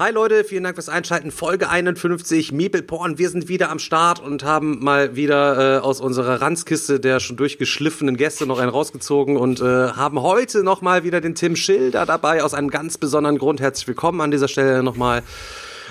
[0.00, 1.30] Hi Leute, vielen Dank fürs Einschalten.
[1.30, 3.18] Folge 51, Meeple Porn.
[3.18, 7.36] Wir sind wieder am Start und haben mal wieder äh, aus unserer Ranzkiste der schon
[7.36, 12.42] durchgeschliffenen Gäste noch einen rausgezogen und äh, haben heute nochmal wieder den Tim Schilder dabei
[12.42, 13.60] aus einem ganz besonderen Grund.
[13.60, 15.22] Herzlich willkommen an dieser Stelle nochmal.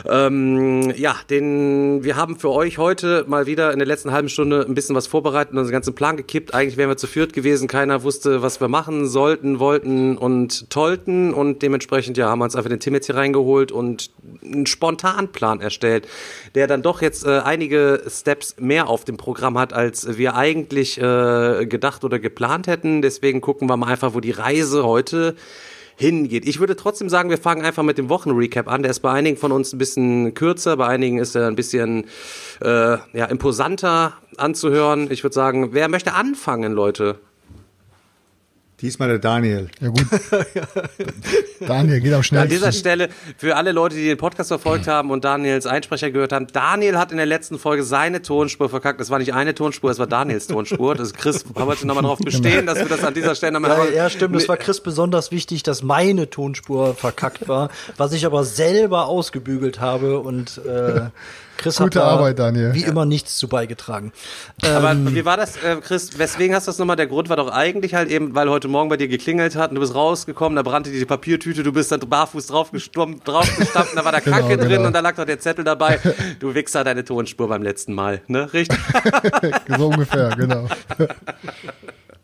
[0.08, 4.66] Ähm, ja, den, wir haben für euch heute mal wieder in der letzten halben Stunde
[4.68, 6.54] ein bisschen was vorbereitet und unseren ganzen Plan gekippt.
[6.54, 7.68] Eigentlich wären wir zu viert gewesen.
[7.68, 11.34] Keiner wusste, was wir machen sollten, wollten und tollten.
[11.34, 14.12] Und dementsprechend, ja, haben wir uns einfach den Tim jetzt hier reingeholt und
[14.44, 16.08] einen Spontanplan erstellt,
[16.56, 20.98] der dann doch jetzt äh, einige Steps mehr auf dem Programm hat, als wir eigentlich
[21.00, 23.02] äh, gedacht oder geplant hätten.
[23.02, 25.36] Deswegen gucken wir mal einfach, wo die Reise heute
[26.00, 26.48] hingeht.
[26.48, 28.84] Ich würde trotzdem sagen, wir fangen einfach mit dem Wochenrecap an.
[28.84, 32.06] Der ist bei einigen von uns ein bisschen kürzer, bei einigen ist er ein bisschen
[32.62, 35.12] äh, ja, imposanter anzuhören.
[35.12, 37.20] Ich würde sagen, wer möchte anfangen, Leute?
[38.82, 39.70] Diesmal der Daniel.
[39.82, 40.06] Ja gut.
[41.60, 42.50] Daniel, geht am An schnellsten.
[42.50, 46.48] dieser Stelle für alle Leute, die den Podcast verfolgt haben und Daniels Einsprecher gehört haben,
[46.48, 49.02] Daniel hat in der letzten Folge seine Tonspur verkackt.
[49.02, 50.96] Es war nicht eine Tonspur, es war Daniels Tonspur.
[50.96, 54.04] Das ist Chris wollte nochmal darauf bestehen, dass wir das an dieser Stelle nochmal Ja,
[54.04, 54.36] ja, stimmt.
[54.36, 59.80] Es war Chris besonders wichtig, dass meine Tonspur verkackt war, was ich aber selber ausgebügelt
[59.82, 61.10] habe und äh,
[61.60, 62.74] Chris Gute hat da Arbeit, Daniel.
[62.74, 64.12] wie immer nichts zu beigetragen.
[64.66, 66.18] Aber Ähm, wie war das, äh, Chris?
[66.18, 66.96] Weswegen hast du das nochmal?
[66.96, 69.76] Der Grund war doch eigentlich halt eben, weil heute Morgen bei dir geklingelt hat und
[69.76, 74.12] du bist rausgekommen, da brannte die Papiertüte, du bist dann barfuß draufgestummt, draufgestanden, da war
[74.14, 74.88] der Kacke Genau, drin genau.
[74.88, 76.00] und da lag doch der Zettel dabei.
[76.40, 78.52] Du Wichser, deine Tonspur beim letzten Mal, ne?
[78.54, 78.80] Richtig?
[79.78, 80.68] So ungefähr, genau.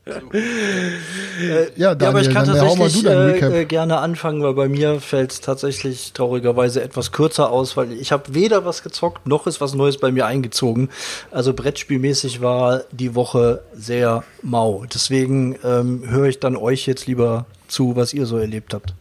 [0.05, 5.31] Ja, Daniel, ja, aber ich kann tatsächlich äh, äh, gerne anfangen, weil bei mir fällt
[5.31, 9.73] es tatsächlich traurigerweise etwas kürzer aus, weil ich habe weder was gezockt, noch ist was
[9.73, 10.89] Neues bei mir eingezogen.
[11.31, 14.85] Also Brettspielmäßig war die Woche sehr mau.
[14.93, 18.93] Deswegen ähm, höre ich dann euch jetzt lieber zu, was ihr so erlebt habt.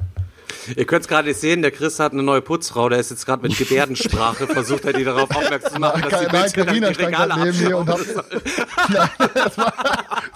[0.77, 3.27] Ihr könnt es gerade nicht sehen, der Chris hat eine neue Putzfrau, der ist jetzt
[3.27, 7.03] gerade mit Gebärdensprache, versucht er die darauf aufmerksam zu machen, dass sie Nein, Carina die
[7.03, 8.25] Regale neben mir und abschauen.
[8.89, 9.09] Nein,
[9.47, 9.75] es war,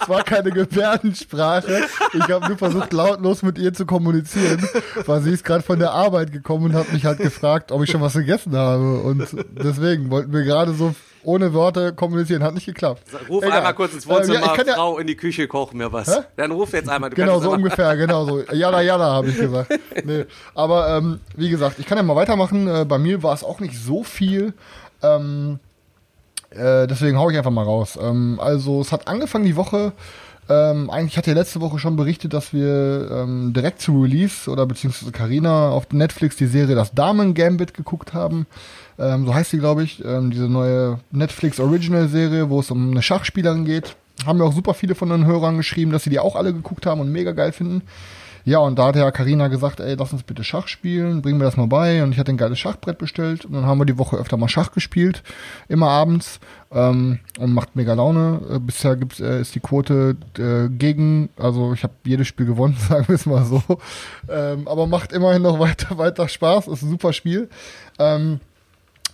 [0.01, 1.85] es war keine Gebärdensprache.
[2.13, 4.67] Ich habe nur versucht, lautlos mit ihr zu kommunizieren,
[5.05, 7.91] weil sie ist gerade von der Arbeit gekommen und hat mich halt gefragt, ob ich
[7.91, 8.99] schon was gegessen habe.
[8.99, 12.43] Und deswegen wollten wir gerade so ohne Worte kommunizieren.
[12.43, 13.03] Hat nicht geklappt.
[13.29, 13.57] Ruf Egal.
[13.57, 15.91] einmal kurz ins Äh, Wohnzimmer, ja, ich kann ja- Frau in die Küche, koch mir
[15.91, 16.07] was.
[16.15, 16.21] Hä?
[16.37, 17.09] Dann ruf jetzt einmal.
[17.09, 18.41] Du Genau, so ungefähr, genau so.
[18.53, 19.71] Jada, jada, habe ich gesagt.
[20.05, 20.25] Nee.
[20.55, 22.67] Aber ähm, wie gesagt, ich kann ja mal weitermachen.
[22.67, 24.53] Äh, bei mir war es auch nicht so viel.
[25.03, 25.59] Ähm,
[26.51, 27.97] äh, deswegen hau ich einfach mal raus.
[28.01, 29.91] Ähm, also, es hat angefangen die Woche.
[30.49, 34.65] Ähm, eigentlich hatte ja letzte Woche schon berichtet, dass wir ähm, direkt zu Release oder
[34.65, 38.47] beziehungsweise Carina auf Netflix die Serie Das Damen Gambit geguckt haben.
[38.97, 40.03] Ähm, so heißt sie, glaube ich.
[40.03, 43.95] Ähm, diese neue Netflix Original Serie, wo es um eine Schachspielerin geht.
[44.25, 46.87] Haben mir auch super viele von den Hörern geschrieben, dass sie die auch alle geguckt
[46.87, 47.83] haben und mega geil finden.
[48.45, 51.43] Ja, und da hat ja Karina gesagt, ey, lass uns bitte Schach spielen, bring mir
[51.43, 52.03] das mal bei.
[52.03, 53.45] Und ich hatte ein geiles Schachbrett bestellt.
[53.45, 55.23] Und dann haben wir die Woche öfter mal Schach gespielt,
[55.67, 56.39] immer abends.
[56.71, 58.41] Ähm, und macht mega Laune.
[58.49, 62.77] Äh, bisher gibt's, äh, ist die Quote äh, gegen, also ich habe jedes Spiel gewonnen,
[62.89, 63.61] sagen wir es mal so.
[64.29, 66.67] Ähm, aber macht immerhin noch weiter, weiter Spaß.
[66.67, 67.49] Ist ein super Spiel.
[67.97, 68.39] Ähm,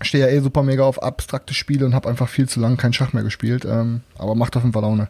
[0.02, 2.94] stehe ja eh super mega auf abstrakte Spiele und habe einfach viel zu lange kein
[2.94, 3.66] Schach mehr gespielt.
[3.66, 5.08] Ähm, aber macht auf jeden Fall Laune.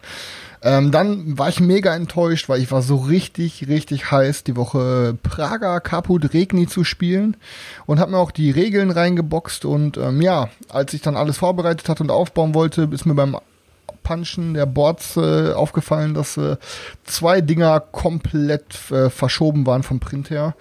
[0.62, 5.16] Ähm, dann war ich mega enttäuscht, weil ich war so richtig, richtig heiß, die Woche
[5.22, 7.36] Praga Caput Regni zu spielen
[7.84, 11.88] und habe mir auch die Regeln reingeboxt und ähm, ja, als ich dann alles vorbereitet
[11.88, 13.36] hatte und aufbauen wollte, ist mir beim
[14.02, 16.56] Punchen der Boards äh, aufgefallen, dass äh,
[17.04, 20.54] zwei Dinger komplett äh, verschoben waren vom Print her.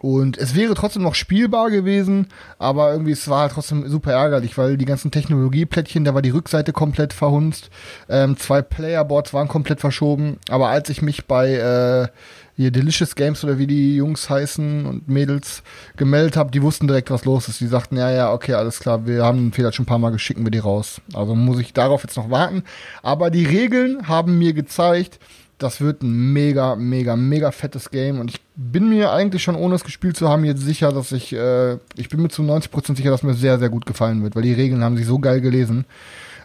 [0.00, 2.28] Und es wäre trotzdem noch spielbar gewesen,
[2.58, 6.30] aber irgendwie es war halt trotzdem super ärgerlich, weil die ganzen Technologieplättchen, da war die
[6.30, 7.70] Rückseite komplett verhunzt,
[8.08, 12.08] ähm, zwei Playerboards waren komplett verschoben, aber als ich mich bei äh,
[12.56, 15.62] hier Delicious Games oder wie die Jungs heißen und Mädels
[15.96, 17.60] gemeldet habe, die wussten direkt, was los ist.
[17.60, 20.10] Die sagten, ja, ja, okay, alles klar, wir haben den Fehler schon ein paar Mal,
[20.10, 21.00] geschickt, wir die raus.
[21.12, 22.64] Also muss ich darauf jetzt noch warten.
[23.02, 25.18] Aber die Regeln haben mir gezeigt,
[25.58, 29.74] das wird ein mega, mega, mega fettes Game und ich bin mir eigentlich schon, ohne
[29.74, 33.10] es gespielt zu haben, jetzt sicher, dass ich, äh, ich bin mir zu 90% sicher,
[33.10, 35.86] dass mir sehr, sehr gut gefallen wird, weil die Regeln haben sich so geil gelesen.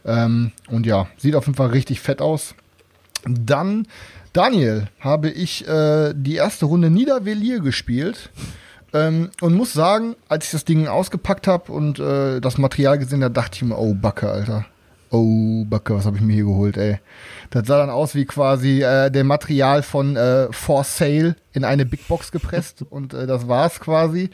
[0.06, 2.56] Ähm, und ja, sieht auf jeden Fall richtig fett aus.
[3.26, 3.88] Dann,
[4.34, 8.30] Daniel, habe ich äh, die erste Runde Niedervelier gespielt.
[8.94, 13.24] Ähm, und muss sagen, als ich das Ding ausgepackt habe und äh, das Material gesehen
[13.24, 14.66] habe, dachte ich mir, oh Backe, Alter.
[15.12, 17.00] Oh Backe, was habe ich mir hier geholt, ey.
[17.52, 21.86] Das sah dann aus wie quasi äh, der Material von äh, For Sale in eine
[21.86, 24.30] Big Box gepresst und äh, das war's quasi.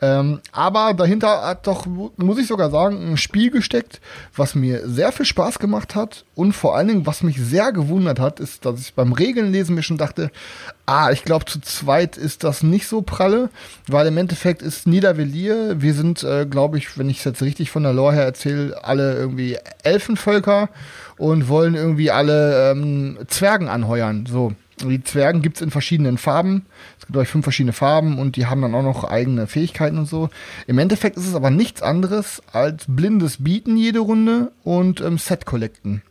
[0.00, 4.00] Ähm, aber dahinter hat doch, muss ich sogar sagen, ein Spiel gesteckt,
[4.34, 8.18] was mir sehr viel Spaß gemacht hat und vor allen Dingen, was mich sehr gewundert
[8.18, 10.30] hat, ist, dass ich beim Regelnlesen mir schon dachte,
[10.86, 13.50] ah, ich glaube zu zweit ist das nicht so pralle,
[13.86, 17.70] weil im Endeffekt ist Niedervelier, wir sind, äh, glaube ich, wenn ich es jetzt richtig
[17.70, 20.70] von der Lore her erzähle, alle irgendwie Elfenvölker
[21.16, 24.26] und wollen irgendwie alle ähm, Zwergen anheuern.
[24.26, 24.52] So.
[24.80, 26.66] Die Zwergen gibt's in verschiedenen Farben.
[26.98, 30.06] Es gibt euch fünf verschiedene Farben und die haben dann auch noch eigene Fähigkeiten und
[30.06, 30.28] so.
[30.66, 35.46] Im Endeffekt ist es aber nichts anderes als blindes Bieten jede Runde und ähm, Set
[35.46, 36.02] collecten.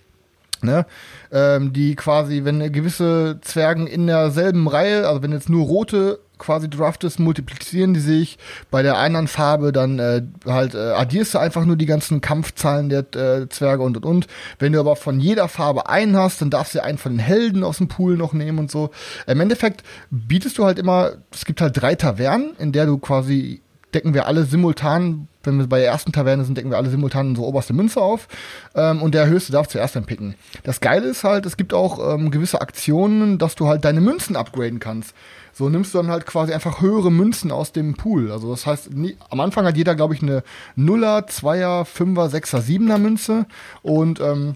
[0.64, 0.86] Ne?
[1.32, 6.70] Ähm, die quasi, wenn gewisse Zwergen in derselben Reihe, also wenn jetzt nur rote quasi
[6.70, 8.40] draftest, multiplizieren die sich.
[8.72, 12.90] Bei der anderen Farbe dann äh, halt äh, addierst du einfach nur die ganzen Kampfzahlen
[12.90, 14.28] der äh, Zwerge und und und.
[14.58, 17.64] Wenn du aber von jeder Farbe einen hast, dann darfst du einen von den Helden
[17.64, 18.90] aus dem Pool noch nehmen und so.
[19.28, 23.62] Im Endeffekt bietest du halt immer, es gibt halt drei Tavernen, in der du quasi
[23.94, 27.30] decken wir alle simultan, wenn wir bei der ersten Taverne sind, decken wir alle simultan
[27.30, 28.28] unsere oberste Münze auf
[28.76, 30.36] ähm, und der höchste darf zuerst dann picken.
[30.64, 34.36] Das Geile ist halt, es gibt auch ähm, gewisse Aktionen, dass du halt deine Münzen
[34.36, 35.14] upgraden kannst.
[35.54, 38.32] So nimmst du dann halt quasi einfach höhere Münzen aus dem Pool.
[38.32, 40.44] Also das heißt, nie, am Anfang hat jeder, glaube ich, eine
[40.76, 43.46] Nuller, Zweier, Fünfer, Sechser, Siebener Münze
[43.82, 44.56] und ähm,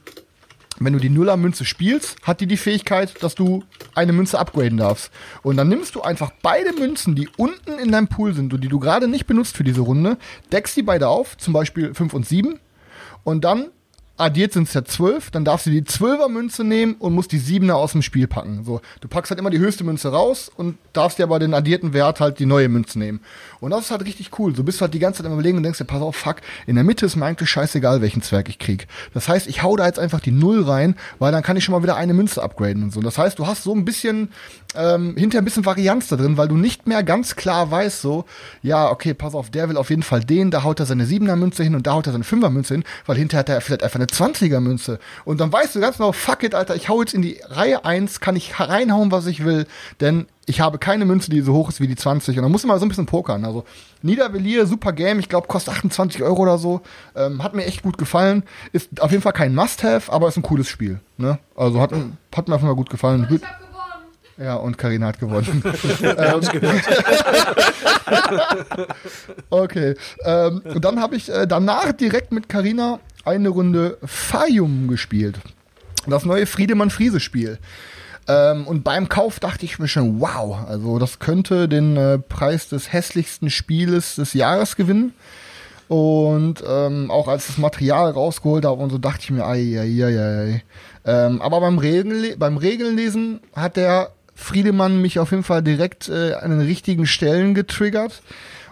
[0.79, 3.63] wenn du die Nuller-Münze spielst, hat die die Fähigkeit, dass du
[3.93, 5.11] eine Münze upgraden darfst.
[5.41, 8.67] Und dann nimmst du einfach beide Münzen, die unten in deinem Pool sind und die
[8.67, 10.17] du gerade nicht benutzt für diese Runde,
[10.51, 12.59] deckst die beide auf, zum Beispiel 5 und 7.
[13.23, 13.67] Und dann
[14.17, 17.37] addiert sind es ja zwölf, dann darfst du die zwölfer Münze nehmen und musst die
[17.37, 18.63] siebener aus dem Spiel packen.
[18.63, 21.93] So, du packst halt immer die höchste Münze raus und darfst dir aber den addierten
[21.93, 23.19] Wert halt die neue Münze nehmen.
[23.59, 24.55] Und das ist halt richtig cool.
[24.55, 26.37] So bist du halt die ganze Zeit am überlegen und denkst dir, pass auf, fuck,
[26.65, 28.87] in der Mitte ist mir eigentlich scheißegal, welchen Zwerg ich krieg.
[29.13, 31.73] Das heißt, ich hau da jetzt einfach die Null rein, weil dann kann ich schon
[31.73, 33.01] mal wieder eine Münze upgraden und so.
[33.01, 34.29] Das heißt, du hast so ein bisschen,
[34.75, 38.25] ähm, hinterher ein bisschen Varianz da drin, weil du nicht mehr ganz klar weißt, so,
[38.61, 41.35] ja, okay, pass auf, der will auf jeden Fall den, da haut er seine siebener
[41.35, 43.83] Münze hin und da haut er seine fünfer Münze hin, weil hinterher hat er vielleicht
[43.83, 44.99] einfach eine 20er Münze.
[45.23, 47.85] Und dann weißt du ganz genau, fuck it, Alter, ich hau jetzt in die Reihe
[47.85, 49.65] 1, kann ich reinhauen, was ich will,
[50.01, 52.37] denn ich habe keine Münze, die so hoch ist wie die 20.
[52.37, 53.45] Und dann muss man mal so ein bisschen pokern.
[53.45, 53.65] Also
[54.01, 56.81] Niedervelier, super Game, ich glaube, kostet 28 Euro oder so.
[57.15, 58.43] Ähm, hat mir echt gut gefallen.
[58.71, 60.99] Ist auf jeden Fall kein Must-Have, aber ist ein cooles Spiel.
[61.17, 61.39] Ne?
[61.55, 63.27] Also hat, hat mir auf jeden Fall gut gefallen.
[63.29, 63.65] Ich hab gewonnen.
[64.37, 65.63] Ja, und Karina hat gewonnen.
[69.49, 69.95] okay.
[70.23, 75.39] Ähm, und dann habe ich äh, danach direkt mit Karina eine Runde Fayum gespielt.
[76.07, 77.57] Das neue Friedemann-Friese-Spiel.
[78.27, 82.69] Ähm, und beim Kauf dachte ich mir schon, wow, also das könnte den äh, Preis
[82.69, 85.13] des hässlichsten Spieles des Jahres gewinnen.
[85.87, 90.03] Und ähm, auch als das Material rausgeholt habe und so dachte ich mir, ei, ei,
[90.03, 90.63] ei, ei.
[91.05, 96.33] Ähm, aber beim, Regeln, beim Regelnlesen hat der Friedemann mich auf jeden Fall direkt äh,
[96.33, 98.23] an den richtigen Stellen getriggert.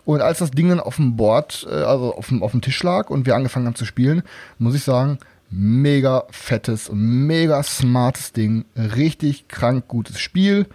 [0.05, 2.81] Und als das Ding dann auf dem Board, äh, also auf dem, auf dem Tisch
[2.81, 4.23] lag und wir angefangen haben zu spielen,
[4.57, 5.19] muss ich sagen,
[5.55, 8.65] mega fettes mega smartes Ding.
[8.75, 10.65] Richtig krank gutes Spiel.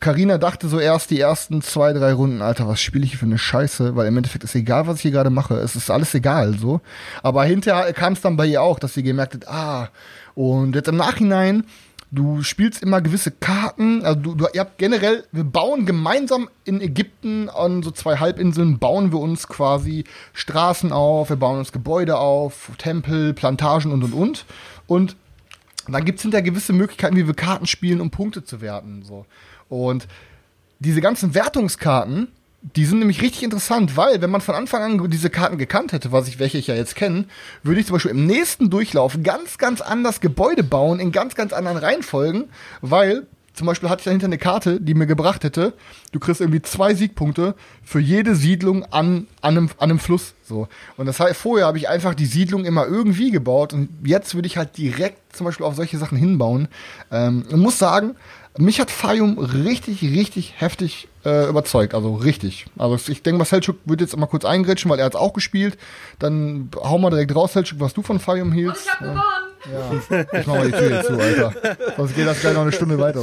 [0.00, 3.26] Karina dachte so erst die ersten zwei, drei Runden, Alter, was spiele ich hier für
[3.26, 3.96] eine Scheiße?
[3.96, 5.54] Weil im Endeffekt ist egal, was ich hier gerade mache.
[5.54, 6.80] Es ist alles egal, so.
[7.22, 9.88] Aber hinterher kam es dann bei ihr auch, dass sie gemerkt hat, ah,
[10.34, 11.64] und jetzt im Nachhinein
[12.10, 14.04] Du spielst immer gewisse Karten.
[14.04, 18.78] Also du, du, ihr habt generell, wir bauen gemeinsam in Ägypten an so zwei Halbinseln,
[18.78, 24.12] bauen wir uns quasi Straßen auf, wir bauen uns Gebäude auf, Tempel, Plantagen und und
[24.12, 24.46] und.
[24.86, 25.16] Und
[25.88, 29.02] dann gibt's hinterher gewisse Möglichkeiten, wie wir Karten spielen, um Punkte zu werten.
[29.02, 29.26] So.
[29.68, 30.06] Und
[30.78, 32.28] diese ganzen Wertungskarten,
[32.74, 36.10] die sind nämlich richtig interessant, weil wenn man von Anfang an diese Karten gekannt hätte,
[36.10, 37.26] was ich welche ich ja jetzt kenne,
[37.62, 41.52] würde ich zum Beispiel im nächsten Durchlauf ganz, ganz anders Gebäude bauen in ganz, ganz
[41.52, 43.26] anderen Reihenfolgen, weil
[43.56, 45.72] zum Beispiel hatte ich dahinter eine Karte, die mir gebracht hätte,
[46.12, 50.34] du kriegst irgendwie zwei Siegpunkte für jede Siedlung an, an, einem, an einem Fluss.
[50.42, 50.68] So.
[50.98, 54.46] Und das heißt, vorher habe ich einfach die Siedlung immer irgendwie gebaut und jetzt würde
[54.46, 56.68] ich halt direkt zum Beispiel auf solche Sachen hinbauen.
[57.10, 58.14] Ähm, und muss sagen,
[58.58, 61.94] mich hat Fayum richtig, richtig heftig äh, überzeugt.
[61.94, 62.66] Also richtig.
[62.76, 65.78] Also ich denke mal, Selchuk wird jetzt mal kurz eingrätschen, weil er hat auch gespielt.
[66.18, 68.82] Dann hau mal direkt raus, Selchuk, was du von Fayum Und hielst.
[68.84, 69.20] ich hab gewonnen.
[69.64, 70.18] Ja.
[70.40, 71.52] Ich mach mal die Tür jetzt zu, Alter.
[71.96, 73.20] Sonst geht das gleich noch eine Stunde weiter.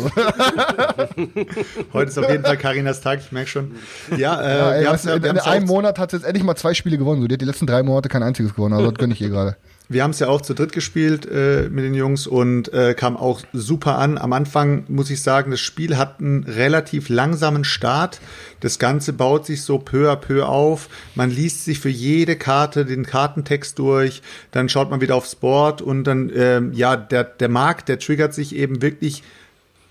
[1.94, 3.76] Heute ist auf jeden Fall Karinas Tag, ich merke schon.
[4.18, 6.44] Ja, äh, Ja, ey, wir weißt in, wir in einem Monat hat sie jetzt endlich
[6.44, 7.22] mal zwei Spiele gewonnen.
[7.22, 8.74] So, die hat die letzten drei Monate kein einziges gewonnen.
[8.74, 9.56] Also das gönne ich ihr gerade.
[9.94, 13.16] Wir haben es ja auch zu dritt gespielt äh, mit den Jungs und äh, kam
[13.16, 14.18] auch super an.
[14.18, 18.20] Am Anfang muss ich sagen, das Spiel hat einen relativ langsamen Start.
[18.60, 20.90] Das Ganze baut sich so peu à peu auf.
[21.16, 24.22] Man liest sich für jede Karte den Kartentext durch,
[24.52, 28.34] dann schaut man wieder aufs Board und dann, ähm, ja, der, der Markt, der triggert
[28.34, 29.24] sich eben wirklich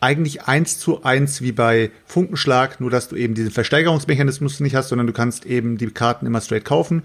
[0.00, 4.88] eigentlich eins zu eins wie bei Funkenschlag, nur dass du eben diesen Versteigerungsmechanismus nicht hast,
[4.88, 7.04] sondern du kannst eben die Karten immer straight kaufen.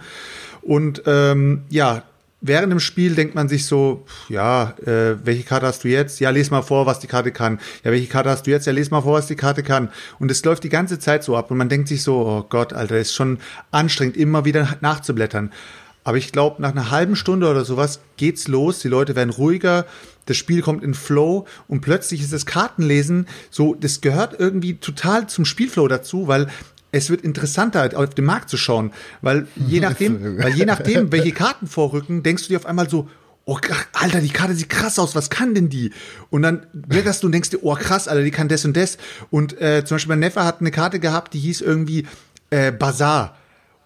[0.63, 2.01] Und ähm, ja,
[2.41, 6.19] während dem Spiel denkt man sich so, ja, äh, welche Karte hast du jetzt?
[6.19, 7.59] Ja, les mal vor, was die Karte kann.
[7.83, 8.67] Ja, welche Karte hast du jetzt?
[8.67, 9.89] Ja, les mal vor, was die Karte kann.
[10.19, 12.73] Und es läuft die ganze Zeit so ab und man denkt sich so, oh Gott,
[12.73, 13.39] Alter, ist schon
[13.71, 15.51] anstrengend, immer wieder nachzublättern.
[16.03, 18.79] Aber ich glaube, nach einer halben Stunde oder sowas geht's los.
[18.79, 19.85] Die Leute werden ruhiger,
[20.25, 25.27] das Spiel kommt in Flow und plötzlich ist das Kartenlesen so, das gehört irgendwie total
[25.27, 26.47] zum Spielflow dazu, weil
[26.91, 28.91] es wird interessanter, auf den Markt zu schauen,
[29.21, 33.09] weil je nachdem, weil je nachdem, welche Karten vorrücken, denkst du dir auf einmal so,
[33.45, 33.57] oh,
[33.93, 35.91] Alter, die Karte sieht krass aus, was kann denn die?
[36.29, 38.97] Und dann blätterst du und denkst dir, oh krass, Alter, die kann das und das.
[39.31, 42.05] Und äh, zum Beispiel mein Neffe hat eine Karte gehabt, die hieß irgendwie
[42.49, 43.37] äh, Bazaar.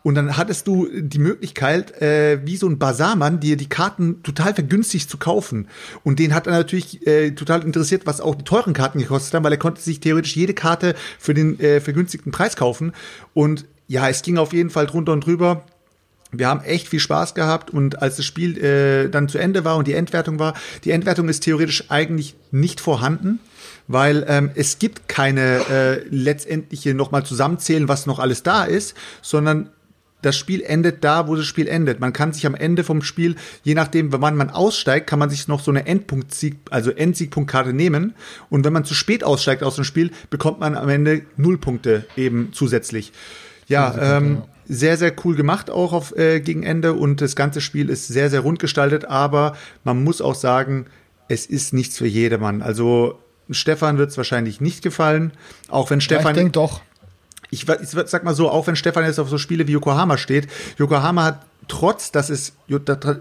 [0.03, 4.53] Und dann hattest du die Möglichkeit, äh, wie so ein Basarmann, dir die Karten total
[4.53, 5.67] vergünstigt zu kaufen.
[6.03, 9.43] Und den hat er natürlich äh, total interessiert, was auch die teuren Karten gekostet haben,
[9.43, 12.93] weil er konnte sich theoretisch jede Karte für den äh, vergünstigten Preis kaufen.
[13.33, 15.65] Und ja, es ging auf jeden Fall drunter und drüber.
[16.31, 19.75] Wir haben echt viel Spaß gehabt und als das Spiel äh, dann zu Ende war
[19.75, 20.53] und die Endwertung war,
[20.85, 23.39] die Endwertung ist theoretisch eigentlich nicht vorhanden,
[23.89, 29.71] weil ähm, es gibt keine äh, letztendliche nochmal zusammenzählen, was noch alles da ist, sondern
[30.21, 31.99] das Spiel endet da, wo das Spiel endet.
[31.99, 35.47] Man kann sich am Ende vom Spiel, je nachdem, wann man aussteigt, kann man sich
[35.47, 38.13] noch so eine Endpunkt-Sieg, also Endsiegpunktkarte nehmen.
[38.49, 42.05] Und wenn man zu spät aussteigt aus dem Spiel, bekommt man am Ende null Punkte
[42.15, 43.11] eben zusätzlich.
[43.67, 47.89] Ja, ähm, sehr, sehr cool gemacht auch auf, äh, gegen Ende und das ganze Spiel
[47.89, 50.85] ist sehr, sehr rund gestaltet, aber man muss auch sagen,
[51.27, 52.61] es ist nichts für jedermann.
[52.61, 55.31] Also Stefan wird es wahrscheinlich nicht gefallen,
[55.69, 56.25] auch wenn Stefan.
[56.25, 56.81] Ja, ich denke doch
[57.51, 60.47] ich, ich sag mal so, auch wenn Stefan jetzt auf so Spiele wie Yokohama steht,
[60.77, 62.53] Yokohama hat trotz, dass es,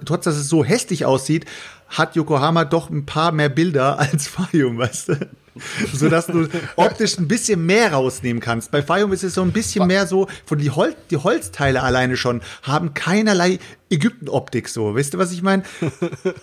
[0.05, 1.45] trotz, dass es so hässlich aussieht,
[1.89, 5.29] hat Yokohama doch ein paar mehr Bilder als Fayum, weißt du?
[5.93, 8.71] so dass du optisch ein bisschen mehr rausnehmen kannst.
[8.71, 12.17] Bei Fayum ist es so ein bisschen mehr so, von die, Hol die Holzteile alleine
[12.17, 13.59] schon haben keinerlei
[13.91, 14.95] Ägypten-Optik so.
[14.95, 15.65] Weißt du, was ich meine?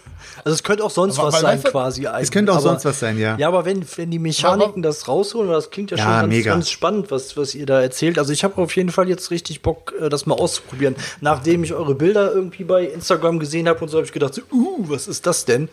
[0.44, 2.06] Also es könnte auch sonst aber, was sein quasi.
[2.20, 3.38] Es könnte auch aber, sonst was sein, ja.
[3.38, 6.46] Ja, aber wenn, wenn die Mechaniken aber, das rausholen, das klingt ja, ja schon ganz,
[6.46, 8.20] ganz, spannend, was, was ihr da erzählt.
[8.20, 10.96] Also ich habe auf jeden Fall jetzt richtig Bock, äh, das mal auszuprobieren.
[11.22, 14.42] Nachdem ich eure Bilder irgendwie bei Instagram gesehen habe und so, habe ich gedacht, so,
[14.52, 15.70] uh, was ist das denn?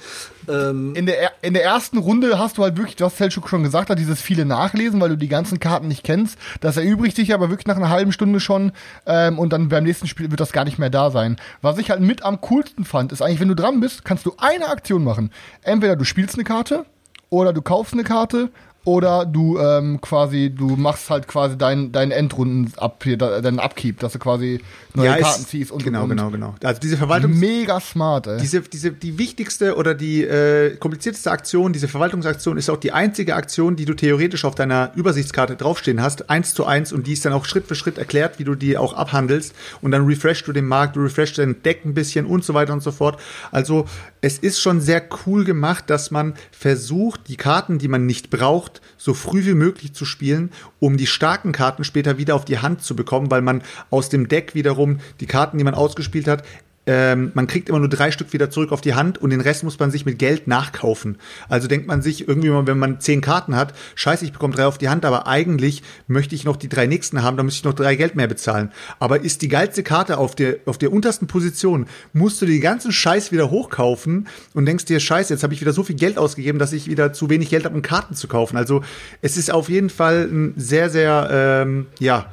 [0.48, 3.88] Ähm in, der, in der ersten Runde hast du halt wirklich, was Selchuk schon gesagt
[3.88, 6.38] hat, dieses viele Nachlesen, weil du die ganzen Karten nicht kennst.
[6.60, 8.72] Das erübrigt sich aber wirklich nach einer halben Stunde schon
[9.06, 11.36] ähm, und dann beim nächsten Spiel wird das gar nicht mehr da sein.
[11.62, 14.34] Was ich halt mit am coolsten fand, ist eigentlich, wenn du dran bist, kannst du
[14.36, 15.30] eine Aktion machen.
[15.62, 16.84] Entweder du spielst eine Karte
[17.30, 18.50] oder du kaufst eine Karte
[18.84, 24.12] oder du ähm, quasi, du machst halt quasi deinen dein Endrunden ab, deinen Upkeep, dass
[24.12, 24.60] du quasi
[24.94, 26.10] neue ja, Karten ziehst und genau, und.
[26.10, 26.54] genau, genau.
[26.62, 28.26] Also diese Verwaltung mega smart.
[28.26, 28.38] Ey.
[28.40, 33.34] Diese, diese, die wichtigste oder die äh, komplizierteste Aktion, diese Verwaltungsaktion ist auch die einzige
[33.36, 37.24] Aktion, die du theoretisch auf deiner Übersichtskarte draufstehen hast, eins zu eins und die ist
[37.24, 40.52] dann auch Schritt für Schritt erklärt, wie du die auch abhandelst und dann refreshst du
[40.52, 43.18] den Markt, du refreshst dein Deck ein bisschen und so weiter und so fort.
[43.50, 43.86] Also
[44.24, 48.80] es ist schon sehr cool gemacht, dass man versucht, die Karten, die man nicht braucht,
[48.96, 50.50] so früh wie möglich zu spielen,
[50.80, 54.26] um die starken Karten später wieder auf die Hand zu bekommen, weil man aus dem
[54.26, 56.42] Deck wiederum die Karten, die man ausgespielt hat,
[56.86, 59.64] ähm, man kriegt immer nur drei Stück wieder zurück auf die Hand und den Rest
[59.64, 61.18] muss man sich mit Geld nachkaufen.
[61.48, 64.66] Also denkt man sich irgendwie mal, wenn man zehn Karten hat, scheiße, ich bekomme drei
[64.66, 67.64] auf die Hand, aber eigentlich möchte ich noch die drei nächsten haben, da muss ich
[67.64, 68.70] noch drei Geld mehr bezahlen.
[68.98, 72.92] Aber ist die geilste Karte auf der, auf der untersten Position, musst du den ganzen
[72.92, 76.58] Scheiß wieder hochkaufen und denkst dir, scheiße, jetzt habe ich wieder so viel Geld ausgegeben,
[76.58, 78.56] dass ich wieder zu wenig Geld habe, um Karten zu kaufen.
[78.56, 78.82] Also
[79.22, 82.32] es ist auf jeden Fall ein sehr, sehr, ähm, ja,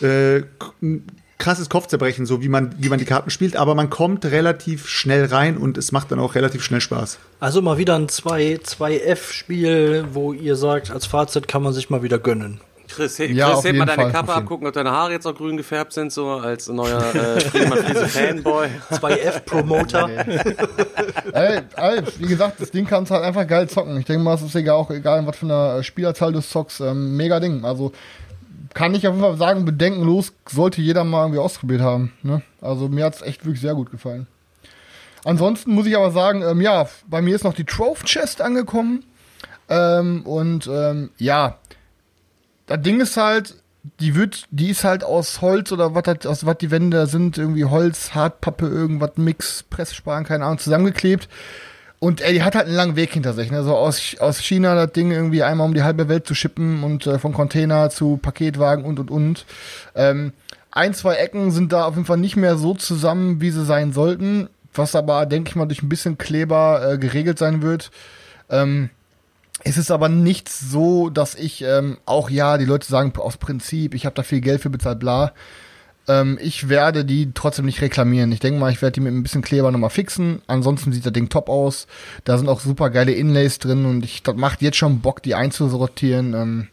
[0.00, 0.42] äh,
[1.38, 5.26] krasses Kopfzerbrechen, so wie man, wie man die Karten spielt, aber man kommt relativ schnell
[5.26, 7.18] rein und es macht dann auch relativ schnell Spaß.
[7.40, 12.18] Also mal wieder ein 2-F-Spiel, wo ihr sagt, als Fazit kann man sich mal wieder
[12.18, 12.60] gönnen.
[12.88, 14.12] Chris, Chris ja, heb mal deine Fall.
[14.12, 17.40] Kappe ab, gucken, ob deine Haare jetzt auch grün gefärbt sind, so als neuer äh,
[18.08, 18.68] Fanboy.
[18.90, 20.08] 2F-Promoter.
[21.32, 23.98] ey, ey, wie gesagt, das Ding kannst halt einfach geil zocken.
[23.98, 26.80] Ich denke mal, es ist egal, auch egal, was für eine Spielerzahl du zockst.
[26.80, 27.64] Ähm, mega Ding.
[27.64, 27.92] Also
[28.74, 32.12] kann ich auf jeden Fall sagen, bedenkenlos sollte jeder mal irgendwie ausprobiert haben.
[32.22, 32.42] Ne?
[32.60, 34.26] Also mir hat es echt wirklich sehr gut gefallen.
[35.24, 39.04] Ansonsten muss ich aber sagen, ähm, ja, bei mir ist noch die Trove Chest angekommen.
[39.68, 41.58] Ähm, und ähm, ja,
[42.66, 43.56] das Ding ist halt,
[44.00, 47.64] die wird, die ist halt aus Holz oder was aus was die Wände sind, irgendwie
[47.64, 51.28] Holz, Hartpappe, irgendwas, Mix, Pressspan, keine Ahnung, zusammengeklebt.
[52.00, 53.64] Und ey, die hat halt einen langen Weg hinter sich, ne?
[53.64, 57.06] So aus, aus China das Ding irgendwie einmal um die halbe Welt zu schippen und
[57.06, 59.46] äh, von Container zu Paketwagen und und und.
[59.96, 60.32] Ähm,
[60.70, 63.92] ein, zwei Ecken sind da auf jeden Fall nicht mehr so zusammen, wie sie sein
[63.92, 67.90] sollten, was aber, denke ich mal, durch ein bisschen Kleber äh, geregelt sein wird.
[68.48, 68.90] Ähm,
[69.64, 73.94] es ist aber nicht so, dass ich ähm, auch ja, die Leute sagen aus Prinzip,
[73.94, 75.32] ich habe da viel Geld für bezahlt, bla.
[76.08, 78.32] Ähm, ich werde die trotzdem nicht reklamieren.
[78.32, 80.40] Ich denke mal, ich werde die mit ein bisschen Kleber nochmal fixen.
[80.46, 81.86] Ansonsten sieht das Ding top aus.
[82.24, 85.34] Da sind auch super geile Inlays drin und ich, das macht jetzt schon Bock, die
[85.34, 86.34] einzusortieren.
[86.34, 86.68] Ähm,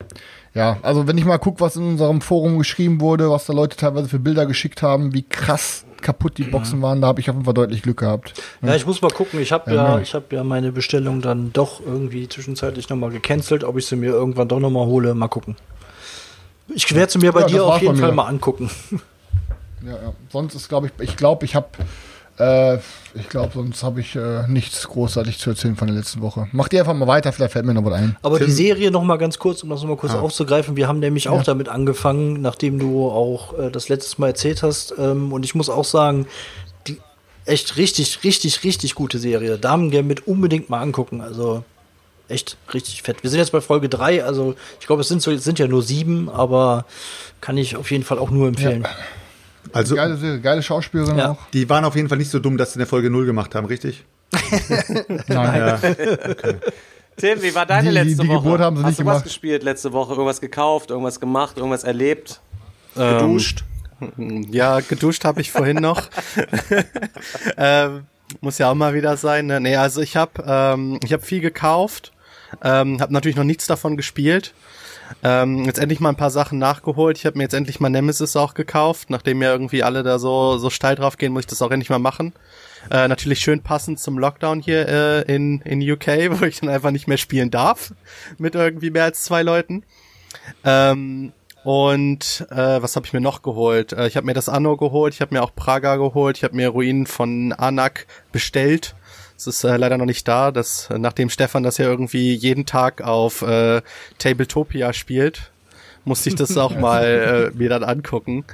[0.54, 3.76] ja, also wenn ich mal gucke, was in unserem Forum geschrieben wurde, was da Leute
[3.76, 7.36] teilweise für Bilder geschickt haben, wie krass kaputt die Boxen waren, da habe ich auf
[7.36, 8.34] jeden Fall deutlich Glück gehabt.
[8.62, 9.42] Ja, ich muss mal gucken.
[9.42, 13.78] Ich habe ja, ich habe ja meine Bestellung dann doch irgendwie zwischenzeitlich nochmal gecancelt, ob
[13.78, 15.14] ich sie mir irgendwann doch nochmal hole.
[15.16, 15.56] Mal gucken.
[16.74, 18.16] Ich werde sie mir bei Ja, dir auf jeden Fall mir.
[18.16, 18.70] mal angucken.
[19.86, 20.14] Ja, ja.
[20.32, 21.68] Sonst ist, glaube ich, ich glaube, ich habe,
[22.40, 22.78] äh,
[23.18, 26.48] ich glaube, sonst habe ich äh, nichts großartig zu erzählen von der letzten Woche.
[26.52, 28.18] Macht ihr einfach mal weiter, vielleicht fällt mir noch was ein.
[28.22, 30.20] Aber die Serie noch mal ganz kurz, um das noch mal kurz Ah.
[30.22, 30.76] aufzugreifen.
[30.76, 34.94] Wir haben nämlich auch damit angefangen, nachdem du auch äh, das letztes Mal erzählt hast.
[34.98, 36.28] Ähm, und ich muss auch sagen,
[36.88, 37.00] die
[37.46, 39.58] echt richtig, richtig, richtig gute Serie.
[39.58, 41.22] Damen mit unbedingt mal angucken.
[41.22, 41.64] Also
[42.28, 43.22] echt richtig fett.
[43.22, 45.68] Wir sind jetzt bei Folge 3, also ich glaube, es sind, so, es sind ja
[45.68, 46.86] nur sieben, aber
[47.40, 48.88] kann ich auf jeden Fall auch nur empfehlen.
[49.74, 51.32] Also, Geile geile Schauspielerin Ja.
[51.32, 51.38] auch.
[51.54, 53.66] die waren auf jeden Fall nicht so dumm, dass sie eine Folge 0 gemacht haben,
[53.68, 54.04] richtig?
[55.28, 55.28] Nein.
[55.28, 55.80] Ja.
[57.18, 58.44] Tim, wie war deine Die- letzte die Woche?
[58.44, 59.24] Geburt haben sie Hast nicht du was gemacht.
[59.26, 60.14] gespielt letzte Woche?
[60.14, 62.42] Irgendwas gekauft, irgendwas gemacht, irgendwas erlebt?
[62.98, 63.64] Ähm, Geduscht?
[64.52, 66.10] Ja, geduscht habe ich vorhin noch.
[67.58, 68.06] ähm,
[68.42, 69.46] muss ja auch mal wieder sein.
[69.48, 69.60] Ne?
[69.62, 72.12] Nee, also ich habe ähm, ich hab viel gekauft,
[72.64, 74.54] ähm, habe natürlich noch nichts davon gespielt.
[75.24, 77.18] Ähm, jetzt endlich mal ein paar Sachen nachgeholt.
[77.18, 79.10] Ich habe mir jetzt endlich mal Nemesis auch gekauft.
[79.10, 81.90] Nachdem ja irgendwie alle da so, so steil drauf gehen, muss ich das auch endlich
[81.90, 82.34] mal machen.
[82.92, 86.08] Äh, natürlich schön passend zum Lockdown hier äh, in, in UK,
[86.40, 87.94] wo ich dann einfach nicht mehr spielen darf.
[88.38, 89.84] Mit irgendwie mehr als zwei Leuten.
[90.64, 91.34] Ähm,
[91.64, 93.92] und äh, was habe ich mir noch geholt?
[93.94, 96.56] Äh, ich habe mir das Anno geholt, ich habe mir auch Praga geholt, ich habe
[96.56, 98.96] mir Ruinen von Anak bestellt.
[99.38, 102.66] Es ist äh, leider noch nicht da, dass äh, nachdem Stefan das ja irgendwie jeden
[102.66, 103.82] Tag auf äh,
[104.18, 105.52] Tabletopia spielt,
[106.06, 108.46] musste ich das auch mal äh, mir dann angucken.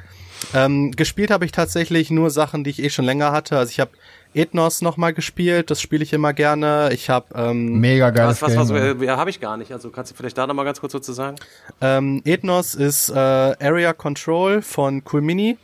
[0.54, 3.58] Ähm, gespielt habe ich tatsächlich nur Sachen, die ich eh schon länger hatte.
[3.58, 3.92] Also ich habe
[4.34, 6.90] Ethnos noch mal gespielt, das spiele ich immer gerne.
[6.94, 9.72] Ich habe ähm, Mega geiles Was, was, was, äh, ja, habe ich gar nicht.
[9.72, 11.36] Also kannst du vielleicht da noch mal ganz kurz was zu sagen?
[11.82, 15.58] Ähm, Ethnos ist äh, Area Control von Cool Mini.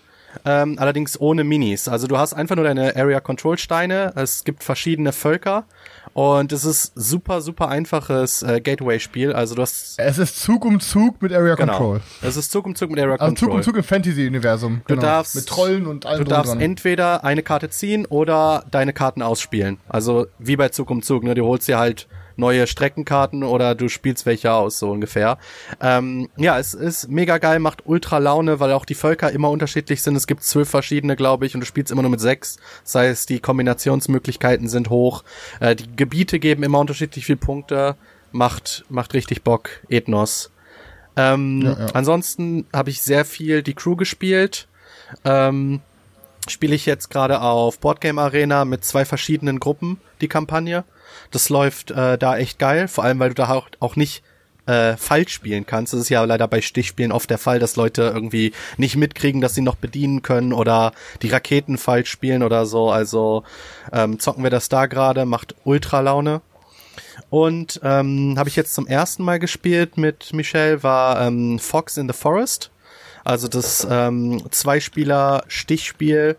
[0.46, 1.88] Ähm, allerdings ohne Minis.
[1.88, 4.14] Also du hast einfach nur deine Area Control Steine.
[4.16, 5.66] Es gibt verschiedene Völker
[6.14, 9.34] und es ist super, super einfaches äh, Gateway-Spiel.
[9.34, 11.74] Also du hast es ist Zug um Zug mit Area genau.
[11.78, 12.02] Control.
[12.22, 13.56] Es ist Zug um Zug mit Area Also Zug Control.
[13.58, 14.82] um Zug im Fantasy-Universum.
[14.88, 15.02] Du genau.
[15.02, 16.62] darfst Mit Trollen und allem Du darfst dran.
[16.62, 19.78] entweder eine Karte ziehen oder deine Karten ausspielen.
[19.88, 21.36] Also wie bei Zug um Zug, ne?
[21.36, 25.38] Du holst dir halt neue Streckenkarten oder du spielst welche aus, so ungefähr.
[25.82, 30.02] Ähm, ja, es ist mega geil, macht ultra Laune, weil auch die Völker immer unterschiedlich
[30.02, 30.16] sind.
[30.16, 32.58] Es gibt zwölf verschiedene, glaube ich, und du spielst immer nur mit sechs.
[32.84, 35.24] Das heißt, die Kombinationsmöglichkeiten sind hoch.
[35.60, 37.96] Äh, die Gebiete geben immer unterschiedlich viel Punkte.
[38.32, 39.70] Macht, macht richtig Bock.
[39.90, 40.52] Ethnos.
[41.16, 41.86] Ähm, Ja, ja.
[41.94, 44.68] Ansonsten habe ich sehr viel die Crew gespielt.
[45.26, 45.82] Ähm,
[46.48, 50.84] spiele ich jetzt gerade auf Boardgame Arena mit zwei verschiedenen Gruppen die Kampagne.
[51.32, 54.24] Das läuft äh, da echt geil, vor allem weil du da auch, auch nicht
[54.68, 55.94] äh, falsch spielen kannst.
[55.94, 59.56] Das ist ja leider bei Stichspielen oft der Fall, dass Leute irgendwie nicht mitkriegen, dass
[59.56, 62.92] sie noch bedienen können oder die Raketen falsch spielen oder so.
[62.92, 63.44] Also
[63.92, 66.42] ähm, zocken wir das da gerade, macht ultra Laune.
[67.30, 72.08] Und ähm, habe ich jetzt zum ersten Mal gespielt mit Michelle, war ähm, Fox in
[72.08, 72.70] the Forest.
[73.24, 76.38] Also das ähm, Zwei-Spieler-Stichspiel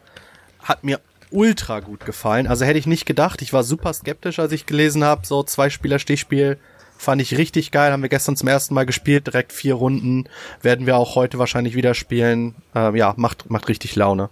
[0.62, 2.46] hat mir ultra gut gefallen.
[2.46, 3.42] Also hätte ich nicht gedacht.
[3.42, 6.58] Ich war super skeptisch, als ich gelesen habe, so Zwei-Spieler-Stichspiel.
[6.96, 7.92] Fand ich richtig geil.
[7.92, 10.24] Haben wir gestern zum ersten Mal gespielt, direkt vier Runden.
[10.62, 12.56] Werden wir auch heute wahrscheinlich wieder spielen.
[12.74, 14.30] Ähm, ja, macht, macht richtig Laune.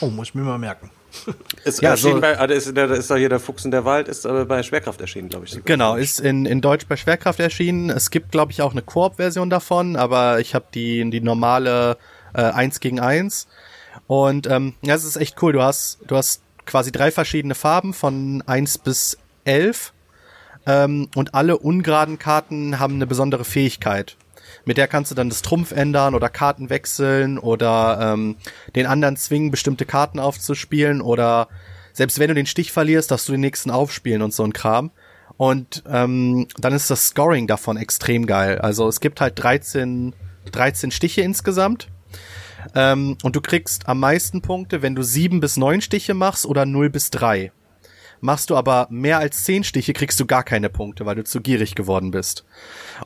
[0.00, 0.90] Oh, muss ich mir mal merken.
[1.64, 3.70] Ist Ja, erschienen so- bei, ah, da ist, da ist da hier der Fuchs in
[3.70, 5.52] der Wald, ist äh, bei Schwerkraft erschienen, glaube ich.
[5.52, 5.64] sogar.
[5.64, 7.88] Genau, ist in, in Deutsch bei Schwerkraft erschienen.
[7.88, 11.96] Es gibt, glaube ich, auch eine Koop-Version davon, aber ich habe die, die normale
[12.34, 13.48] äh, 1 gegen 1.
[14.06, 15.52] Und ähm, ja, es ist echt cool.
[15.52, 19.92] Du hast, du hast quasi drei verschiedene Farben von 1 bis 11.
[20.66, 24.16] Ähm, und alle ungeraden Karten haben eine besondere Fähigkeit.
[24.64, 28.36] Mit der kannst du dann das Trumpf ändern oder Karten wechseln oder ähm,
[28.74, 31.48] den anderen zwingen, bestimmte Karten aufzuspielen oder
[31.92, 34.90] selbst wenn du den Stich verlierst, darfst du den nächsten aufspielen und so ein Kram.
[35.36, 38.58] Und ähm, dann ist das Scoring davon extrem geil.
[38.58, 40.14] Also es gibt halt 13
[40.52, 41.88] 13 Stiche insgesamt.
[42.74, 46.66] Ähm, und du kriegst am meisten Punkte, wenn du sieben bis neun Stiche machst oder
[46.66, 47.52] 0 bis drei.
[48.20, 51.40] Machst du aber mehr als zehn Stiche, kriegst du gar keine Punkte, weil du zu
[51.40, 52.44] gierig geworden bist.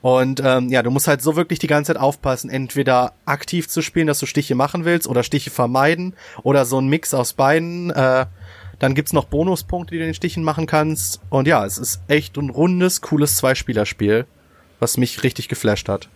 [0.02, 3.82] Und ähm, ja, du musst halt so wirklich die ganze Zeit aufpassen, entweder aktiv zu
[3.82, 7.90] spielen, dass du Stiche machen willst, oder Stiche vermeiden, oder so ein Mix aus beiden.
[7.90, 8.26] Äh,
[8.78, 11.20] dann gibt's noch Bonuspunkte, die du in den Stichen machen kannst.
[11.28, 14.26] Und ja, es ist echt ein rundes, cooles Zweispielerspiel,
[14.78, 16.08] was mich richtig geflasht hat.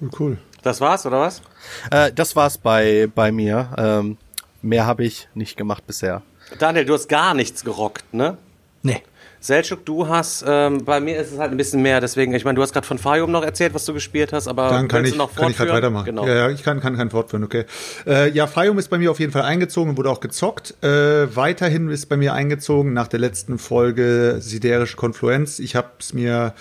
[0.00, 0.38] Cool, cool.
[0.62, 1.42] Das war's, oder was?
[1.90, 3.68] Äh, das war's bei, bei mir.
[3.76, 4.16] Ähm,
[4.62, 6.22] mehr habe ich nicht gemacht bisher.
[6.58, 8.36] Daniel, du hast gar nichts gerockt, ne?
[8.82, 9.02] Nee.
[9.40, 12.54] Selchuk, du hast, ähm, bei mir ist es halt ein bisschen mehr, deswegen, ich meine,
[12.54, 15.12] du hast gerade von Fayum noch erzählt, was du gespielt hast, aber Dann kann ich,
[15.12, 15.76] du noch kann ich halt fortführen?
[15.78, 16.04] weitermachen.
[16.04, 16.26] Genau.
[16.28, 17.64] Ja, ja, ich kann, kann, kann fortführen, okay.
[18.06, 20.76] Äh, ja, Fayum ist bei mir auf jeden Fall eingezogen und wurde auch gezockt.
[20.84, 25.58] Äh, weiterhin ist bei mir eingezogen nach der letzten Folge Siderische Konfluenz.
[25.58, 26.54] Ich habe es mir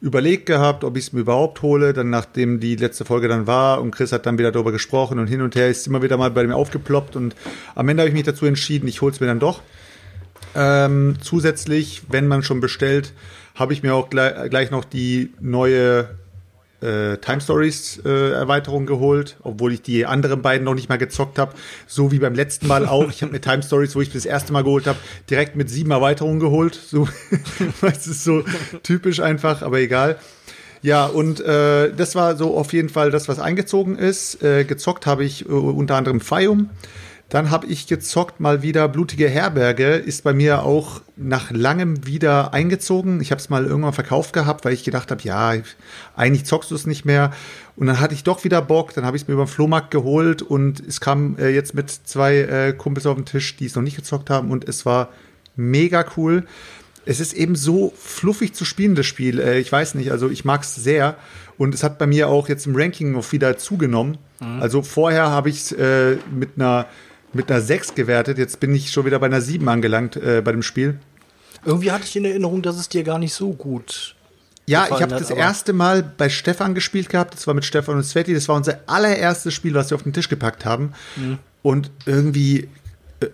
[0.00, 1.92] überlegt gehabt, ob ich es mir überhaupt hole.
[1.92, 5.26] Dann, nachdem die letzte Folge dann war und Chris hat dann wieder darüber gesprochen und
[5.26, 7.34] hin und her ist immer wieder mal bei mir aufgeploppt und
[7.74, 9.62] am Ende habe ich mich dazu entschieden, ich hole es mir dann doch.
[10.56, 13.12] Ähm, zusätzlich, wenn man schon bestellt,
[13.54, 16.08] habe ich mir auch gleich, gleich noch die neue
[16.80, 21.38] äh, Time Stories äh, Erweiterung geholt, obwohl ich die anderen beiden noch nicht mal gezockt
[21.38, 21.54] habe.
[21.86, 23.08] So wie beim letzten Mal auch.
[23.10, 24.98] Ich habe mir Time Stories, wo ich das erste Mal geholt habe,
[25.30, 26.74] direkt mit sieben Erweiterungen geholt.
[26.74, 27.08] So,
[27.80, 28.44] das ist so
[28.82, 30.18] typisch einfach, aber egal.
[30.82, 34.42] Ja, und äh, das war so auf jeden Fall das, was eingezogen ist.
[34.42, 36.68] Äh, gezockt habe ich äh, unter anderem Fayum.
[37.34, 42.54] Dann habe ich gezockt mal wieder Blutige Herberge, ist bei mir auch nach langem wieder
[42.54, 43.20] eingezogen.
[43.20, 45.52] Ich habe es mal irgendwann verkauft gehabt, weil ich gedacht habe, ja,
[46.14, 47.32] eigentlich zockst du es nicht mehr.
[47.74, 49.90] Und dann hatte ich doch wieder Bock, dann habe ich es mir über den Flohmarkt
[49.90, 53.74] geholt und es kam äh, jetzt mit zwei äh, Kumpels auf den Tisch, die es
[53.74, 55.08] noch nicht gezockt haben und es war
[55.56, 56.46] mega cool.
[57.04, 59.40] Es ist eben so fluffig zu spielen, das Spiel.
[59.40, 61.16] Äh, ich weiß nicht, also ich mag es sehr.
[61.58, 64.18] Und es hat bei mir auch jetzt im Ranking noch wieder zugenommen.
[64.60, 66.86] Also vorher habe ich es äh, mit einer
[67.34, 68.38] mit einer 6 gewertet.
[68.38, 70.98] Jetzt bin ich schon wieder bei einer 7 angelangt äh, bei dem Spiel.
[71.64, 74.14] Irgendwie hatte ich in Erinnerung, dass es dir gar nicht so gut.
[74.66, 77.34] Ja, ich habe das erste Mal bei Stefan gespielt gehabt.
[77.34, 78.32] Das war mit Stefan und Sveti.
[78.32, 80.94] Das war unser allererstes Spiel, was wir auf den Tisch gepackt haben.
[81.16, 81.38] Mhm.
[81.62, 82.68] Und irgendwie,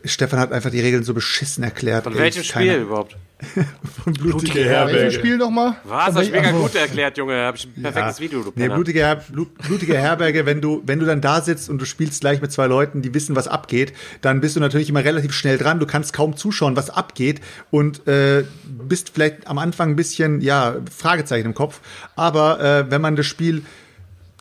[0.04, 2.04] Stefan hat einfach die Regeln so beschissen erklärt.
[2.04, 3.16] Von Ey, welchem keine- Spiel überhaupt?
[4.04, 5.10] Von Blutige Welches Herberge.
[5.12, 5.76] Spiel nochmal?
[5.84, 6.14] Was?
[6.14, 7.42] Hab ich mega gut erklärt, Junge.
[7.46, 10.98] Hab ich ein perfektes Video, du Nee, blutige, Her Blut, blutige Herberge, wenn du, wenn
[10.98, 13.94] du dann da sitzt und du spielst gleich mit zwei Leuten, die wissen, was abgeht,
[14.20, 15.80] dann bist du natürlich immer relativ schnell dran.
[15.80, 20.76] Du kannst kaum zuschauen, was abgeht und äh, bist vielleicht am Anfang ein bisschen, ja,
[20.94, 21.80] Fragezeichen im Kopf.
[22.16, 23.62] Aber äh, wenn man das Spiel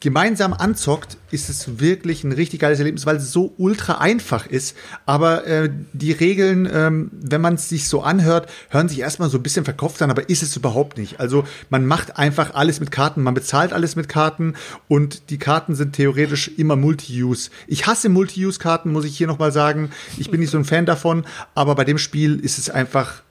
[0.02, 4.76] gemeinsam anzockt, ist es wirklich ein richtig geiles Erlebnis, weil es so ultra einfach ist.
[5.06, 9.38] Aber äh, die Regeln, ähm, wenn man es sich so anhört, hören sich erstmal so
[9.38, 11.20] ein bisschen verkopft an, aber ist es überhaupt nicht.
[11.20, 14.56] Also man macht einfach alles mit Karten, man bezahlt alles mit Karten
[14.88, 17.50] und die Karten sind theoretisch immer Multi-Use.
[17.68, 19.92] Ich hasse Multi-Use-Karten, muss ich hier nochmal sagen.
[20.18, 23.24] Ich bin nicht so ein Fan davon, aber bei dem Spiel ist es einfach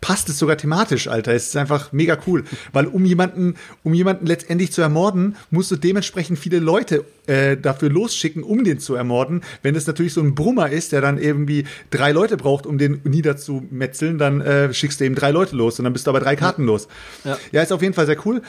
[0.00, 1.32] passt es sogar thematisch, Alter.
[1.32, 5.76] Es ist einfach mega cool, weil um jemanden, um jemanden letztendlich zu ermorden, musst du
[5.76, 9.42] dementsprechend viele Leute äh, dafür losschicken, um den zu ermorden.
[9.62, 13.00] Wenn es natürlich so ein Brummer ist, der dann irgendwie drei Leute braucht, um den
[13.04, 16.36] niederzumetzeln, dann äh, schickst du eben drei Leute los und dann bist du aber drei
[16.36, 16.88] Karten los.
[17.24, 17.38] Ja.
[17.52, 18.42] ja, ist auf jeden Fall sehr cool.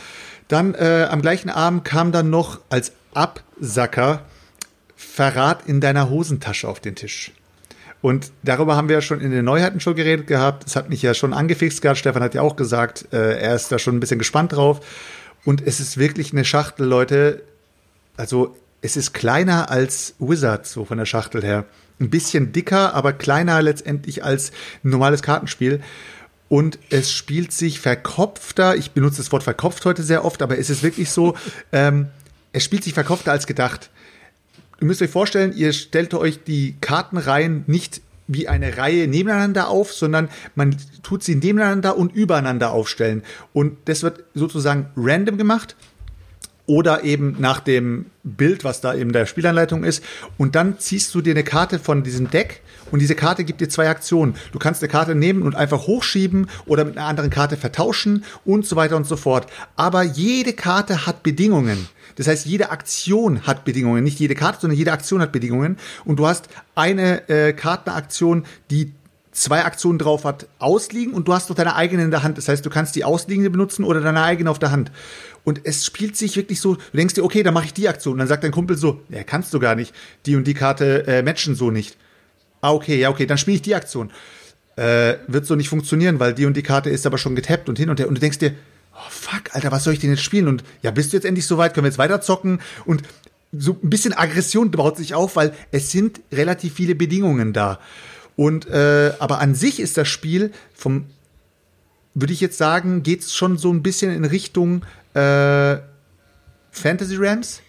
[0.47, 4.25] Dann äh, am gleichen Abend kam dann noch als Absacker
[4.95, 7.31] Verrat in deiner Hosentasche auf den Tisch.
[8.01, 10.65] Und darüber haben wir ja schon in den Neuheiten schon geredet gehabt.
[10.65, 11.99] Das hat mich ja schon angefixt gehabt.
[11.99, 14.79] Stefan hat ja auch gesagt, äh, er ist da schon ein bisschen gespannt drauf.
[15.43, 17.43] Und es ist wirklich eine Schachtel, Leute.
[18.15, 21.65] Also es ist kleiner als Wizard, so von der Schachtel her.
[21.99, 24.51] Ein bisschen dicker, aber kleiner letztendlich als
[24.83, 25.81] ein normales Kartenspiel.
[26.47, 28.75] Und es spielt sich verkopfter.
[28.75, 31.35] Ich benutze das Wort verkopft heute sehr oft, aber es ist wirklich so,
[31.73, 32.07] ähm,
[32.53, 33.89] es spielt sich verkopfter als gedacht.
[34.81, 39.91] Ihr müsst euch vorstellen, ihr stellt euch die Kartenreihen nicht wie eine Reihe nebeneinander auf,
[39.91, 43.23] sondern man tut sie nebeneinander und übereinander aufstellen.
[43.53, 45.75] Und das wird sozusagen random gemacht
[46.67, 50.03] oder eben nach dem Bild, was da in der Spielanleitung ist.
[50.37, 52.61] Und dann ziehst du dir eine Karte von diesem Deck
[52.91, 54.35] und diese Karte gibt dir zwei Aktionen.
[54.51, 58.67] Du kannst eine Karte nehmen und einfach hochschieben oder mit einer anderen Karte vertauschen und
[58.67, 59.47] so weiter und so fort.
[59.75, 61.87] Aber jede Karte hat Bedingungen.
[62.19, 64.03] Das heißt, jede Aktion hat Bedingungen.
[64.03, 65.77] Nicht jede Karte, sondern jede Aktion hat Bedingungen.
[66.03, 68.91] Und du hast eine äh, Kartenaktion, die
[69.31, 72.37] zwei Aktionen drauf hat, ausliegen und du hast noch deine eigene in der Hand.
[72.37, 74.91] Das heißt, du kannst die ausliegende benutzen oder deine eigene auf der Hand.
[75.45, 78.15] Und es spielt sich wirklich so, du denkst dir, okay, dann mache ich die Aktion.
[78.15, 79.95] Und dann sagt dein Kumpel so, ja, kannst du gar nicht.
[80.25, 81.95] Die und die Karte äh, matchen so nicht.
[82.59, 84.11] Ah, okay, ja, okay, dann spiele ich die Aktion.
[84.75, 87.79] Äh, wird so nicht funktionieren, weil die und die Karte ist aber schon getappt und
[87.79, 88.09] hin und her.
[88.09, 88.55] Und du denkst dir,
[88.99, 90.47] oh fuck, Alter, was soll ich denn jetzt spielen?
[90.47, 91.73] Und ja, bist du jetzt endlich soweit?
[91.73, 92.59] Können wir jetzt weiter zocken?
[92.85, 93.03] Und
[93.51, 97.79] so ein bisschen Aggression baut sich auf, weil es sind relativ viele Bedingungen da.
[98.35, 101.05] Und äh, aber an sich ist das Spiel vom,
[102.13, 104.83] würde ich jetzt sagen, geht es schon so ein bisschen in Richtung
[105.13, 105.77] äh,
[106.71, 107.61] Fantasy Rams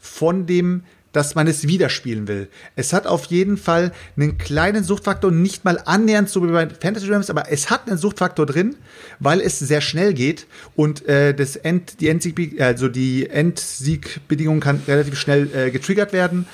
[0.00, 2.48] von dem dass man es wieder spielen will.
[2.76, 7.08] Es hat auf jeden Fall einen kleinen Suchtfaktor, nicht mal annähernd so wie bei Fantasy
[7.08, 8.76] Rams, aber es hat einen Suchtfaktor drin,
[9.20, 14.82] weil es sehr schnell geht und äh, das End, die Endsieg, also die Endsiegbedingung kann
[14.86, 16.46] relativ schnell äh, getriggert werden.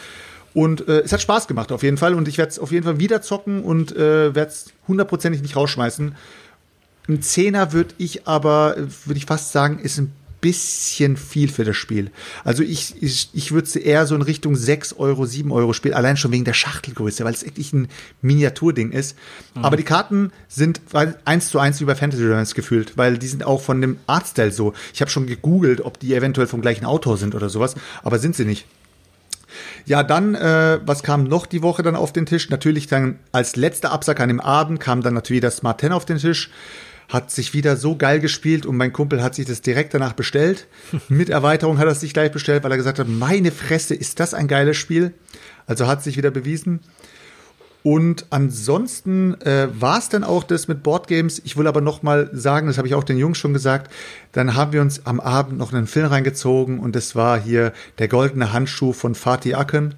[0.55, 2.85] Und äh, es hat Spaß gemacht auf jeden Fall und ich werde es auf jeden
[2.85, 6.15] Fall wieder zocken und äh, werde es hundertprozentig nicht rausschmeißen.
[7.09, 11.77] Ein Zehner würde ich aber, würde ich fast sagen, ist ein bisschen viel für das
[11.77, 12.11] Spiel.
[12.45, 16.17] Also ich, ich, ich würde eher so in Richtung 6 Euro, 7 Euro spielen, allein
[16.17, 17.89] schon wegen der Schachtelgröße, weil es wirklich ein
[18.23, 19.17] Miniaturding ist.
[19.55, 19.65] Mhm.
[19.65, 20.81] Aber die Karten sind
[21.25, 24.53] eins zu eins wie bei Fantasy Realms gefühlt, weil die sind auch von dem Artstyle
[24.53, 24.73] so.
[24.95, 28.37] Ich habe schon gegoogelt, ob die eventuell vom gleichen Autor sind oder sowas, aber sind
[28.37, 28.67] sie nicht.
[29.87, 32.51] Ja, dann, äh, was kam noch die Woche dann auf den Tisch?
[32.51, 36.05] Natürlich dann als letzter Absack an dem Abend kam dann natürlich das Smart 10 auf
[36.05, 36.51] den Tisch
[37.09, 40.67] hat sich wieder so geil gespielt und mein Kumpel hat sich das direkt danach bestellt.
[41.09, 44.21] Mit Erweiterung hat er es sich gleich bestellt, weil er gesagt hat, meine Fresse, ist
[44.21, 45.15] das ein geiles Spiel.
[45.67, 46.81] Also hat sich wieder bewiesen.
[47.83, 51.41] Und ansonsten äh, war es dann auch das mit Boardgames.
[51.45, 53.93] Ich will aber noch mal sagen, das habe ich auch den Jungs schon gesagt,
[54.33, 58.09] dann haben wir uns am Abend noch einen Film reingezogen und das war hier der
[58.09, 59.95] goldene Handschuh von Fatih Aken.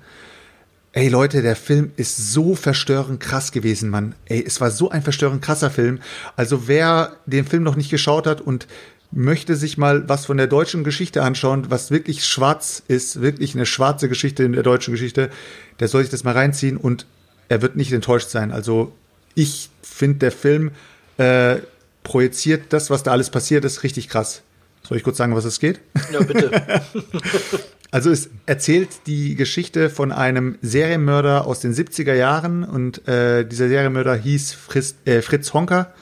[0.92, 4.16] Ey Leute, der Film ist so verstörend krass gewesen, Mann.
[4.26, 6.00] Ey, es war so ein verstörend krasser Film.
[6.34, 8.66] Also wer den Film noch nicht geschaut hat und
[9.12, 13.66] möchte sich mal was von der deutschen Geschichte anschauen, was wirklich schwarz ist, wirklich eine
[13.66, 15.30] schwarze Geschichte in der deutschen Geschichte,
[15.78, 17.06] der soll sich das mal reinziehen und
[17.48, 18.50] er wird nicht enttäuscht sein.
[18.50, 18.92] Also
[19.36, 20.72] ich finde, der Film
[21.18, 21.58] äh,
[22.02, 24.42] projiziert das, was da alles passiert ist, richtig krass.
[24.88, 25.80] Soll ich kurz sagen, was es geht?
[26.12, 26.82] Ja, bitte.
[27.92, 33.68] Also es erzählt die Geschichte von einem Serienmörder aus den 70er Jahren und äh, dieser
[33.68, 35.92] Serienmörder hieß Fritz, äh, Fritz Honker.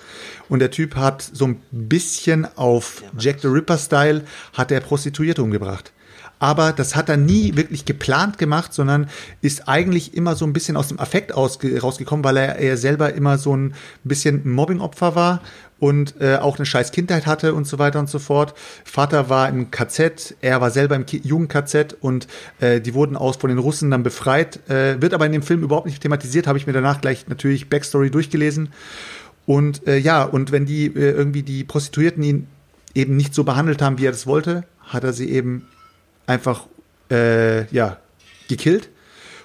[0.51, 4.22] Und der Typ hat so ein bisschen auf Jack the Ripper-Style
[4.55, 5.92] hat er Prostituierte umgebracht.
[6.38, 9.09] Aber das hat er nie wirklich geplant gemacht, sondern
[9.40, 13.38] ist eigentlich immer so ein bisschen aus dem Affekt rausgekommen, weil er, er selber immer
[13.38, 13.74] so ein
[14.05, 15.40] bisschen Mobbing-Opfer war
[15.80, 18.54] und äh, auch eine scheiß Kindheit hatte und so weiter und so fort.
[18.84, 22.26] Vater war im KZ, er war selber im Jugend-KZ und
[22.60, 24.68] äh, die wurden aus von den Russen dann befreit.
[24.68, 27.68] Äh, wird aber in dem Film überhaupt nicht thematisiert, habe ich mir danach gleich natürlich
[27.68, 28.70] Backstory durchgelesen.
[29.46, 32.46] Und äh, ja, und wenn die äh, irgendwie die Prostituierten ihn
[32.94, 35.68] eben nicht so behandelt haben, wie er das wollte, hat er sie eben
[36.26, 36.66] einfach
[37.10, 37.98] äh, ja
[38.48, 38.90] gekillt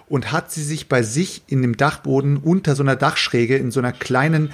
[0.08, 3.80] und hat sie sich bei sich in dem Dachboden unter so einer Dachschräge in so
[3.80, 4.52] einer kleinen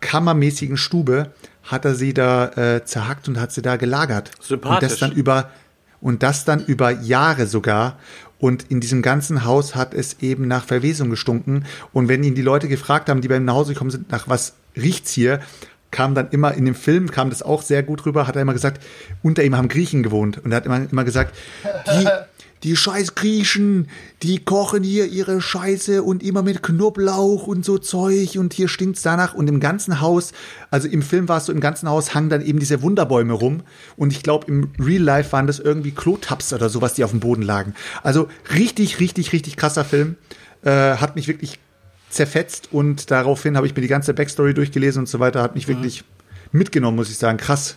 [0.00, 1.30] kammermäßigen Stube
[1.62, 4.30] hat er sie da äh, zerhackt und hat sie da gelagert.
[4.40, 4.74] Sympathisch.
[4.74, 5.50] Und das dann über
[6.00, 7.98] und das dann über Jahre sogar.
[8.38, 11.64] Und in diesem ganzen Haus hat es eben nach Verwesung gestunken.
[11.92, 14.28] Und wenn ihn die Leute gefragt haben, die bei ihm nach Hause gekommen sind, nach
[14.28, 15.40] was riecht's hier,
[15.90, 18.52] kam dann immer in dem Film, kam das auch sehr gut rüber, hat er immer
[18.52, 18.84] gesagt,
[19.22, 20.38] unter ihm haben Griechen gewohnt.
[20.44, 22.06] Und er hat immer, immer gesagt, die,
[22.62, 23.88] die scheiß Griechen,
[24.22, 29.02] die kochen hier ihre Scheiße und immer mit Knoblauch und so Zeug und hier stinkt's
[29.02, 30.32] danach und im ganzen Haus,
[30.70, 33.62] also im Film war es so, im ganzen Haus hangen dann eben diese Wunderbäume rum
[33.96, 37.20] und ich glaube im Real Life waren das irgendwie Klotaps oder sowas, die auf dem
[37.20, 37.74] Boden lagen.
[38.02, 40.16] Also richtig, richtig, richtig krasser Film.
[40.62, 41.58] Äh, hat mich wirklich
[42.08, 45.68] zerfetzt und daraufhin habe ich mir die ganze Backstory durchgelesen und so weiter, hat mich
[45.68, 45.74] mhm.
[45.74, 46.04] wirklich
[46.52, 47.38] mitgenommen, muss ich sagen.
[47.38, 47.76] Krass.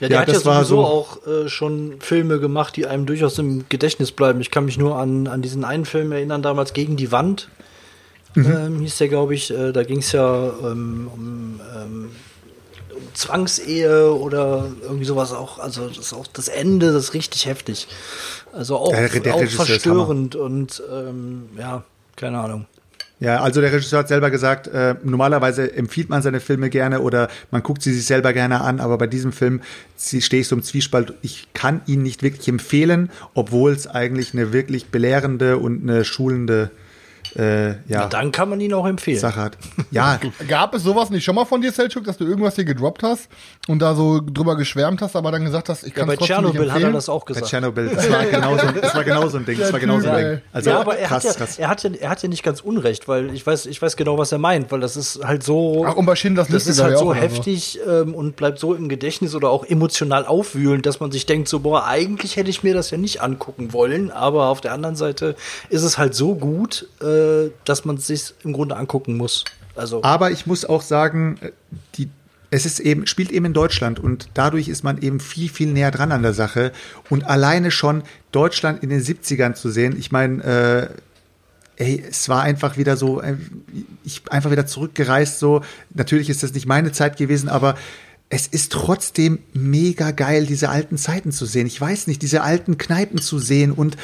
[0.00, 3.38] Ja, der ja, hat ja sowieso so auch äh, schon Filme gemacht, die einem durchaus
[3.38, 4.40] im Gedächtnis bleiben.
[4.40, 7.48] Ich kann mich nur an, an diesen einen Film erinnern, damals Gegen die Wand.
[8.34, 8.52] Mhm.
[8.52, 9.50] Ähm, hieß der, glaube ich.
[9.50, 12.10] Äh, da ging es ja ähm, um, ähm,
[12.94, 15.58] um Zwangsehe oder irgendwie sowas auch.
[15.58, 17.88] Also das ist auch das Ende, das ist richtig heftig.
[18.52, 21.84] Also auch, der, der auch verstörend und ähm, ja,
[22.16, 22.66] keine Ahnung.
[23.18, 27.28] Ja, also der Regisseur hat selber gesagt, äh, normalerweise empfiehlt man seine Filme gerne oder
[27.50, 29.62] man guckt sie sich selber gerne an, aber bei diesem Film
[29.96, 31.14] stehe ich so im Zwiespalt.
[31.22, 36.70] Ich kann ihn nicht wirklich empfehlen, obwohl es eigentlich eine wirklich belehrende und eine schulende
[36.74, 36.85] äh,
[37.34, 39.18] ja, Na, dann kann man ihn auch empfehlen.
[39.18, 39.58] Sache hat.
[39.90, 40.18] Ja.
[40.48, 43.28] Gab es sowas nicht schon mal von dir, Selchuk, dass du irgendwas hier gedroppt hast
[43.68, 46.36] und da so drüber geschwärmt hast, aber dann gesagt hast, ich kann ja, es trotzdem
[46.36, 46.86] Tschernobyl nicht empfehlen?
[46.86, 47.44] hat er das auch gesagt.
[47.44, 49.58] Bei Tschernobyl, das war genau so, das war genau so ein Ding.
[49.58, 50.40] Das war genau so ein Ding.
[50.52, 51.58] Also, ja, aber er, krass, hat ja, krass.
[51.58, 54.18] er, hat ja, er hat ja nicht ganz unrecht, weil ich weiß, ich weiß genau,
[54.18, 55.84] was er meint, weil das ist halt so.
[55.86, 59.34] Ach, und bei Schindlers Das ist halt so heftig ähm, und bleibt so im Gedächtnis
[59.34, 62.90] oder auch emotional aufwühlend, dass man sich denkt, so, boah, eigentlich hätte ich mir das
[62.90, 65.36] ja nicht angucken wollen, aber auf der anderen Seite
[65.68, 67.15] ist es halt so gut, äh,
[67.64, 69.44] dass man sich im Grunde angucken muss.
[69.74, 71.38] Also Aber ich muss auch sagen,
[71.96, 72.08] die
[72.50, 75.90] es ist eben, spielt eben in Deutschland und dadurch ist man eben viel, viel näher
[75.90, 76.72] dran an der Sache.
[77.10, 78.02] Und alleine schon
[78.32, 83.20] Deutschland in den 70ern zu sehen, ich meine, äh, ey, es war einfach wieder so,
[83.20, 83.36] äh,
[84.04, 85.62] ich einfach wieder zurückgereist, so.
[85.92, 87.74] Natürlich ist das nicht meine Zeit gewesen, aber
[88.28, 91.66] es ist trotzdem mega geil, diese alten Zeiten zu sehen.
[91.66, 93.96] Ich weiß nicht, diese alten Kneipen zu sehen und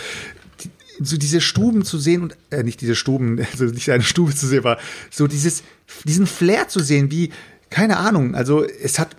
[1.00, 4.46] so diese Stuben zu sehen und äh, nicht diese Stuben, also nicht eine Stube zu
[4.46, 4.78] sehen, aber
[5.10, 5.62] so dieses
[6.04, 7.30] diesen Flair zu sehen, wie
[7.70, 9.16] keine Ahnung, also es hat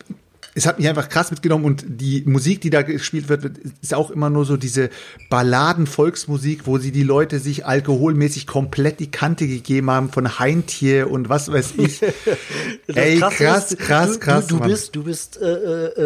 [0.56, 4.12] es hat mich einfach krass mitgenommen und die Musik, die da gespielt wird, ist auch
[4.12, 4.89] immer nur so diese
[5.30, 11.30] Balladen-Volksmusik, wo sie die Leute sich alkoholmäßig komplett die Kante gegeben haben von Heintier und
[11.30, 12.02] was weiß ich.
[12.88, 14.48] Ey, krass, krass, krass, krass.
[14.48, 15.46] Du, du, du bist, du bist äh,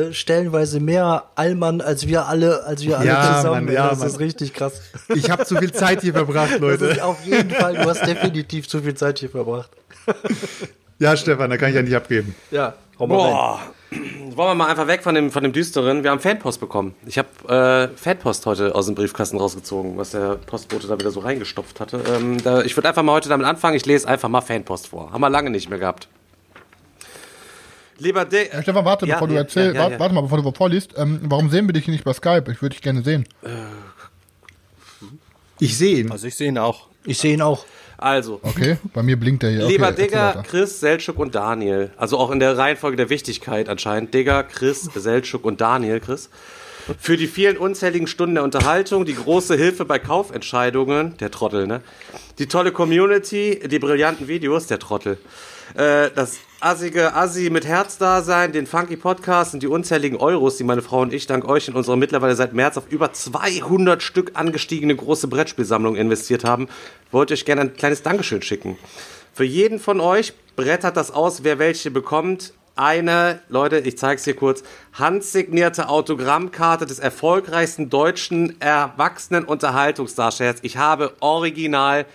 [0.10, 3.66] äh, stellenweise mehr Allmann als wir alle, als wir alle Ja, zusammen.
[3.66, 4.08] Mann, ja, das Mann.
[4.10, 4.82] ist richtig krass.
[5.14, 6.86] Ich habe zu viel Zeit hier verbracht, Das Leute.
[6.86, 9.70] ist auf jeden Fall, du hast definitiv zu viel Zeit hier verbracht.
[11.00, 12.34] Ja, Stefan, da kann ich ja nicht abgeben.
[12.52, 13.60] Ja, hau mal rein.
[13.92, 16.04] Wollen wir mal einfach weg von dem, von dem Düsteren.
[16.04, 16.96] Wir haben Fanpost bekommen.
[17.06, 21.22] Ich habe äh, Fanpost heute aus dem Briefkasten rausgezogen, was der Postbote da wieder so
[21.22, 22.02] reingestopft hatte.
[22.16, 23.76] Ähm, da, ich würde einfach mal heute damit anfangen.
[23.76, 25.12] Ich lese einfach mal Fanpost vor.
[25.12, 26.10] Haben wir lange nicht mehr gehabt.
[28.00, 28.54] Lieber Dick.
[28.54, 30.00] Äh, Stefan, warte, Ja, bevor du ja, erzählst, ja, ja, warte, ja.
[30.00, 30.94] warte mal, bevor du vorliest.
[30.98, 32.52] Ähm, warum sehen wir dich nicht bei Skype?
[32.52, 33.28] Ich würde dich gerne sehen.
[35.60, 36.12] Ich sehe ihn.
[36.12, 36.88] Also ich sehe ihn auch.
[37.06, 37.66] Ich sehe ihn auch.
[37.98, 39.64] Also, Okay, bei mir blinkt er hier.
[39.64, 40.44] Okay, Lieber Digger.
[40.48, 41.92] Chris, Seltschuk und Daniel.
[41.98, 44.14] Also auch in der Reihenfolge der Wichtigkeit anscheinend.
[44.14, 46.30] Digger, Chris, Seltschuk und Daniel, Chris.
[47.00, 51.82] Für die vielen unzähligen Stunden der Unterhaltung, die große Hilfe bei Kaufentscheidungen, der Trottel, ne?
[52.40, 55.18] Die tolle Community, die brillanten Videos, der Trottel.
[55.76, 60.82] Äh, das assige Assi mit Herzdasein, den Funky Podcast und die unzähligen Euros, die meine
[60.82, 64.96] Frau und ich dank euch in unsere mittlerweile seit März auf über 200 Stück angestiegene
[64.96, 66.68] große Brettspielsammlung investiert haben,
[67.12, 68.78] wollte ich gerne ein kleines Dankeschön schicken.
[69.34, 72.54] Für jeden von euch brettert das aus, wer welche bekommt.
[72.76, 80.58] Eine, Leute, ich zeige es hier kurz, handsignierte Autogrammkarte des erfolgreichsten deutschen Erwachsenen-Unterhaltungsdarstellers.
[80.62, 82.06] Ich habe original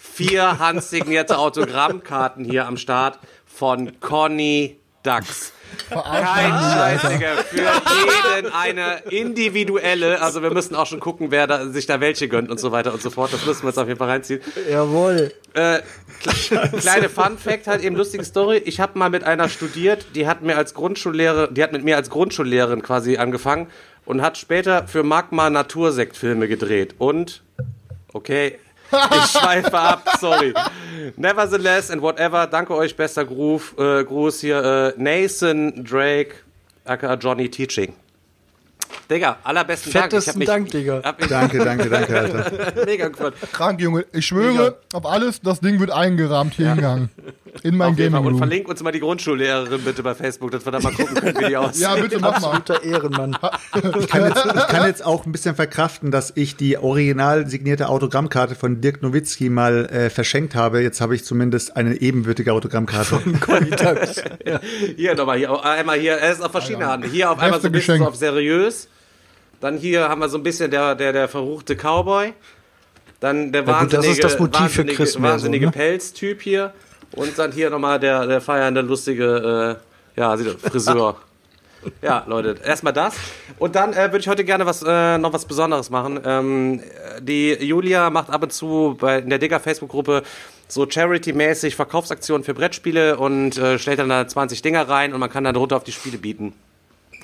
[0.00, 5.52] vier handsignierte Autogrammkarten hier am Start von Conny Dax.
[5.88, 7.36] Kein Scheiß, Digga.
[7.48, 10.20] Für jeden eine individuelle.
[10.20, 12.92] Also wir müssen auch schon gucken, wer da, sich da welche gönnt und so weiter
[12.92, 13.32] und so fort.
[13.32, 14.40] Das müssen wir jetzt auf jeden Fall reinziehen.
[14.68, 15.32] Jawohl.
[15.54, 15.78] Äh,
[16.24, 18.58] kle- kleine Fun Fact halt eben lustige Story.
[18.64, 21.96] Ich habe mal mit einer studiert, die hat mir als Grundschullehrerin, die hat mit mir
[21.96, 23.68] als Grundschullehrerin quasi angefangen
[24.06, 27.42] und hat später für Magma Natursektfilme gedreht und
[28.12, 28.58] okay,
[28.92, 30.54] ich schweife ab, sorry.
[31.16, 36.36] Nevertheless and whatever, danke euch, bester Gruß, äh, Gruß hier, äh, Nathan Drake,
[36.84, 37.94] aka Johnny Teaching.
[39.10, 40.12] Digga, allerbesten Dank.
[40.12, 41.00] Ich hab Fettesten mich, Dank, Digga.
[41.28, 42.72] Danke, danke, danke, Alter.
[42.86, 43.34] mega gefreut.
[43.52, 44.06] Krank, Junge.
[44.12, 47.10] Ich schwöre auf alles, das Ding wird eingerahmt hier hingehangen.
[47.62, 47.96] In mein.
[47.96, 51.16] Gaming Und verlink uns mal die Grundschullehrerin bitte bei Facebook, dass wir da mal gucken
[51.16, 51.82] können, wie die aussieht.
[51.82, 52.50] Ja, bitte mach mal.
[52.56, 53.36] Absoluter Ehrenmann.
[53.98, 57.88] Ich kann, jetzt, ich kann jetzt auch ein bisschen verkraften, dass ich die original signierte
[57.88, 60.80] Autogrammkarte von Dirk Nowitzki mal äh, verschenkt habe.
[60.82, 63.20] Jetzt habe ich zumindest eine ebenbürtige Autogrammkarte.
[64.96, 67.04] Hier nochmal, hier, einmal hier, er ist auf verschiedene Arten.
[67.04, 68.04] Hier auf einmal so ein bisschen Geschenk.
[68.04, 68.79] so auf seriös.
[69.60, 72.32] Dann hier haben wir so ein bisschen der, der, der verruchte Cowboy.
[73.20, 75.66] Dann der Ja gut, das wahnsinnige, ist das Motiv für wahnsinnige, Chris mehr so, wahnsinnige
[75.66, 75.72] ne?
[75.72, 76.72] Pelztyp hier.
[77.12, 79.78] Und dann hier nochmal der, der feiernde, lustige,
[80.16, 81.16] äh, ja, Friseur.
[82.02, 83.14] Ja, Leute, erstmal das.
[83.58, 86.20] Und dann äh, würde ich heute gerne was, äh, noch was Besonderes machen.
[86.26, 86.82] Ähm,
[87.20, 90.22] die Julia macht ab und zu bei, in der Digger Facebook-Gruppe
[90.68, 95.30] so Charity-mäßig Verkaufsaktionen für Brettspiele und äh, stellt dann da 20 Dinger rein und man
[95.30, 96.52] kann dann drunter auf die Spiele bieten.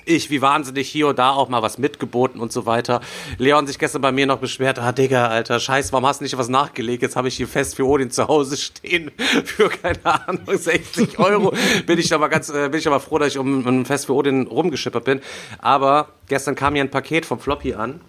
[0.09, 3.01] Ich, wie wahnsinnig, hier und da auch mal was mitgeboten und so weiter.
[3.39, 6.37] Leon sich gestern bei mir noch beschwert, ah Digga, Alter, scheiß, warum hast du nicht
[6.37, 7.03] was nachgelegt?
[7.03, 9.11] Jetzt habe ich hier fest für Odin zu Hause stehen
[9.43, 11.53] für, keine Ahnung, 60 Euro.
[11.85, 14.13] bin ich aber ganz, äh, bin ich aber froh, dass ich um ein Fest für
[14.13, 15.19] Odin rumgeschippert bin.
[15.57, 17.99] Aber gestern kam hier ein Paket vom Floppy an.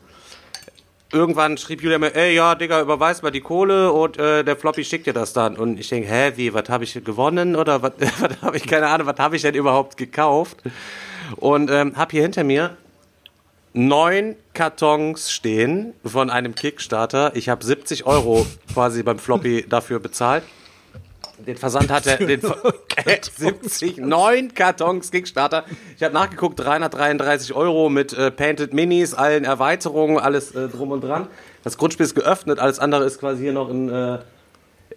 [1.12, 4.84] Irgendwann schrieb Julia mir, ey, ja, Digga, überweis mal die Kohle und äh, der Floppy
[4.84, 5.56] schickt dir das dann.
[5.56, 7.94] Und ich denke, hä, wie, was habe ich gewonnen oder was
[8.40, 10.58] habe ich, keine Ahnung, was habe ich denn überhaupt gekauft?
[11.36, 12.76] Und ähm, habe hier hinter mir
[13.72, 17.32] neun Kartons stehen von einem Kickstarter.
[17.34, 20.42] Ich habe 70 Euro quasi beim Floppy dafür bezahlt.
[21.46, 22.74] Den Versand hat er, den Ver
[23.36, 25.64] 70, neun Kartons Kickstarter.
[25.96, 31.02] Ich habe nachgeguckt, 333 Euro mit äh, Painted Minis, allen Erweiterungen, alles äh, drum und
[31.02, 31.28] dran.
[31.62, 34.18] Das Grundspiel ist geöffnet, alles andere ist quasi hier noch in, äh,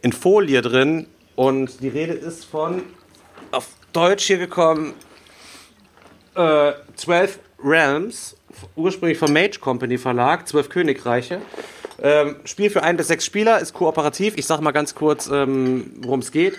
[0.02, 1.06] in Folie drin.
[1.36, 2.82] Und die Rede ist von,
[3.52, 4.94] auf Deutsch hier gekommen,
[6.36, 8.36] äh, 12 Realms,
[8.76, 11.42] ursprünglich vom Mage Company Verlag, 12 Königreiche.
[12.02, 14.36] Ähm, Spiel für ein bis sechs Spieler, ist kooperativ.
[14.38, 16.58] Ich sage mal ganz kurz, ähm, worum es geht.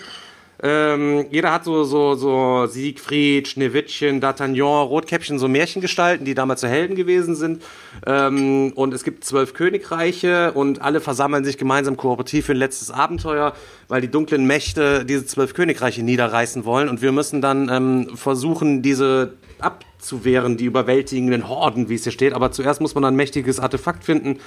[0.65, 6.67] Ähm, jeder hat so, so, so Siegfried, Schneewittchen, D'Artagnan, Rotkäppchen, so Märchengestalten, die damals so
[6.67, 7.61] Helden gewesen sind.
[8.07, 12.91] Ähm, und es gibt zwölf Königreiche und alle versammeln sich gemeinsam kooperativ für ein letztes
[12.91, 13.53] Abenteuer,
[13.89, 16.87] weil die dunklen Mächte diese zwölf Königreiche niederreißen wollen.
[16.87, 22.31] Und wir müssen dann ähm, versuchen, diese abzuwehren, die überwältigenden Horden, wie es hier steht.
[22.31, 24.39] Aber zuerst muss man ein mächtiges Artefakt finden.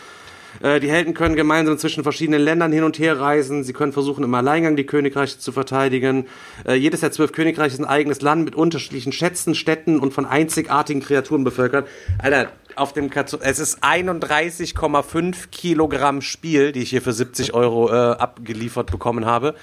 [0.63, 3.65] Äh, die Helden können gemeinsam zwischen verschiedenen Ländern hin und her reisen.
[3.65, 6.27] Sie können versuchen, im Alleingang die Königreiche zu verteidigen.
[6.67, 10.27] Äh, jedes der zwölf Königreiche ist ein eigenes Land mit unterschiedlichen Schätzen, Städten und von
[10.27, 11.89] einzigartigen Kreaturen bevölkert.
[12.19, 17.89] Alter, auf dem Karton, es ist 31,5 Kilogramm Spiel, die ich hier für 70 Euro
[17.89, 19.55] äh, abgeliefert bekommen habe.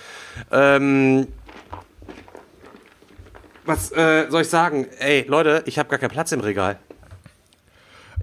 [0.51, 1.27] Ähm,
[3.65, 4.87] was äh, soll ich sagen?
[4.99, 6.79] Ey, Leute, ich habe gar keinen Platz im Regal.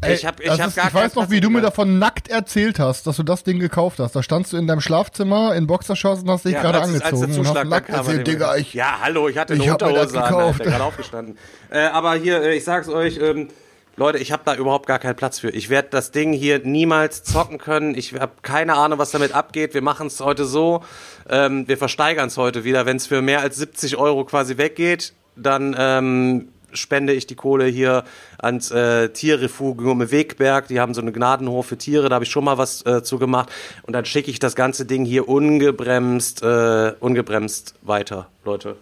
[0.03, 2.79] Ey, ich hab, ich hab ist, ich weiß noch, wie du mir davon nackt erzählt
[2.79, 4.17] hast, dass du das Ding gekauft hast.
[4.17, 7.39] Da standst du in deinem Schlafzimmer in Boxershorts und hast dich gerade es- als angezogen
[7.39, 10.35] und hast nackt erzählt, er Digga, ich, Ja, hallo, ich hatte eine ich Unterhose an.
[10.35, 11.37] Alter, gerade aufgestanden.
[11.71, 13.49] Äh, aber hier, äh, ich sag's euch, ähm,
[13.97, 15.51] Leute, ich habe da überhaupt gar keinen Platz für.
[15.51, 17.95] Ich werde das Ding hier niemals zocken können.
[17.95, 19.75] Ich habe keine Ahnung, was damit abgeht.
[19.75, 20.83] Wir machen es heute so.
[21.29, 22.87] Ähm, wir versteigern es heute wieder.
[22.87, 27.66] Wenn es für mehr als 70 Euro quasi weggeht, dann ähm, spende ich die Kohle
[27.66, 28.05] hier
[28.39, 30.68] ans äh, Tierrefugium Wegberg.
[30.68, 33.21] Die haben so einen Gnadenhof für Tiere, da habe ich schon mal was äh, zu.
[33.21, 33.47] Und
[33.89, 38.77] dann schicke ich das ganze Ding hier ungebremst, äh, ungebremst weiter, Leute.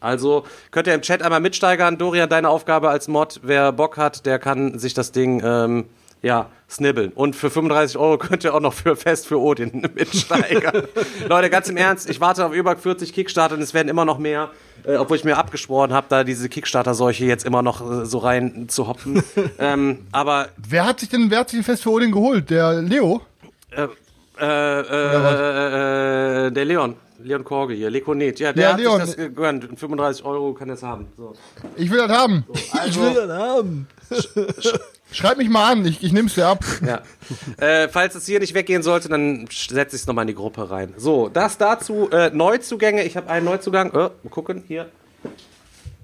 [0.00, 1.98] Also könnt ihr im Chat einmal mitsteigern.
[1.98, 5.86] Dorian, deine Aufgabe als Mod, wer Bock hat, der kann sich das Ding ähm,
[6.22, 7.12] ja, snibbeln.
[7.12, 10.84] Und für 35 Euro könnt ihr auch noch für Fest für Odin mitsteigern.
[11.28, 14.18] Leute, ganz im Ernst, ich warte auf über 40 Kickstarter und es werden immer noch
[14.18, 14.50] mehr.
[14.84, 18.68] Äh, obwohl ich mir abgeschworen habe, da diese Kickstarter-Seuche jetzt immer noch äh, so rein
[18.68, 19.22] zu hoppen.
[19.58, 22.48] ähm, aber wer hat sich denn, wer hat sich den Fest für Odin geholt?
[22.48, 23.20] Der Leo?
[24.40, 29.00] äh, äh, äh, der Leon, Leon Korge hier, Lekonet, ja, der Ja, hat Leon.
[29.00, 29.68] sich das gegönnt.
[29.78, 31.06] 35 Euro kann er es haben.
[31.16, 31.34] So.
[31.76, 32.44] Ich will das haben.
[32.86, 33.86] Ich will das haben.
[35.12, 36.64] Schreib mich mal an, ich, ich nehm's dir ab.
[36.86, 37.02] Ja.
[37.64, 40.70] äh, falls es hier nicht weggehen sollte, dann setze ich es nochmal in die Gruppe
[40.70, 40.94] rein.
[40.96, 42.08] So, das dazu.
[42.10, 43.04] Äh, Neuzugänge.
[43.04, 43.90] Ich habe einen Neuzugang.
[43.90, 44.88] Äh, mal gucken, hier.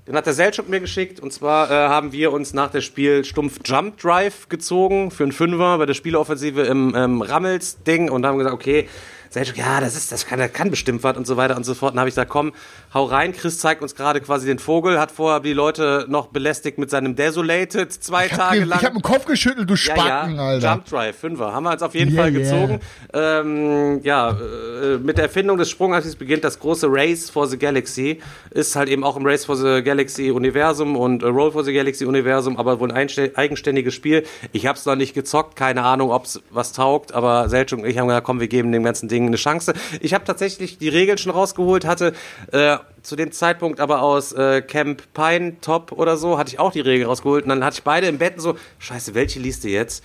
[0.06, 1.18] Den hat der Selchuk mir geschickt.
[1.20, 5.32] Und zwar äh, haben wir uns nach dem Spiel stumpf Jump Drive gezogen für einen
[5.32, 8.88] Fünfer bei der Spieleoffensive im ähm, Rammels-Ding und haben gesagt, okay,
[9.36, 11.74] Selchuk, ja, das ist, das kann, das kann bestimmt was und so weiter und so
[11.74, 11.92] fort.
[11.92, 12.54] Und habe ich gesagt, komm,
[12.96, 13.32] hau rein.
[13.32, 17.14] Chris zeigt uns gerade quasi den Vogel, hat vorher die Leute noch belästigt mit seinem
[17.14, 18.78] Desolated zwei Tage den, lang.
[18.80, 20.72] ich hab den Kopf geschüttelt, du Spacken, ja, Alter.
[20.72, 21.52] Jump Drive, Fünfer.
[21.52, 22.42] Haben wir uns auf jeden Yeah, Fall yeah.
[22.42, 22.80] gezogen.
[23.12, 28.20] Ähm, ja, äh, mit der Erfindung des Sprungantriebs beginnt das große Race for the Galaxy.
[28.50, 31.72] Ist halt eben auch im Race for the Galaxy Universum und äh, Roll for the
[31.72, 34.24] Galaxy Universum, aber wohl ein eigenständiges Spiel.
[34.52, 37.86] Ich habe es noch nicht gezockt, keine Ahnung, ob es was taugt, aber Selchuk und
[37.86, 39.74] ich haben gesagt, komm, wir geben dem ganzen Ding eine Chance.
[40.00, 42.14] Ich habe tatsächlich die Regeln schon rausgeholt, hatte
[42.52, 46.72] äh, zu dem Zeitpunkt aber aus äh, Camp Pine Top oder so, hatte ich auch
[46.72, 49.64] die Regeln rausgeholt und dann hatte ich beide im Bett und so, scheiße, welche liest
[49.64, 50.04] du jetzt?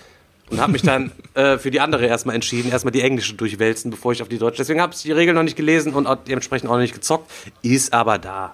[0.50, 4.12] Und habe mich dann äh, für die andere erstmal entschieden, erstmal die englische durchwälzen, bevor
[4.12, 4.58] ich auf die deutsche.
[4.58, 7.32] Deswegen habe ich die Regeln noch nicht gelesen und auch dementsprechend auch noch nicht gezockt.
[7.62, 8.54] Ist aber da.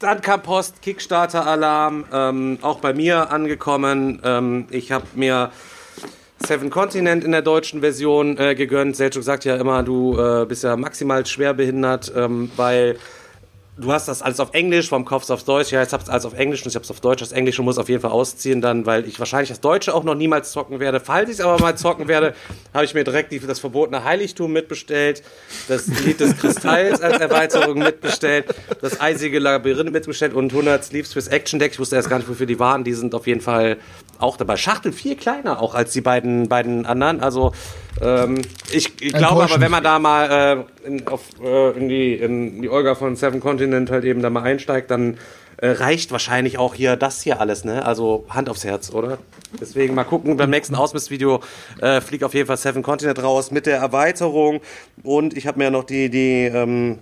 [0.00, 4.22] Dann kam Post, Kickstarter-Alarm, ähm, auch bei mir angekommen.
[4.24, 5.50] Ähm, ich habe mir
[6.46, 8.96] Seven Continent in der deutschen Version äh, gegönnt.
[8.96, 12.96] Selchuk sagt ja immer, du äh, bist ja maximal schwerbehindert, ähm, weil
[13.76, 15.70] du hast das alles auf Englisch, warum kaufst du auf Deutsch?
[15.70, 17.20] Ja, jetzt hab's alles auf Englisch und ich hab's auf Deutsch.
[17.20, 20.14] Das Englische muss auf jeden Fall ausziehen dann, weil ich wahrscheinlich das Deutsche auch noch
[20.14, 21.00] niemals zocken werde.
[21.00, 22.34] Falls ich es aber mal zocken werde,
[22.74, 25.22] habe ich mir direkt die, das verbotene Heiligtum mitbestellt,
[25.68, 28.46] das Lied des Kristalls als Erweiterung mitbestellt,
[28.80, 31.72] das eisige Labyrinth mitbestellt und 100 Sleeves fürs Action Deck.
[31.72, 32.84] Ich wusste erst gar nicht, wofür die waren.
[32.84, 33.76] Die sind auf jeden Fall
[34.22, 34.56] auch dabei.
[34.56, 37.20] Schachtel viel kleiner auch als die beiden, beiden anderen.
[37.20, 37.52] Also
[38.00, 38.40] ähm,
[38.70, 42.62] ich, ich glaube aber, wenn man da mal äh, in, auf, äh, in, die, in
[42.62, 45.18] die Olga von Seven Continent halt eben da mal einsteigt, dann
[45.56, 47.84] äh, reicht wahrscheinlich auch hier das hier alles, ne?
[47.84, 49.18] Also Hand aufs Herz, oder?
[49.60, 51.40] Deswegen mal gucken, beim nächsten Ausmissvideo
[51.80, 54.60] äh, fliegt auf jeden Fall Seven Continent raus mit der Erweiterung
[55.02, 56.98] und ich habe mir noch die, die, ähm,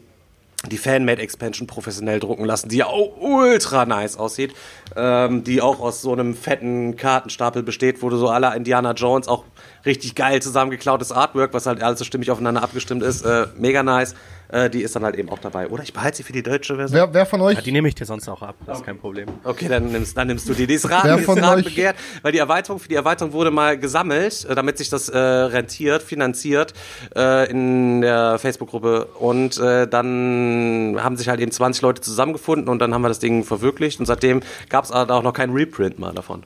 [0.66, 4.54] die Fanmade Expansion professionell drucken lassen, die ja auch ultra nice aussieht,
[4.96, 9.28] ähm, die auch aus so einem fetten Kartenstapel besteht, wo du so aller Indiana Jones
[9.28, 9.44] auch
[9.86, 14.14] richtig geil zusammengeklautes Artwork, was halt alles so stimmig aufeinander abgestimmt ist, äh, mega nice.
[14.50, 15.68] Äh, die ist dann halt eben auch dabei.
[15.68, 16.96] Oder ich behalte sie für die deutsche Version.
[16.98, 18.98] Wer, wer von euch, Ja, die nehme ich dir sonst auch ab, das ist kein
[18.98, 19.28] Problem.
[19.44, 20.66] Okay, dann nimmst, dann nimmst du die.
[20.66, 23.78] Die ist Wer die ist euch- begehrt, weil die Erweiterung, für die Erweiterung wurde mal
[23.78, 26.72] gesammelt, äh, damit sich das äh, rentiert, finanziert
[27.14, 29.06] äh, in der Facebook-Gruppe.
[29.18, 33.18] Und äh, dann haben sich halt eben 20 Leute zusammengefunden und dann haben wir das
[33.18, 36.44] Ding verwirklicht und seitdem gab es auch noch keinen Reprint mal davon.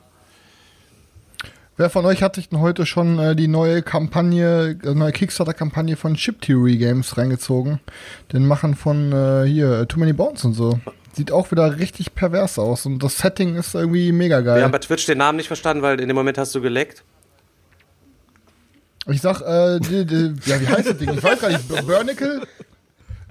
[1.78, 5.96] Wer von euch hat sich denn heute schon äh, die neue Kampagne, äh, neue Kickstarter-Kampagne
[5.96, 7.80] von Chip Theory Games reingezogen?
[8.32, 10.78] Den Machen von äh, hier äh, Too Many Bones und so.
[11.14, 14.56] Sieht auch wieder richtig pervers aus und das Setting ist irgendwie mega geil.
[14.56, 17.04] Wir haben bei Twitch den Namen nicht verstanden, weil in dem Moment hast du geleckt.
[19.08, 21.10] Ich sag, äh, die, die, ja, wie heißt das Ding?
[21.14, 21.86] Ich weiß gar nicht.
[21.86, 22.42] Burnicle?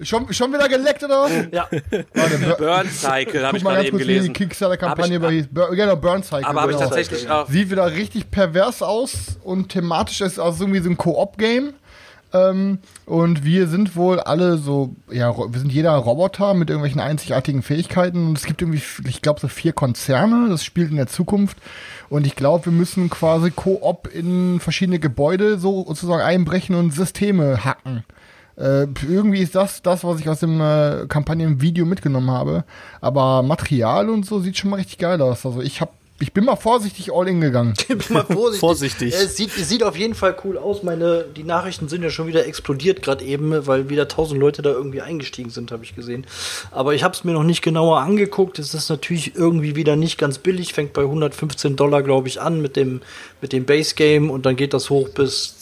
[0.03, 1.31] Schon, schon wieder geleckt oder was?
[1.51, 1.67] Ja.
[2.13, 4.33] Warte, Burn Cycle habe ich mal gerade ganz eben kurz, wie die gelesen.
[4.33, 5.47] Kickstarter-Kampagne bei ich- hieß.
[5.51, 6.45] Bur genau, Burn Cycle.
[6.45, 6.89] Aber habe ich genau.
[6.89, 7.47] tatsächlich auch.
[7.49, 11.73] Sieht wieder richtig pervers aus und thematisch ist also irgendwie so ein Koop-Game.
[12.33, 17.61] Ähm, und wir sind wohl alle so, ja, wir sind jeder Roboter mit irgendwelchen einzigartigen
[17.61, 18.27] Fähigkeiten.
[18.29, 20.47] Und es gibt irgendwie, ich glaube, so vier Konzerne.
[20.49, 21.57] Das spielt in der Zukunft.
[22.09, 27.65] Und ich glaube, wir müssen quasi Koop in verschiedene Gebäude so sozusagen einbrechen und Systeme
[27.65, 28.03] hacken.
[28.57, 32.63] Äh, irgendwie ist das das, was ich aus dem äh, Kampagnenvideo mitgenommen habe.
[32.99, 35.45] Aber Material und so sieht schon mal richtig geil aus.
[35.45, 37.73] Also ich hab, ich bin mal vorsichtig all in gegangen.
[37.79, 38.59] Ich bin mal vorsichtig.
[38.59, 39.13] Vorsichtig.
[39.13, 40.83] Es sieht, es sieht auf jeden Fall cool aus.
[40.83, 44.69] Meine, die Nachrichten sind ja schon wieder explodiert gerade eben, weil wieder tausend Leute da
[44.69, 46.27] irgendwie eingestiegen sind, habe ich gesehen.
[46.71, 48.59] Aber ich habe es mir noch nicht genauer angeguckt.
[48.59, 50.73] Es ist natürlich irgendwie wieder nicht ganz billig.
[50.73, 53.01] Fängt bei 115 Dollar, glaube ich, an mit dem,
[53.41, 55.55] mit dem Base Game und dann geht das hoch bis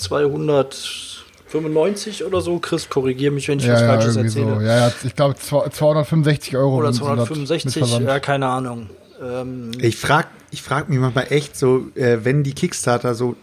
[1.52, 2.60] 295 oder so.
[2.60, 4.56] Chris, korrigier mich, wenn ich was Ja, ja, Falsches erzähle.
[4.56, 4.62] so.
[4.62, 6.78] Ja, ja, ich glaube 265 Euro.
[6.78, 8.08] Oder sind das mit 265, Versand.
[8.08, 8.90] ja, keine Ahnung.
[9.22, 13.36] Ähm, Ich frag, ich frag mich manchmal echt so, äh, wenn die Kickstarter so,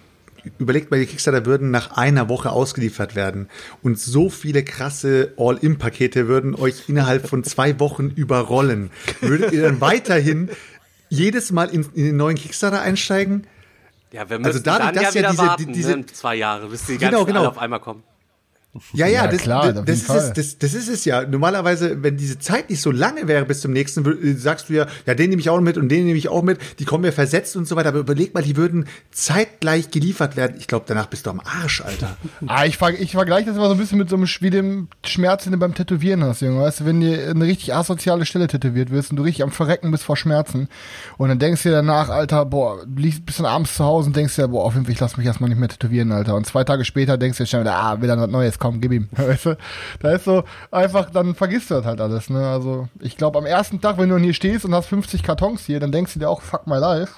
[0.58, 3.48] überlegt mal, die Kickstarter würden nach einer Woche ausgeliefert werden
[3.82, 8.90] und so viele krasse All-In-Pakete würden euch innerhalb von zwei Wochen überrollen.
[9.20, 10.48] Würdet ihr dann weiterhin
[11.08, 13.46] jedes Mal in, in den neuen Kickstarter einsteigen?
[14.12, 16.86] Ja, wir müssen Also dadurch, dann ja wieder diese- warten, diese- ne, zwei Jahre, bis
[16.86, 17.40] die Genau, ganzen genau.
[17.40, 18.02] alle auf einmal kommen.
[18.92, 21.26] Ja, ja, Ja, das, klar, das, das, ist es, das, das ist es ja.
[21.26, 24.86] Normalerweise, wenn diese Zeit nicht so lange wäre bis zum nächsten, wür- sagst du ja,
[25.06, 27.12] ja, den nehme ich auch mit und den nehme ich auch mit, die kommen ja
[27.12, 27.88] versetzt und so weiter.
[27.90, 30.56] Aber überleg mal, die würden zeitgleich geliefert werden.
[30.58, 32.16] Ich glaube, danach bist du am Arsch, Alter.
[32.48, 34.88] Ah, ich, ver ich vergleiche das immer so ein bisschen mit so einem wie dem
[35.04, 36.60] Schmerz, den du beim Tätowieren hast, Junge.
[36.60, 39.90] Weißt du, wenn dir eine richtig asoziale Stelle tätowiert wirst und du richtig am Verrecken
[39.90, 40.68] bist vor Schmerzen
[41.16, 44.16] und dann denkst du dir danach, Alter, boah, liegst bis dann abends zu Hause und
[44.16, 46.34] denkst dir, boah, auf jeden Fall, ich lass mich erstmal nicht mehr tätowieren, Alter.
[46.34, 48.92] Und zwei Tage später denkst du dir schon wieder, ah, wieder was Neues, komm, gib
[48.92, 49.08] ihm.
[49.16, 49.56] Weißt du?
[50.00, 52.46] Da ist so, einfach, dann vergisst du das halt alles, ne?
[52.48, 55.80] Also, ich glaube, am ersten Tag, wenn du hier stehst und hast 50 Kartons hier,
[55.80, 57.14] dann denkst du dir auch, fuck my life.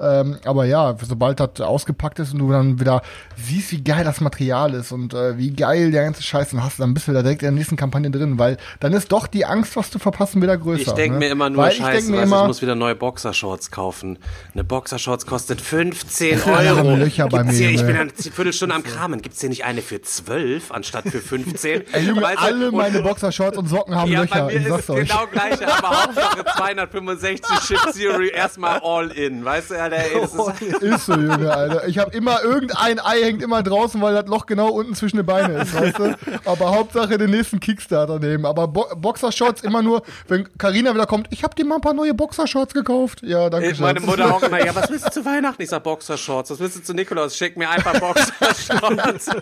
[0.00, 3.02] Ähm, aber ja, sobald das ausgepackt ist und du dann wieder
[3.36, 6.80] siehst, wie geil das Material ist und äh, wie geil der ganze Scheiß dann hast,
[6.80, 9.44] dann bist du da direkt in der nächsten Kampagne drin, weil dann ist doch die
[9.44, 10.82] Angst, was zu verpassen, wieder größer.
[10.82, 11.26] Ich denke ne?
[11.26, 14.18] mir immer nur, weil scheiße, ich mir du, ich immer, muss wieder neue Boxershorts kaufen.
[14.54, 16.96] Eine Boxershorts kostet 15 Ja, da haben Euro.
[16.96, 18.00] Löcher bei mir, hier, ich bin Junge.
[18.00, 19.22] eine Viertelstunde am Kramen.
[19.22, 21.82] Gibt's hier nicht eine für 12 anstatt für 15?
[21.92, 24.90] ey, Junge, du, alle meine Boxershorts und Socken haben Ja, Löcher, bei mir ist es
[24.90, 25.08] euch.
[25.08, 29.44] genau gleiche, aber Hauptsache 265 Chip Theory erstmal all in.
[29.44, 31.88] Weißt du, Alter, ey, das ist, Ist so, Junge, Alter.
[31.88, 35.26] Ich habe immer irgendein Ei hängt immer draußen, weil das Loch genau unten zwischen den
[35.26, 36.16] Beinen ist, weißt du?
[36.44, 38.44] Aber Hauptsache den nächsten Kickstarter nehmen.
[38.46, 41.94] Aber Bo Boxershorts immer nur, wenn Karina wieder kommt, ich habe dir mal ein paar
[41.94, 43.20] neue Boxershorts gekauft.
[43.22, 43.82] Ja, danke schön.
[43.82, 45.62] meine Mutter auch immer, ja, was willst du zu Weihnachten?
[45.62, 46.50] Ich sag Boxershorts.
[46.50, 47.36] Was willst du zu Nikolaus?
[47.36, 49.30] Schick mir einfach Boxershorts.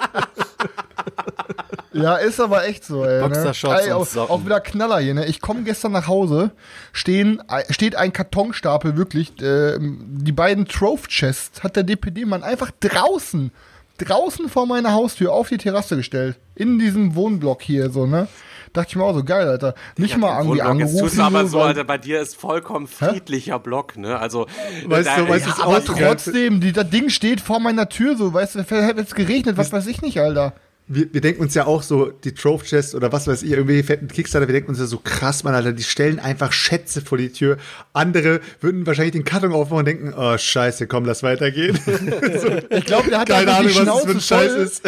[2.03, 3.21] Ja, ist aber echt so, ey.
[3.23, 3.89] Boxershorts ne?
[3.89, 5.27] ey auch, auch wieder Knaller hier, ne?
[5.27, 6.51] Ich komme gestern nach Hause,
[6.93, 13.51] stehen, steht ein Kartonstapel, wirklich, äh, die beiden Trove Chests hat der DPD-Mann einfach draußen,
[13.99, 16.39] draußen vor meiner Haustür auf die Terrasse gestellt.
[16.55, 18.29] In diesem Wohnblock hier, so, ne?
[18.73, 19.75] Dachte ich mir auch so, geil, Alter.
[19.97, 20.67] Nicht mal irgendwie Wohnblock.
[20.67, 20.99] Jetzt angerufen.
[20.99, 24.19] tust du aber so, Alter, bei dir ist vollkommen friedlicher Block, ne?
[24.19, 24.47] Also,
[24.85, 27.89] Weißt da- du, weißt du, ja, was aber trotzdem, die, das Ding steht vor meiner
[27.89, 30.53] Tür, so, weißt du, vielleicht hat es geregnet, was weiß ich nicht, Alter.
[30.89, 33.83] Wir, wir denken uns ja auch so, die Trove Chest oder was weiß ich, irgendwie
[33.83, 37.19] fetten Kickstarter, wir denken uns ja so krass, man, Alter, die stellen einfach Schätze vor
[37.19, 37.59] die Tür.
[37.93, 41.79] Andere würden wahrscheinlich den Karton aufmachen und denken, oh, scheiße, komm, lass weitergehen.
[42.71, 44.83] Ich glaube, der hat Keine Ahnung, was das für ein Scheiß ist.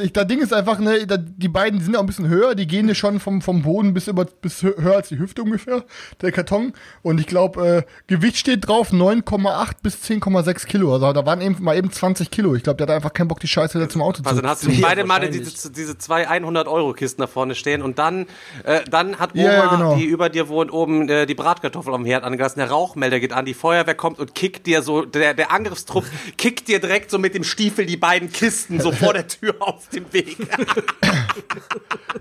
[0.00, 2.54] Ich, das Ding ist einfach, ne, da, die beiden die sind auch ein bisschen höher,
[2.54, 5.42] die gehen ja schon vom, vom Boden bis über bis hö- höher als die Hüfte
[5.42, 5.84] ungefähr,
[6.20, 6.72] der Karton.
[7.02, 10.92] Und ich glaube, äh, Gewicht steht drauf 9,8 bis 10,6 Kilo.
[10.94, 12.54] Also da waren eben mal eben 20 Kilo.
[12.54, 14.50] Ich glaube, der hat einfach keinen Bock, die Scheiße wieder zum Auto zu Also dann
[14.50, 15.52] hast du beide Male wahrscheinlich.
[15.54, 18.26] diese, diese zwei 100-Euro-Kisten da vorne stehen und dann,
[18.64, 19.96] äh, dann hat Oma, ja, genau.
[19.96, 23.44] die über dir wohnt, oben äh, die Bratkartoffel am Herd angelassen, der Rauchmelder geht an,
[23.44, 26.04] die Feuerwehr kommt und kickt dir so, der, der Angriffstrupp
[26.36, 29.54] kickt dir direkt so mit dem Stiefel die beiden Kisten so vor der Tür
[29.84, 30.36] aus dem Weg.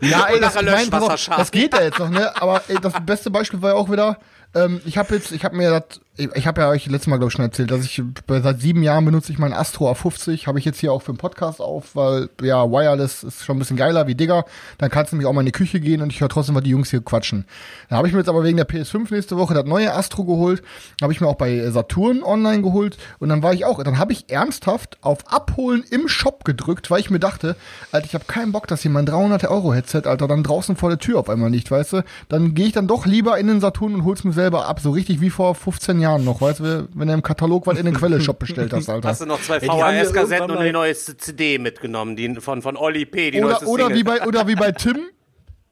[0.02, 2.36] Ja, ey, das, nein, pass auf, Löschwasser das geht ja jetzt noch, ne?
[2.42, 4.18] Aber ey, das beste Beispiel war ja auch wieder,
[4.54, 7.30] ähm, ich habe jetzt, ich habe mir das ich, habe ja euch letztes Mal, glaube
[7.30, 10.66] ich, schon erzählt, dass ich seit sieben Jahren benutze ich meinen Astro A50, habe ich
[10.66, 14.06] jetzt hier auch für den Podcast auf, weil ja, Wireless ist schon ein bisschen geiler
[14.06, 14.46] wie Digger.
[14.78, 16.62] Dann kannst du nämlich auch mal in die Küche gehen und ich höre trotzdem, was
[16.62, 17.46] die Jungs hier quatschen.
[17.90, 20.62] Dann habe ich mir jetzt aber wegen der PS5 nächste Woche das neue Astro geholt,
[21.02, 24.14] habe ich mir auch bei Saturn online geholt und dann war ich auch, dann habe
[24.14, 27.56] ich ernsthaft auf Abholen im Shop gedrückt, weil ich mir dachte,
[27.92, 30.90] Alter, ich habe keinen Bock, dass hier mein 300 Euro Headset, Alter, dann draußen vor
[30.90, 32.04] der Tür auf einmal nicht, weißt du?
[32.30, 34.92] Dann gehe ich dann doch lieber in den Saturn und hol's mir selber ab, so
[34.92, 37.94] richtig wie vor 15 Jahren noch, weißt du, wenn du im Katalog was in den
[37.96, 39.08] Quelle-Shop bestellt hast, Alter.
[39.10, 42.62] Hast du noch zwei die ja VHS-Kassetten und mal- eine neue CD mitgenommen, die von,
[42.62, 43.98] von Olli P., die Oder, neueste oder, Single.
[44.00, 44.98] wie bei, oder wie bei Tim,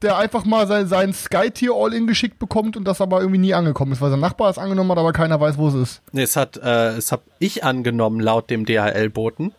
[0.02, 3.92] der einfach mal sein, sein Sky-Tier All-In geschickt bekommt und das aber irgendwie nie angekommen
[3.92, 6.02] ist, weil sein Nachbar es angenommen hat, aber keiner weiß, wo es ist.
[6.12, 9.52] Nee, es hat, äh, es hab ich angenommen laut dem DHL-Boten,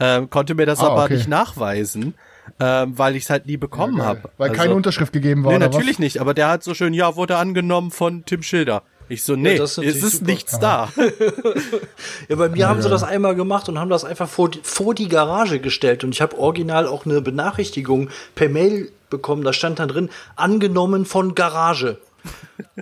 [0.00, 1.14] ähm, konnte mir das Ah, aber okay.
[1.14, 2.14] nicht nachweisen,
[2.60, 4.30] ähm, weil ich es halt nie bekommen habe.
[4.36, 5.52] Weil keine Unterschrift gegeben war.
[5.52, 6.00] Nee, oder natürlich was?
[6.00, 8.82] nicht, aber der hat so schön, ja, wurde angenommen von Tim Schilder.
[9.08, 10.24] Ich so, nee, ist es ist super.
[10.26, 10.92] nichts da.
[12.28, 14.94] Ja, bei mir haben sie das einmal gemacht und haben das einfach vor die, vor
[14.94, 16.04] die Garage gestellt.
[16.04, 19.42] Und ich habe original auch eine Benachrichtigung per Mail bekommen.
[19.44, 21.98] Da stand dann drin, angenommen von Garage.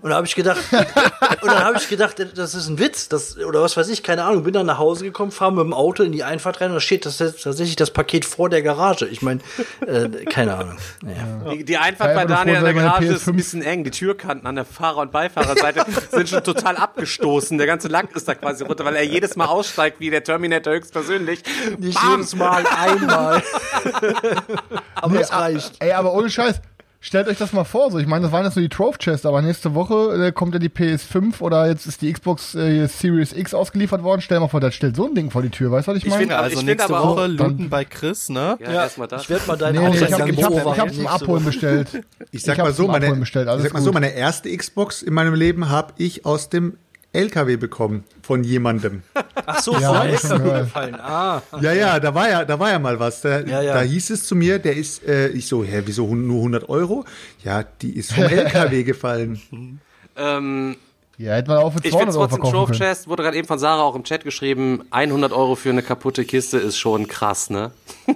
[0.00, 3.36] Und da habe ich gedacht, und dann habe ich gedacht, das ist ein Witz, das,
[3.38, 4.42] oder was weiß ich, keine Ahnung.
[4.44, 6.80] Bin dann nach Hause gekommen, fahre mit dem Auto in die Einfahrt rein und da
[6.80, 9.06] steht das jetzt tatsächlich das Paket vor der Garage.
[9.06, 9.40] Ich meine,
[9.86, 10.76] äh, keine Ahnung.
[11.04, 11.52] Ja.
[11.52, 13.84] Die, die Einfahrt bei Daniel in der Garage ist ein PS5 bisschen eng.
[13.84, 17.58] Die Türkanten an der Fahrer- und Beifahrerseite sind schon total abgestoßen.
[17.58, 20.72] Der ganze Lack ist da quasi runter, weil er jedes Mal aussteigt, wie der Terminator
[20.74, 21.42] höchstpersönlich.
[21.78, 22.12] Nicht Bam!
[22.16, 23.42] jedes Mal einmal.
[24.94, 25.74] Aber Nee, das a- reicht.
[25.80, 26.60] Ey, aber ohne Scheiß.
[27.06, 29.24] Stellt euch das mal vor, so ich meine, das waren jetzt nur die Trove Chests,
[29.26, 33.32] aber nächste Woche äh, kommt ja die PS5 oder jetzt ist die Xbox äh, Series
[33.32, 34.20] X ausgeliefert worden.
[34.22, 35.98] Stell dir mal vor, das stellt so ein Ding vor die Tür, weißt du, was
[35.98, 36.22] ich Ich meine?
[36.22, 38.56] finde- Also Ich find nächste aber auch- Woche looten bei Chris, ne?
[38.58, 39.22] Ja, Ja, erstmal das.
[39.22, 41.44] ich werde mal deinen Nee, nee, ich, hab, ich, hab, Aufmerksamkeit ich hab's zum Abholen
[41.44, 41.88] bestellt.
[42.32, 43.84] Ich sag Ich mal hab's so, zum meine, Abholen bestellt, ich sag mal gut.
[43.86, 46.76] so, meine erste Xbox in meinem Leben habe ich aus dem
[47.16, 49.02] LKW bekommen von jemandem.
[49.46, 50.64] Ach so, Ja, schon gehört.
[50.66, 50.94] gefallen.
[50.96, 53.22] Ah, Ja, ja, da war ja, da war ja mal was.
[53.22, 53.74] Da, Ja, ja.
[53.74, 57.04] da hieß es zu mir, der ist, äh, ich so, hä, wieso nur 100 Euro?
[57.42, 59.40] Ja, die ist vom LKW gefallen.
[60.16, 60.76] Ähm,
[61.18, 62.78] Ja, hätte man auch für ich 200 finde Euro trotzdem verkaufen Trove können.
[62.90, 66.24] Chest, wurde gerade eben von Sarah auch im Chat geschrieben, 100 Euro für eine kaputte
[66.26, 67.70] Kiste ist schon krass, ne?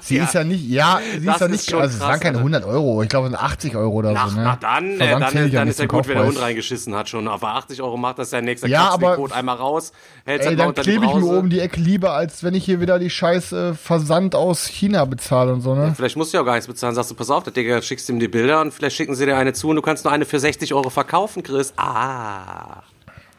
[0.00, 2.20] Sie ist ja nicht, ja, sie Das ist ja ist nicht, schon also es waren
[2.20, 2.38] keine Alter.
[2.38, 4.44] 100 Euro, ich glaube es sind 80 Euro oder Ach, so, ne?
[4.44, 6.94] na dann, äh, dann, ist, ja dann nicht ist ja gut, wenn der Hund reingeschissen
[6.94, 7.28] hat schon.
[7.28, 8.40] Aber 80 Euro macht das ja.
[8.40, 9.92] Dann Ja, aber- Kot einmal raus,
[10.24, 12.80] hält Ey, dann dann klebe ich mir oben die Ecke lieber, als wenn ich hier
[12.80, 15.92] wieder die scheiß äh, Versand aus China bezahle und so, ne?
[15.96, 16.94] Vielleicht musst du ja auch gar nichts bezahlen.
[16.94, 19.36] Sagst du, pass auf, der Digga, schickst ihm die Bilder und vielleicht schicken sie dir
[19.36, 21.72] eine zu und du kannst nur eine für 60 Euro verkaufen, Chris.
[21.76, 21.89] Ah.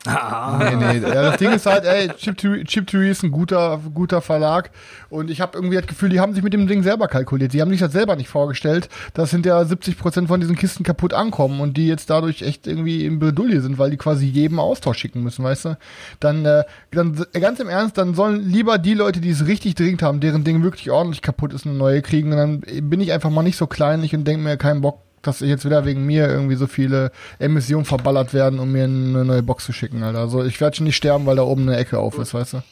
[0.03, 0.97] Nee, nee.
[0.99, 4.71] Ja, das Ding ist halt, ey, Chip Theory ist ein guter, guter Verlag
[5.09, 7.53] und ich habe irgendwie das Gefühl, die haben sich mit dem Ding selber kalkuliert.
[7.53, 11.59] Die haben sich das selber nicht vorgestellt, dass hinterher 70% von diesen Kisten kaputt ankommen
[11.61, 15.21] und die jetzt dadurch echt irgendwie im Bredouille sind, weil die quasi jedem Austausch schicken
[15.21, 15.77] müssen, weißt du?
[16.19, 19.75] Dann, äh, dann äh, ganz im Ernst, dann sollen lieber die Leute, die es richtig
[19.75, 22.31] dringend haben, deren Ding wirklich ordentlich kaputt ist, eine neue kriegen.
[22.31, 25.39] Und dann bin ich einfach mal nicht so kleinlich und denke mir keinen Bock, dass
[25.41, 29.65] jetzt wieder wegen mir irgendwie so viele Emissionen verballert werden, um mir eine neue Box
[29.65, 30.19] zu schicken, Alter.
[30.19, 32.63] Also ich werde schon nicht sterben, weil da oben eine Ecke auf ist, weißt du?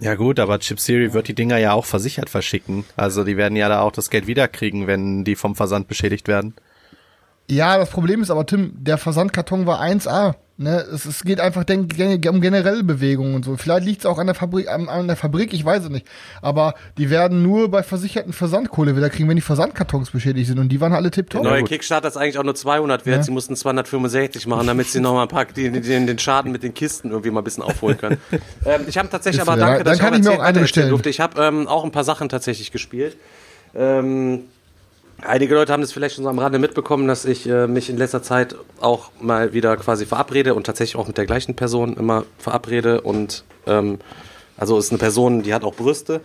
[0.00, 2.84] Ja gut, aber Chip Siri wird die Dinger ja auch versichert verschicken.
[2.96, 6.54] Also die werden ja da auch das Geld wiederkriegen, wenn die vom Versand beschädigt werden.
[7.50, 10.36] Ja, das Problem ist aber, Tim, der Versandkarton war 1A.
[10.60, 10.84] Ne?
[10.92, 11.88] Es, es geht einfach den,
[12.28, 13.56] um generelle Bewegungen und so.
[13.56, 16.06] Vielleicht liegt es auch an der Fabrik, an, an der Fabrik, ich weiß es nicht.
[16.42, 20.58] Aber die werden nur bei versicherten Versandkohle wieder kriegen, wenn die Versandkartons beschädigt sind.
[20.58, 21.42] Und die waren alle tipptopp.
[21.42, 23.24] Der neue Kickstarter ist eigentlich auch nur 200 wert.
[23.24, 26.62] Sie mussten 265 machen, damit sie noch mal ein paar, die, die, den Schaden mit
[26.62, 28.18] den Kisten irgendwie mal ein bisschen aufholen können.
[28.66, 29.66] ähm, ich habe tatsächlich Ist aber ja.
[29.66, 31.08] danke, Dann dass kann ich ich mir auch eine durfte.
[31.08, 33.16] Ich habe ähm, auch ein paar Sachen tatsächlich gespielt.
[33.74, 34.40] Ähm,
[35.22, 37.96] Einige Leute haben das vielleicht schon so am Rande mitbekommen, dass ich äh, mich in
[37.98, 42.24] letzter Zeit auch mal wieder quasi verabrede und tatsächlich auch mit der gleichen Person immer
[42.38, 43.98] verabrede und ähm,
[44.56, 46.20] also ist eine Person, die hat auch Brüste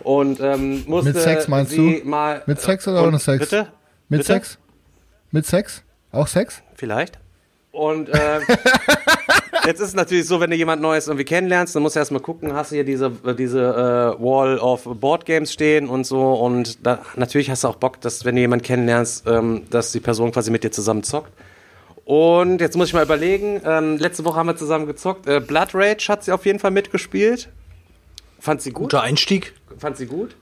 [0.00, 2.08] und ähm, musste Mit Sex meinst sie du?
[2.08, 3.38] mal Mit Sex oder ohne Sex?
[3.38, 3.68] Bitte?
[4.08, 4.32] Mit Bitte?
[4.32, 4.58] Sex?
[5.30, 5.82] Mit Sex?
[6.12, 6.62] Auch Sex?
[6.74, 7.18] Vielleicht.
[7.72, 8.40] Und äh,
[9.66, 12.20] jetzt ist es natürlich so, wenn du jemand Neues irgendwie kennenlernst, dann musst du erstmal
[12.20, 16.34] gucken, hast du hier diese, diese äh, Wall of Board Games stehen und so.
[16.34, 20.00] Und da, natürlich hast du auch Bock, dass, wenn du jemanden kennenlernst, ähm, dass die
[20.00, 21.32] Person quasi mit dir zusammen zockt.
[22.04, 25.26] Und jetzt muss ich mal überlegen, ähm, letzte Woche haben wir zusammen gezockt.
[25.26, 27.48] Äh, Blood Rage hat sie auf jeden Fall mitgespielt.
[28.38, 28.84] Fand sie gut.
[28.84, 29.54] Guter Einstieg.
[29.78, 30.36] Fand sie gut.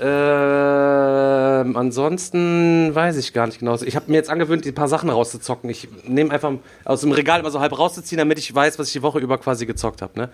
[0.00, 3.76] Ähm, ansonsten weiß ich gar nicht genau.
[3.82, 5.68] Ich habe mir jetzt angewöhnt, die paar Sachen rauszuzocken.
[5.70, 6.52] Ich nehme einfach
[6.84, 9.38] aus dem Regal immer so halb rauszuziehen, damit ich weiß, was ich die Woche über
[9.38, 10.18] quasi gezockt habe.
[10.18, 10.28] Ne?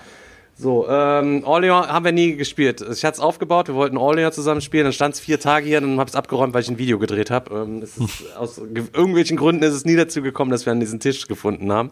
[0.54, 2.82] So, ähm, Orleans haben wir nie gespielt.
[2.92, 5.80] Ich hatte es aufgebaut, wir wollten Orleans zusammen spielen, dann stand es vier Tage hier,
[5.80, 7.54] dann habe ich es abgeräumt, weil ich ein Video gedreht habe.
[7.54, 7.84] Ähm,
[8.38, 11.72] aus ge- irgendwelchen Gründen ist es nie dazu gekommen, dass wir an diesen Tisch gefunden
[11.72, 11.90] haben.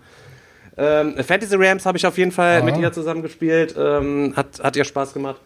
[0.77, 2.65] Ähm, Fantasy Rams habe ich auf jeden Fall Ah.
[2.65, 3.75] mit ihr zusammen gespielt.
[3.79, 5.41] Ähm, hat, hat ihr Spaß gemacht.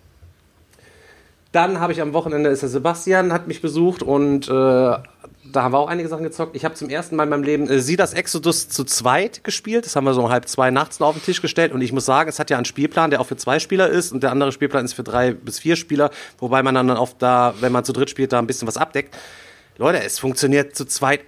[1.55, 5.03] Dann habe ich am Wochenende ist der Sebastian, hat mich besucht und äh, da
[5.55, 6.57] haben wir auch einige Sachen gezockt.
[6.57, 9.87] Ich habe zum ersten Mal in meinem Leben äh, Sie das Exodus zu zweit gespielt.
[9.87, 11.71] Das haben wir so um halb zwei nachts noch auf den Tisch gestellt.
[11.71, 14.11] Und ich muss sagen, es hat ja einen Spielplan, der auch für zwei Spieler ist
[14.11, 17.55] und der andere Spielplan ist für drei bis vier Spieler, wobei man dann oft da,
[17.61, 19.17] wenn man zu dritt spielt, da ein bisschen was abdeckt.
[19.79, 21.21] Leute, es funktioniert zu zweit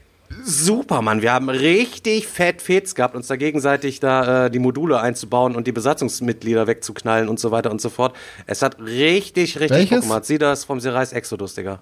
[0.45, 1.23] super, Mann.
[1.23, 5.67] Wir haben richtig fett Fets gehabt, uns da gegenseitig da äh, die Module einzubauen und
[5.67, 8.15] die Besatzungsmitglieder wegzuknallen und so weiter und so fort.
[8.47, 9.91] Es hat richtig, richtig Welches?
[9.91, 10.25] Bock gemacht.
[10.25, 11.81] Sieh das vom Serais Exodus, Digga.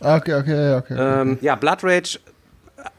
[0.00, 0.94] Ah, Okay, okay, okay.
[0.98, 2.18] Ähm, ja, Blood Rage,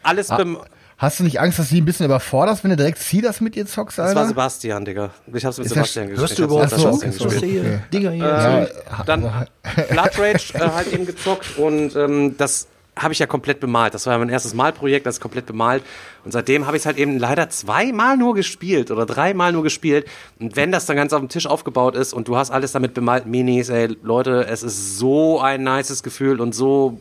[0.04, 0.58] alles bem
[0.98, 3.40] Hast du nicht Angst, dass du die ein bisschen überforderst, wenn du direkt zieh das
[3.40, 4.20] mit ihr zockst, Das Alter?
[4.20, 5.12] war Sebastian, Digga.
[5.34, 7.66] Ich hab's mit Ist das- Sebastian Hörst du überhaupt so, Sebastian okay, gespielt.
[7.66, 7.80] Okay.
[7.94, 8.26] Dinger hier.
[8.26, 8.68] Ähm,
[8.98, 9.22] Ja, dann
[9.90, 12.68] Blood Rage äh, halt eben gezockt und ähm, das
[13.00, 13.94] habe ich ja komplett bemalt.
[13.94, 15.84] Das war ja mein erstes Malprojekt, das ist komplett bemalt.
[16.24, 20.08] Und seitdem habe ich es halt eben leider zweimal nur gespielt oder dreimal nur gespielt.
[20.40, 22.94] Und wenn das dann ganz auf dem Tisch aufgebaut ist und du hast alles damit
[22.94, 27.00] bemalt, Minis, ey, Leute, es ist so ein nices Gefühl und so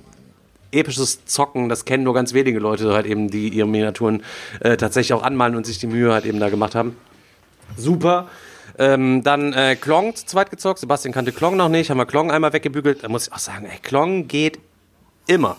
[0.70, 4.22] episches Zocken, das kennen nur ganz wenige Leute halt eben, die ihre Miniaturen
[4.60, 6.96] äh, tatsächlich auch anmalen und sich die Mühe halt eben da gemacht haben.
[7.76, 8.28] Super.
[8.78, 10.78] Ähm, dann äh, Klong zu zweit gezockt.
[10.78, 13.02] Sebastian kannte Klong noch nicht, haben wir Klong einmal weggebügelt.
[13.02, 14.58] Da muss ich auch sagen, ey, Klong geht
[15.26, 15.56] immer.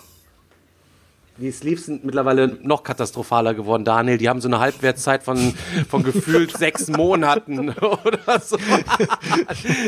[1.39, 4.17] Die Sleeves sind mittlerweile noch katastrophaler geworden, Daniel.
[4.17, 5.53] Die haben so eine Halbwertszeit von,
[5.87, 8.57] von gefühlt sechs Monaten oder so,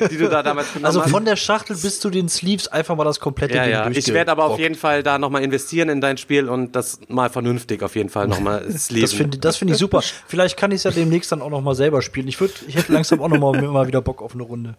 [0.09, 3.03] die du da damals genommen Also von der Schachtel bis zu den Sleeves einfach mal
[3.03, 3.89] das komplette Ja, Ding ja.
[3.89, 7.29] Ich werde aber auf jeden Fall da nochmal investieren in dein Spiel und das mal
[7.29, 9.01] vernünftig auf jeden Fall nochmal sleeven.
[9.01, 10.01] Das finde das finde ich super.
[10.27, 12.27] Vielleicht kann ich es ja demnächst dann auch noch mal selber spielen.
[12.27, 14.75] Ich würde, ich hätte langsam auch noch mal, wieder Bock auf eine Runde.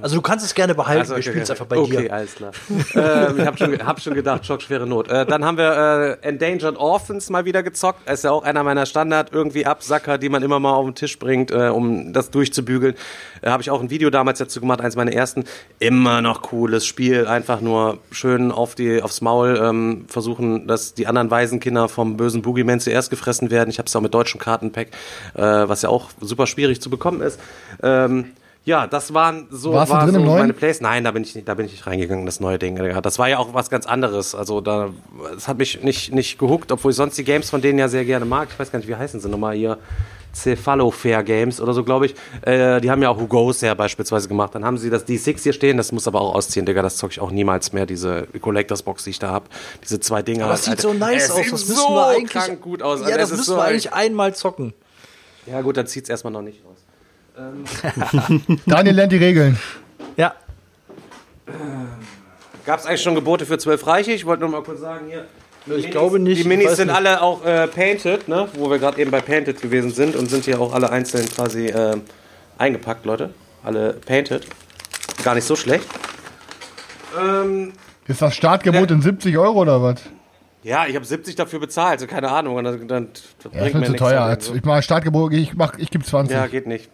[0.00, 1.00] Also du kannst es gerne behalten.
[1.00, 2.12] Also, Wir spielen es einfach bei okay, dir.
[2.12, 2.52] alles klar.
[2.94, 5.08] ähm, ich habe schon, hab schon gedacht, schockschwere Not.
[5.08, 8.08] Äh, dann haben wir äh, Endangered Orphans mal wieder gezockt.
[8.08, 11.18] Ist ja auch einer meiner Standard irgendwie Absacker, die man immer mal auf den Tisch
[11.18, 12.94] bringt, äh, um das durchzubügeln.
[13.42, 15.44] Äh, habe ich auch ein Video damals dazu gemacht, eins meiner ersten.
[15.78, 21.06] Immer noch cooles Spiel, einfach nur schön auf die, aufs Maul ähm, versuchen, dass die
[21.06, 23.70] anderen Waisenkinder vom bösen Boogeyman zuerst gefressen werden.
[23.70, 24.88] Ich habe es auch mit deutschem Kartenpack,
[25.34, 27.40] äh, was ja auch super schwierig zu bekommen ist.
[27.82, 28.32] Ähm,
[28.66, 30.80] ja, das waren so, Warst du war drin so meine Plays.
[30.80, 32.74] Nein, da bin ich nicht, da bin ich nicht reingegangen, das neue Ding.
[33.00, 34.34] Das war ja auch was ganz anderes.
[34.34, 34.90] Also da,
[35.36, 38.04] es hat mich nicht, nicht gehuckt, obwohl ich sonst die Games von denen ja sehr
[38.04, 38.48] gerne mag.
[38.50, 39.78] Ich weiß gar nicht, wie heißen sie nochmal hier.
[40.34, 42.14] Cephalofair Games oder so, glaube ich.
[42.42, 44.54] Äh, die haben ja auch Who Goes ja beispielsweise gemacht.
[44.56, 46.82] Dann haben sie das D6 hier stehen, das muss aber auch ausziehen, Digga.
[46.82, 49.46] Das zocke ich auch niemals mehr, diese Collectors Box, die ich da habe.
[49.82, 50.44] Diese zwei Dinger.
[50.44, 51.36] Aber das sieht so nice Es aus.
[51.38, 52.60] Das müssen so wir eigentlich.
[52.60, 53.00] gut aus.
[53.08, 54.74] Ja, das müssen so wir eigentlich einmal zocken.
[55.46, 56.62] Ja gut, dann zieht's erstmal noch nicht
[57.36, 58.40] raus.
[58.66, 59.58] Daniel lernt die Regeln.
[60.16, 60.34] Ja.
[62.64, 64.12] Gab es eigentlich schon Gebote für 12 Reiche?
[64.12, 65.26] Ich wollte nur mal kurz sagen hier.
[65.76, 66.96] Ich glaube nicht, Die Minis sind nicht.
[66.96, 68.48] alle auch äh, painted, ne?
[68.54, 71.66] wo wir gerade eben bei Painted gewesen sind und sind hier auch alle einzeln quasi
[71.66, 71.96] äh,
[72.56, 73.30] eingepackt, Leute.
[73.64, 74.46] Alle painted.
[75.24, 75.84] Gar nicht so schlecht.
[77.20, 77.72] Ähm,
[78.06, 80.00] Ist das Startgebot in 70 Euro oder was?
[80.62, 82.62] ja, ich habe 70 dafür bezahlt, also keine Ahnung.
[82.62, 83.08] Dann, dann
[83.42, 84.20] das Ja, das wird zu teuer.
[84.20, 84.56] dann Also, so.
[84.56, 86.36] ich mache Startgebot, ich, mach, ich gebe 20.
[86.36, 86.88] Ja, geht nicht.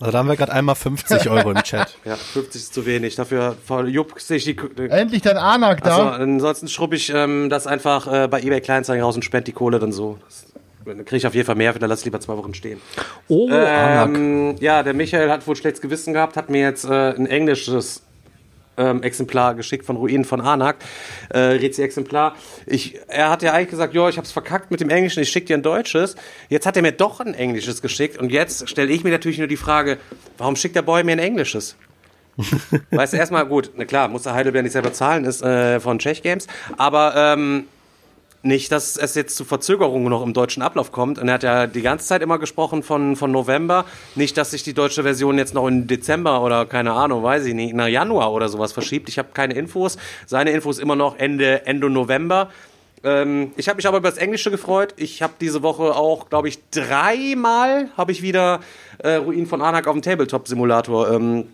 [0.00, 1.96] Also da haben wir gerade einmal 50 Euro im Chat.
[2.04, 3.14] Ja, 50 ist zu wenig.
[3.14, 4.54] Dafür verjuckt sich die.
[4.54, 6.10] die Endlich dein Anak also, da.
[6.12, 9.78] ansonsten schrubbe ich ähm, das einfach äh, bei eBay Kleinanzeigen raus und spende die Kohle
[9.78, 10.18] dann so.
[10.24, 10.46] Das,
[10.84, 12.80] dann kriege ich auf jeden Fall mehr, dann lass ich lieber zwei Wochen stehen.
[13.28, 14.08] Oh, Anak.
[14.08, 18.02] Ähm, ja, der Michael hat wohl schlechtes Gewissen gehabt, hat mir jetzt äh, ein englisches
[18.76, 20.76] ähm, Exemplar geschickt von Ruinen von Anak,
[21.30, 22.36] äh, Rezi-Exemplar.
[22.66, 25.46] Ich, er hat ja eigentlich gesagt, jo, ich hab's verkackt mit dem Englischen, ich schick
[25.46, 26.16] dir ein deutsches.
[26.48, 29.48] Jetzt hat er mir doch ein englisches geschickt und jetzt stelle ich mir natürlich nur
[29.48, 29.98] die Frage,
[30.38, 31.76] warum schickt der Boy mir ein englisches?
[32.90, 35.98] weißt du, erstmal, gut, na klar, muss der Heidelberg nicht selber zahlen, ist äh, von
[35.98, 36.46] Czech Games,
[36.78, 37.66] aber ähm,
[38.42, 41.18] nicht, dass es jetzt zu Verzögerungen noch im deutschen Ablauf kommt.
[41.18, 43.84] Und er hat ja die ganze Zeit immer gesprochen von, von November.
[44.14, 47.54] Nicht, dass sich die deutsche Version jetzt noch in Dezember oder keine Ahnung, weiß ich
[47.54, 49.08] nicht, nach Januar oder sowas verschiebt.
[49.08, 49.96] Ich habe keine Infos.
[50.26, 52.50] Seine Infos immer noch Ende, Ende November.
[53.04, 54.94] Ähm, ich habe mich aber über das Englische gefreut.
[54.96, 58.60] Ich habe diese Woche auch, glaube ich, dreimal habe ich wieder
[58.98, 61.48] äh, Ruinen von Anak auf dem Tabletop-Simulator ähm,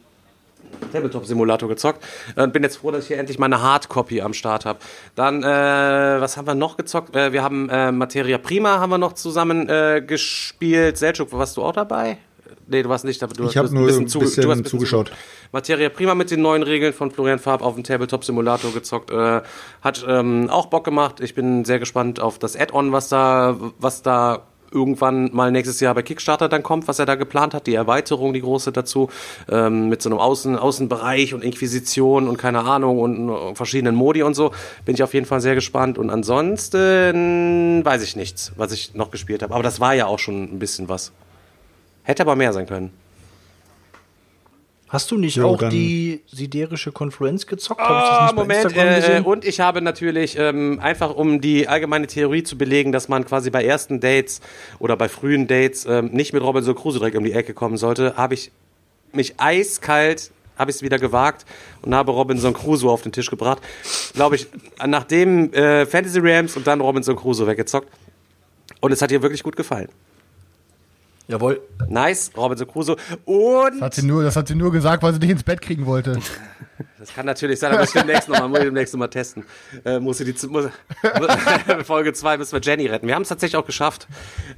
[0.93, 2.05] Tabletop-Simulator gezockt.
[2.37, 4.79] Äh, bin jetzt froh, dass ich hier endlich mal eine Hardcopy am Start habe.
[5.15, 7.15] Dann, äh, was haben wir noch gezockt?
[7.15, 10.99] Äh, wir haben äh, Materia Prima haben wir noch zusammen äh, gespielt.
[10.99, 12.19] Selchuk, warst du auch dabei?
[12.71, 13.33] Nee, du warst nicht dabei.
[13.35, 15.11] Du Ich hab bist nur ein zuge- bisschen du hast ein zugeschaut.
[15.53, 19.11] Materia Prima mit den neuen Regeln von Florian Farb auf dem Tabletop-Simulator gezockt.
[19.11, 19.41] Äh,
[19.81, 21.21] hat ähm, auch Bock gemacht.
[21.21, 25.95] Ich bin sehr gespannt auf das Add-on, was da, was da irgendwann mal nächstes Jahr
[25.95, 29.09] bei Kickstarter dann kommt, was er da geplant hat, die Erweiterung, die große dazu,
[29.51, 34.23] ähm, mit so einem Außen, Außenbereich und Inquisition und keine Ahnung und äh, verschiedenen Modi
[34.23, 34.53] und so.
[34.85, 35.99] Bin ich auf jeden Fall sehr gespannt.
[35.99, 39.55] Und ansonsten weiß ich nichts, was ich noch gespielt habe.
[39.55, 41.13] Aber das war ja auch schon ein bisschen was.
[42.03, 42.91] Hätte aber mehr sein können.
[44.89, 47.81] Hast du nicht Jo, auch die siderische Konfluenz gezockt?
[47.81, 52.91] Bei Moment, äh, und ich habe natürlich, ähm, einfach um die allgemeine Theorie zu belegen,
[52.91, 54.41] dass man quasi bei ersten Dates
[54.79, 58.17] oder bei frühen Dates ähm, nicht mit Robinson Crusoe direkt um die Ecke kommen sollte,
[58.17, 58.51] habe ich
[59.13, 61.45] mich eiskalt, habe ich es wieder gewagt
[61.83, 63.61] und habe Robinson Crusoe auf den Tisch gebracht.
[64.15, 64.47] Glaube ich,
[64.87, 67.89] nachdem äh, Fantasy Rams und dann Robinson Crusoe weggezockt.
[68.81, 69.89] Und es hat ihr wirklich gut gefallen.
[71.29, 71.61] Jawohl.
[71.89, 72.97] Nice, Robinson Crusoe.
[73.27, 75.61] Und Das hat, sie nur, das hat sie nur gesagt, weil sie dich ins Bett
[75.61, 76.19] kriegen wollte.
[76.97, 79.45] Das kann natürlich sein, aber ich demnächst nochmal, muss ich demnächst noch mal testen.
[79.85, 80.67] Äh, muss die, muss,
[81.85, 83.07] Folge 2 müssen wir Jenny retten.
[83.07, 84.07] Wir haben es tatsächlich auch geschafft.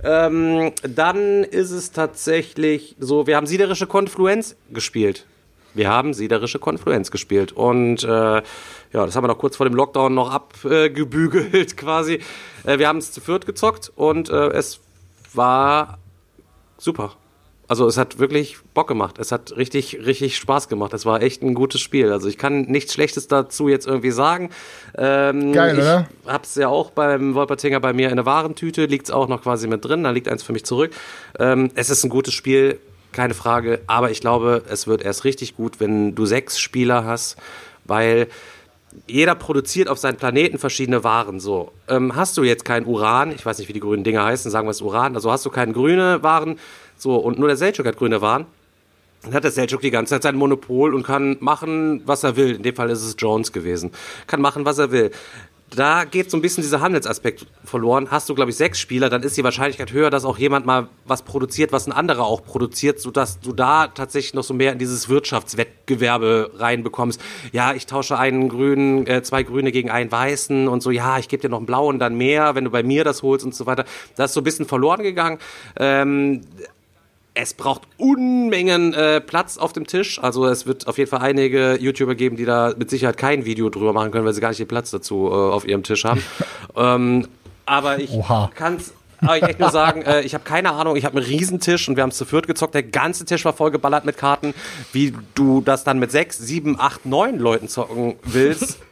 [0.02, 5.26] Ähm, dann ist es tatsächlich so, wir haben Siederische Konfluenz gespielt.
[5.72, 7.52] Wir haben Siederische Konfluenz gespielt.
[7.52, 8.42] Und äh, ja,
[8.92, 12.20] das haben wir noch kurz vor dem Lockdown noch abgebügelt quasi.
[12.64, 14.80] Äh, wir haben es zu viert gezockt und äh, es
[15.32, 15.98] war
[16.80, 17.12] super.
[17.70, 19.20] Also es hat wirklich Bock gemacht.
[19.20, 20.92] Es hat richtig, richtig Spaß gemacht.
[20.92, 22.10] Es war echt ein gutes Spiel.
[22.10, 24.50] Also ich kann nichts Schlechtes dazu jetzt irgendwie sagen.
[24.98, 26.08] Ähm, Geil, ich oder?
[26.26, 29.84] Hab's ja auch beim Wolpertinger bei mir in der Warentüte, liegt's auch noch quasi mit
[29.84, 30.02] drin.
[30.02, 30.90] Da liegt eins für mich zurück.
[31.38, 32.80] Ähm, es ist ein gutes Spiel,
[33.12, 33.82] keine Frage.
[33.86, 37.36] Aber ich glaube, es wird erst richtig gut, wenn du sechs Spieler hast,
[37.84, 38.26] weil
[39.06, 41.40] jeder produziert auf seinen Planeten verschiedene Waren.
[41.40, 44.50] So, ähm, hast du jetzt kein Uran, ich weiß nicht, wie die grünen Dinger heißen,
[44.50, 46.58] sagen wir es Uran, also hast du keine grüne Waren,
[46.96, 48.46] so, und nur der Selchuk hat grüne Waren,
[49.22, 52.56] dann hat der Selchuk die ganze Zeit sein Monopol und kann machen, was er will.
[52.56, 53.90] In dem Fall ist es Jones gewesen.
[54.26, 55.10] Kann machen, was er will.
[55.70, 58.08] Da geht so ein bisschen dieser Handelsaspekt verloren.
[58.10, 60.88] Hast du, glaube ich, sechs Spieler, dann ist die Wahrscheinlichkeit höher, dass auch jemand mal
[61.04, 64.80] was produziert, was ein anderer auch produziert, sodass du da tatsächlich noch so mehr in
[64.80, 67.20] dieses Wirtschaftswettgewerbe reinbekommst.
[67.52, 71.28] Ja, ich tausche einen grünen, äh, zwei grüne gegen einen weißen und so, ja, ich
[71.28, 73.66] gebe dir noch einen blauen, dann mehr, wenn du bei mir das holst und so
[73.66, 73.84] weiter.
[74.16, 75.38] Das ist so ein bisschen verloren gegangen.
[75.76, 76.42] Ähm,
[77.34, 80.22] es braucht Unmengen äh, Platz auf dem Tisch.
[80.22, 83.70] Also es wird auf jeden Fall einige YouTuber geben, die da mit Sicherheit kein Video
[83.70, 86.22] drüber machen können, weil sie gar nicht den Platz dazu äh, auf ihrem Tisch haben.
[86.76, 87.28] ähm,
[87.66, 88.10] aber ich
[88.54, 88.92] kann es
[89.42, 92.10] echt nur sagen, äh, ich habe keine Ahnung, ich habe einen Riesentisch und wir haben
[92.10, 92.74] es zu viert gezockt.
[92.74, 94.54] Der ganze Tisch war vollgeballert mit Karten.
[94.92, 98.78] Wie du das dann mit sechs, sieben, acht, neun Leuten zocken willst,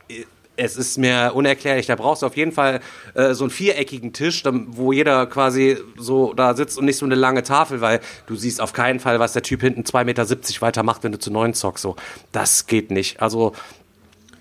[0.58, 1.86] es ist mir unerklärlich.
[1.86, 2.80] Da brauchst du auf jeden Fall
[3.14, 7.14] äh, so einen viereckigen Tisch, wo jeder quasi so da sitzt und nicht so eine
[7.14, 10.82] lange Tafel, weil du siehst auf keinen Fall, was der Typ hinten 2,70 Meter weiter
[10.82, 11.82] macht, wenn du zu neun zockst.
[11.82, 11.96] So,
[12.32, 13.22] das geht nicht.
[13.22, 13.54] Also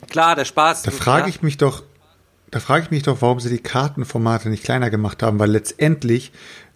[0.09, 0.83] klar, der Spaß.
[0.83, 1.83] Da frage ich mich doch,
[2.49, 6.31] da frage ich mich doch, warum sie die Kartenformate nicht kleiner gemacht haben, weil letztendlich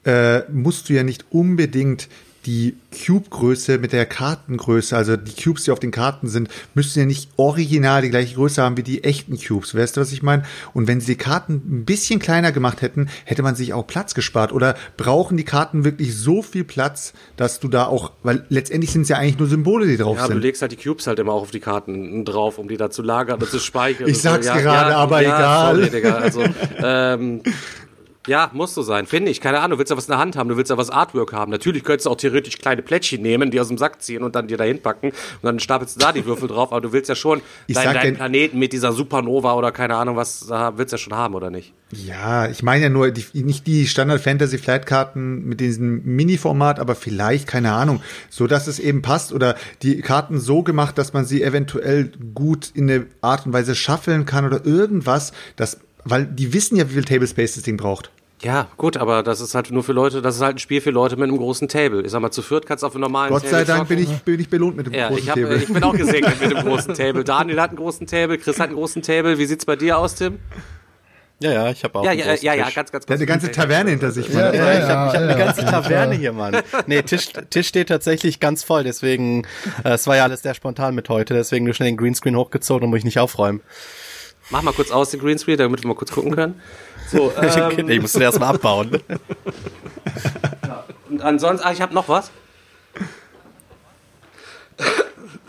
[0.06, 2.10] äh, musst du ja nicht unbedingt
[2.46, 2.76] die
[3.06, 7.30] Cube-Größe mit der Kartengröße, also die Cubes, die auf den Karten sind, müssen ja nicht
[7.38, 9.76] original die gleiche Größe haben wie die echten Cubes.
[9.76, 10.44] Weißt du, was ich meine?
[10.74, 14.14] Und wenn sie die Karten ein bisschen kleiner gemacht hätten, hätte man sich auch Platz
[14.14, 14.52] gespart.
[14.54, 19.04] Oder brauchen die Karten wirklich so viel Platz, dass du da auch, weil letztendlich sind
[19.04, 20.42] es ja eigentlich nur Symbole, die drauf Ja, du sind.
[20.42, 23.02] legst halt die Cubes halt immer auch auf die Karten drauf, um die da zu
[23.04, 24.08] lagern und zu speichern.
[24.08, 24.30] Ich und so.
[24.30, 25.76] sag's ja, gerade, ja, aber ja, egal.
[25.76, 26.16] Sorry, Digga.
[26.16, 26.44] Also,
[26.84, 27.42] ähm,
[28.28, 29.42] ja, muss so sein, finde ich.
[29.42, 31.34] Keine Ahnung, du willst ja was in der Hand haben, du willst ja was Artwork
[31.34, 31.52] haben.
[31.52, 34.48] Natürlich könntest du auch theoretisch kleine Plättchen nehmen, die aus dem Sack ziehen und dann
[34.48, 37.16] dir dahin packen und dann stapelst du da die Würfel drauf, aber du willst ja
[37.16, 40.94] schon Ich deinen, deinen denn- Planeten mit dieser Supernova oder keine Ahnung was, da willst
[40.94, 41.74] du ja schon haben, oder nicht?
[41.92, 46.80] Ja, ich meine ja nur die, nicht die Standard Fantasy Flight Karten mit diesem Mini-Format,
[46.80, 51.12] aber vielleicht, keine Ahnung, so dass es eben passt oder die Karten so gemacht, dass
[51.14, 56.26] man sie eventuell gut in eine Art und Weise schaffeln kann oder irgendwas, das, weil
[56.26, 58.12] die wissen ja, wie viel Table Space das Ding braucht.
[58.44, 60.90] Ja, gut, aber das ist halt nur für Leute, das ist halt ein Spiel für
[60.90, 62.02] Leute mit einem großen Table.
[62.04, 64.00] Ich sag mal, zu viert kannst du auf einem normalen Gott Table sei Dank bin
[64.00, 65.58] ich, bin ich belohnt mit dem Ja, großen ich, hab, Table.
[65.58, 67.24] ich bin auch gesegnet mit dem großen Table.
[67.24, 69.38] Daniel hat einen großen Table, Chris hat einen großen Table.
[69.38, 70.40] Wie sieht's bei dir aus, Tim?
[71.40, 73.20] Ja, ja, ich habe auch Ja, einen ja, großen ja, ja, ganz, ganz Der hat
[73.20, 74.28] eine ganze Taverne hinter sich.
[74.28, 74.54] Ja, Mann.
[74.56, 75.38] ja, ich habe hab ja, eine ja.
[75.38, 76.58] ganze Taverne hier, Mann.
[76.88, 79.46] Nee, Tisch, Tisch steht tatsächlich ganz voll, deswegen,
[79.84, 82.86] äh, es war ja alles sehr spontan mit heute, deswegen nur schnell den Greenscreen hochgezogen
[82.86, 83.62] und muss ich nicht aufräumen.
[84.52, 86.62] Mach mal kurz aus den Greenscreen, damit wir mal kurz gucken können.
[87.10, 88.92] So, ähm, ich musste den erstmal abbauen.
[91.10, 92.32] und ansonsten, ah, ich habe noch was.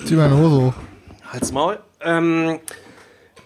[0.04, 0.74] Zieh meine Hose hoch.
[1.32, 1.78] Halt's Maul.
[2.00, 2.60] Ähm,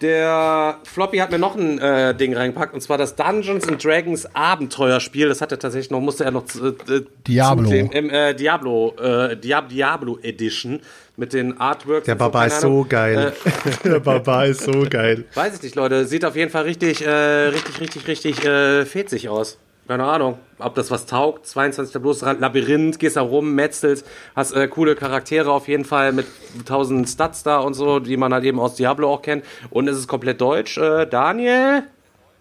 [0.01, 4.27] der Floppy hat mir noch ein äh, Ding reingepackt und zwar das Dungeons and Dragons
[4.35, 5.27] Abenteuerspiel.
[5.27, 7.63] Das hatte tatsächlich noch, musste er noch äh, Diablo.
[7.63, 7.91] zukleben.
[7.91, 10.79] Im, äh, Diablo, äh, Diab Diablo Edition
[11.15, 12.05] mit den Artworks.
[12.05, 13.33] Der so, Baba keine ist so geil.
[13.43, 15.25] Äh, Der Baba ist so geil.
[15.33, 16.05] Weiß ich nicht, Leute.
[16.05, 19.57] Sieht auf jeden Fall richtig, äh, richtig, richtig, richtig äh, fetzig aus.
[19.87, 21.45] Keine Ahnung, ob das was taugt.
[21.47, 22.01] 22.
[22.01, 26.25] bloß Labyrinth, gehst da rum, metzelst, hast äh, coole Charaktere auf jeden Fall mit
[26.59, 29.45] 1000 Stats da und so, die man halt eben aus Diablo auch kennt.
[29.69, 30.77] Und es ist komplett deutsch.
[30.77, 31.83] Äh, Daniel,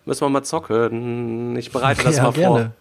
[0.06, 1.54] müssen wir mal zocken.
[1.56, 2.72] Ich bereite das Ja, mal gerne.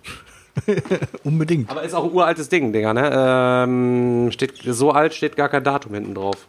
[1.24, 1.70] Unbedingt.
[1.70, 3.12] Aber ist auch ein uraltes Ding, Digga, ne?
[3.14, 6.48] Ähm, steht, so alt steht gar kein Datum hinten drauf.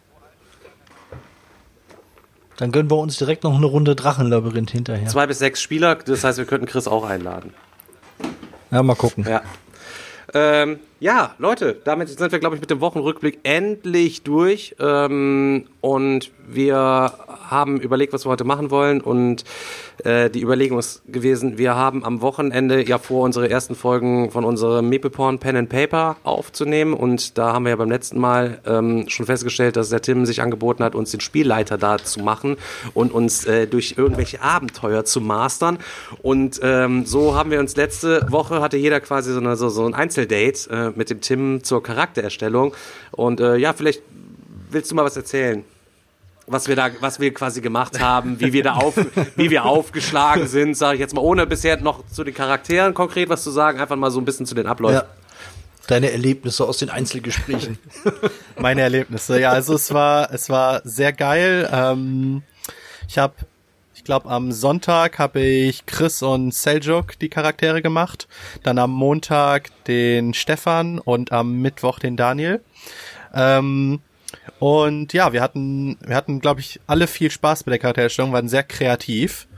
[2.56, 5.08] Dann gönnen wir uns direkt noch eine Runde Drachenlabyrinth hinterher.
[5.08, 7.52] Zwei bis sechs Spieler, das heißt, wir könnten Chris auch einladen.
[8.70, 9.24] Ja, mal gucken.
[9.28, 9.42] Ja.
[10.34, 14.74] Ähm, ja, Leute, damit sind wir, glaube ich, mit dem Wochenrückblick endlich durch.
[14.80, 17.12] Ähm, und wir
[17.51, 19.03] haben überlegt, was wir heute machen wollen.
[19.03, 19.44] Und
[20.05, 24.44] äh, die Überlegung ist gewesen, wir haben am Wochenende ja vor, unsere ersten Folgen von
[24.44, 26.94] unserem Meeple Pen and Paper aufzunehmen.
[26.94, 30.40] Und da haben wir ja beim letzten Mal ähm, schon festgestellt, dass der Tim sich
[30.40, 32.57] angeboten hat, uns den Spielleiter da zu machen
[32.94, 35.78] und uns äh, durch irgendwelche Abenteuer zu mastern.
[36.22, 39.84] Und ähm, so haben wir uns letzte Woche, hatte jeder quasi so, eine, so, so
[39.84, 42.74] ein Einzeldate äh, mit dem Tim zur Charaktererstellung.
[43.11, 44.03] Und äh, ja, vielleicht
[44.70, 45.64] willst du mal was erzählen?
[46.47, 48.97] was wir da, was wir quasi gemacht haben, wie wir da auf,
[49.37, 53.28] wie wir aufgeschlagen sind, sage ich jetzt mal, ohne bisher noch zu den Charakteren konkret
[53.28, 55.03] was zu sagen, einfach mal so ein bisschen zu den Abläufen.
[55.03, 55.07] Ja.
[55.89, 57.78] Deine Erlebnisse aus den Einzelgesprächen.
[58.59, 61.68] Meine Erlebnisse, ja, also es war, es war sehr geil.
[61.72, 62.43] Ähm,
[63.09, 63.34] ich habe,
[64.07, 68.28] glaube, am Sonntag habe ich Chris und Seljuk die Charaktere gemacht,
[68.62, 72.62] dann am Montag den Stefan und am Mittwoch den Daniel.
[73.34, 74.00] Ähm,
[74.59, 78.48] und ja, wir hatten, wir hatten, glaube ich, alle viel Spaß bei der Charaktererstellung, waren
[78.48, 79.48] sehr kreativ.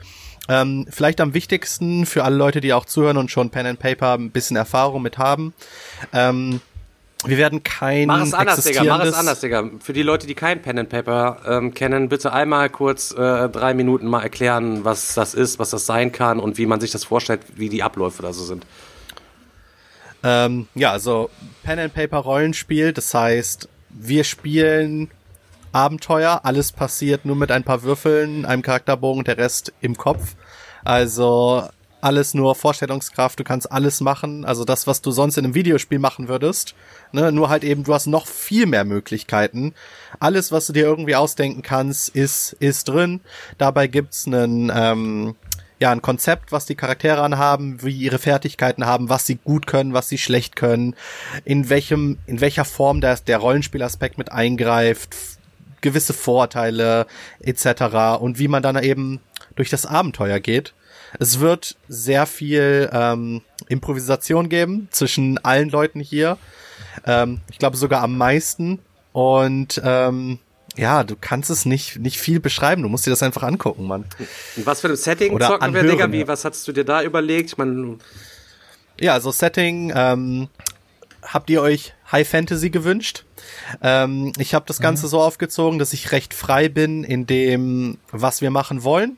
[0.48, 4.14] Ähm, vielleicht am wichtigsten für alle Leute, die auch zuhören und schon Pen and Paper
[4.14, 5.52] ein bisschen Erfahrung mit haben.
[6.14, 6.62] Ähm,
[7.24, 8.84] wir werden kein Mach es anders, Digga.
[8.84, 9.68] Mach es anders, Digga.
[9.80, 13.74] Für die Leute, die kein Pen and Paper ähm, kennen, bitte einmal kurz äh, drei
[13.74, 17.04] Minuten mal erklären, was das ist, was das sein kann und wie man sich das
[17.04, 18.64] vorstellt, wie die Abläufe da so sind.
[20.22, 21.30] Ähm, ja, also
[21.64, 25.10] Pen and Paper Rollenspiel, das heißt, wir spielen
[25.72, 30.34] Abenteuer, alles passiert nur mit ein paar Würfeln, einem Charakterbogen und der Rest im Kopf.
[30.84, 31.68] Also
[32.00, 35.98] alles nur Vorstellungskraft, du kannst alles machen, also das, was du sonst in einem Videospiel
[35.98, 36.74] machen würdest,
[37.12, 39.74] ne, nur halt eben, du hast noch viel mehr Möglichkeiten.
[40.20, 43.20] Alles, was du dir irgendwie ausdenken kannst, ist, ist drin.
[43.58, 45.34] Dabei gibt's einen, ähm,
[45.80, 49.92] ja, ein Konzept, was die Charaktere anhaben, wie ihre Fertigkeiten haben, was sie gut können,
[49.92, 50.94] was sie schlecht können,
[51.44, 55.16] in welchem, in welcher Form der, der Rollenspielaspekt mit eingreift,
[55.80, 57.06] gewisse Vorteile
[57.40, 58.20] etc.
[58.20, 59.20] und wie man dann eben
[59.54, 60.74] durch das Abenteuer geht.
[61.18, 66.38] Es wird sehr viel ähm, Improvisation geben zwischen allen Leuten hier.
[67.06, 68.80] Ähm, ich glaube sogar am meisten.
[69.12, 70.38] Und ähm,
[70.76, 72.82] ja, du kannst es nicht, nicht viel beschreiben.
[72.82, 74.04] Du musst dir das einfach angucken, Mann.
[74.56, 76.12] Und was für ein Setting Oder zocken wir, anhören, Digga?
[76.12, 77.50] Wie, was hattest du dir da überlegt?
[77.50, 77.98] Ich meine,
[79.00, 80.48] Ja, also Setting, ähm,
[81.22, 83.24] habt ihr euch High Fantasy gewünscht?
[83.82, 88.40] Ähm, ich habe das Ganze so aufgezogen, dass ich recht frei bin in dem, was
[88.40, 89.16] wir machen wollen.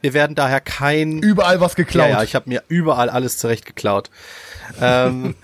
[0.00, 2.08] Wir werden daher kein Überall was geklaut.
[2.08, 4.10] Ja, ja, ich habe mir überall alles zurecht geklaut.
[4.80, 5.34] ähm,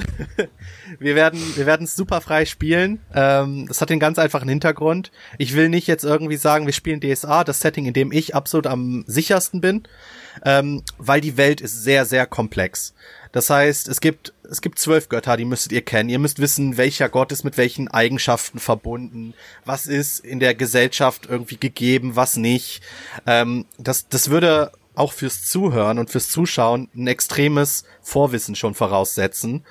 [0.99, 3.01] wir werden, wir werden es super frei spielen.
[3.14, 5.11] Ähm, das hat den ganz einfachen Hintergrund.
[5.39, 8.66] Ich will nicht jetzt irgendwie sagen, wir spielen DSA, das Setting, in dem ich absolut
[8.66, 9.82] am sichersten bin,
[10.45, 12.95] ähm, weil die Welt ist sehr, sehr komplex.
[13.33, 16.09] Das heißt, es gibt, es gibt zwölf Götter, die müsstet ihr kennen.
[16.09, 19.35] Ihr müsst wissen, welcher Gott ist mit welchen Eigenschaften verbunden.
[19.64, 22.83] Was ist in der Gesellschaft irgendwie gegeben, was nicht.
[23.26, 29.64] Ähm, das, das würde auch fürs Zuhören und fürs Zuschauen ein extremes Vorwissen schon voraussetzen.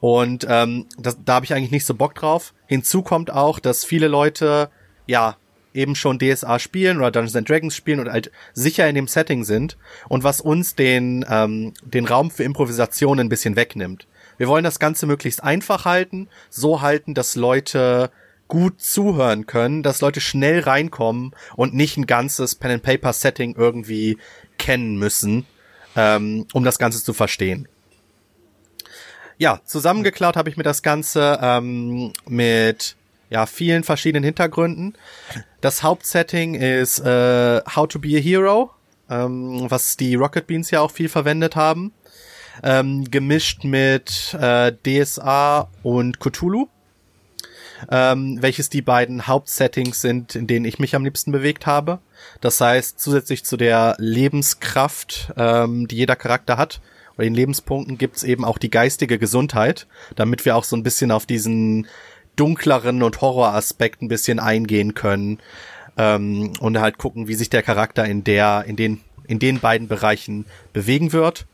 [0.00, 2.54] Und ähm, das, da habe ich eigentlich nicht so Bock drauf.
[2.66, 4.70] Hinzu kommt auch, dass viele Leute
[5.06, 5.36] ja
[5.74, 9.44] eben schon DSA spielen oder Dungeons and Dragons spielen und halt sicher in dem Setting
[9.44, 9.76] sind
[10.08, 14.06] und was uns den ähm, den Raum für Improvisation ein bisschen wegnimmt.
[14.38, 18.10] Wir wollen das Ganze möglichst einfach halten, so halten, dass Leute
[18.48, 23.54] gut zuhören können, dass Leute schnell reinkommen und nicht ein ganzes Pen and Paper Setting
[23.56, 24.18] irgendwie
[24.58, 25.46] kennen müssen,
[25.96, 27.68] ähm, um das Ganze zu verstehen.
[29.38, 32.96] Ja, zusammengeklaut habe ich mir das Ganze ähm, mit
[33.30, 34.94] ja vielen verschiedenen Hintergründen.
[35.64, 38.70] Das Hauptsetting ist äh, How to be a Hero,
[39.08, 41.94] ähm, was die Rocket Beans ja auch viel verwendet haben,
[42.62, 46.68] ähm, gemischt mit äh, DSA und Cthulhu,
[47.90, 52.00] ähm, welches die beiden Hauptsettings sind, in denen ich mich am liebsten bewegt habe.
[52.42, 56.82] Das heißt, zusätzlich zu der Lebenskraft, ähm, die jeder Charakter hat,
[57.16, 61.10] bei den Lebenspunkten gibt's eben auch die geistige Gesundheit, damit wir auch so ein bisschen
[61.10, 61.86] auf diesen
[62.36, 65.38] dunkleren und Horroraspekt ein bisschen eingehen können
[65.96, 69.88] ähm, und halt gucken, wie sich der Charakter in der, in den, in den beiden
[69.88, 71.46] Bereichen bewegen wird.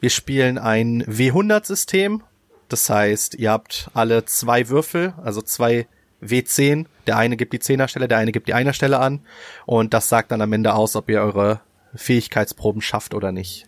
[0.00, 2.22] Wir spielen ein W100-System,
[2.68, 5.86] das heißt, ihr habt alle zwei Würfel, also zwei
[6.22, 6.86] W10.
[7.06, 9.20] Der eine gibt die Zehnerstelle, der eine gibt die Einerstelle an
[9.64, 11.60] und das sagt dann am Ende aus, ob ihr eure
[11.94, 13.66] Fähigkeitsproben schafft oder nicht.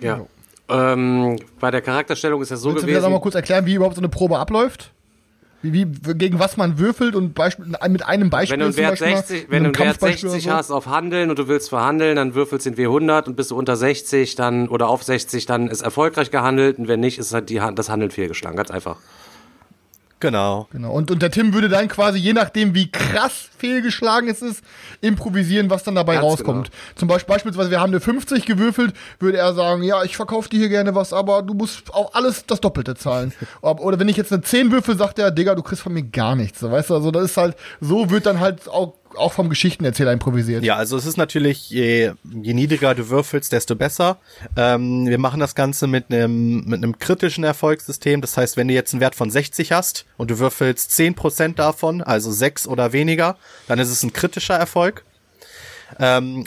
[0.00, 0.26] ja.
[0.68, 3.12] Ähm, bei der Charakterstellung ist ja so Willst du mir das gewesen.
[3.12, 4.90] mal kurz erklären, wie überhaupt so eine Probe abläuft?
[5.62, 8.90] Wie, wie, gegen was man würfelt und Beispiel, mit einem Beispiel Wenn du einen Wert
[8.90, 10.58] Beispiel mal, 60, mit wenn du einen Wert Kampfbeispiel 60 oder so.
[10.58, 13.56] hast auf Handeln und du willst verhandeln, dann würfelst du den W100 und bist du
[13.56, 17.48] unter 60 dann oder auf 60, dann ist erfolgreich gehandelt und wenn nicht, ist halt
[17.48, 18.56] die, das Handeln fehlgeschlagen.
[18.56, 18.96] Ganz einfach.
[20.20, 20.68] Genau.
[20.72, 20.92] Genau.
[20.92, 24.64] Und, und der Tim würde dann quasi, je nachdem, wie krass fehlgeschlagen es ist,
[25.00, 26.70] improvisieren, was dann dabei Ganz rauskommt.
[26.94, 30.58] Zum Beispiel, beispielsweise, wir haben eine 50 gewürfelt, würde er sagen, ja, ich verkaufe dir
[30.58, 33.32] hier gerne was, aber du musst auch alles das Doppelte zahlen.
[33.60, 36.36] Oder wenn ich jetzt eine 10 würfel, sagt er, Digga, du kriegst von mir gar
[36.36, 36.60] nichts.
[36.60, 40.12] So, Weißt du, also das ist halt, so wird dann halt auch, auch vom Geschichtenerzähler
[40.12, 40.64] improvisiert.
[40.64, 44.18] Ja, also es ist natürlich, je, je niedriger du würfelst, desto besser.
[44.56, 48.20] Ähm, wir machen das Ganze mit einem mit einem kritischen Erfolgssystem.
[48.20, 52.02] Das heißt, wenn du jetzt einen Wert von 60 hast und du würfelst 10% davon,
[52.02, 53.36] also 6 oder weniger,
[53.68, 55.04] dann ist es ein kritischer Erfolg.
[55.98, 56.44] Ähm,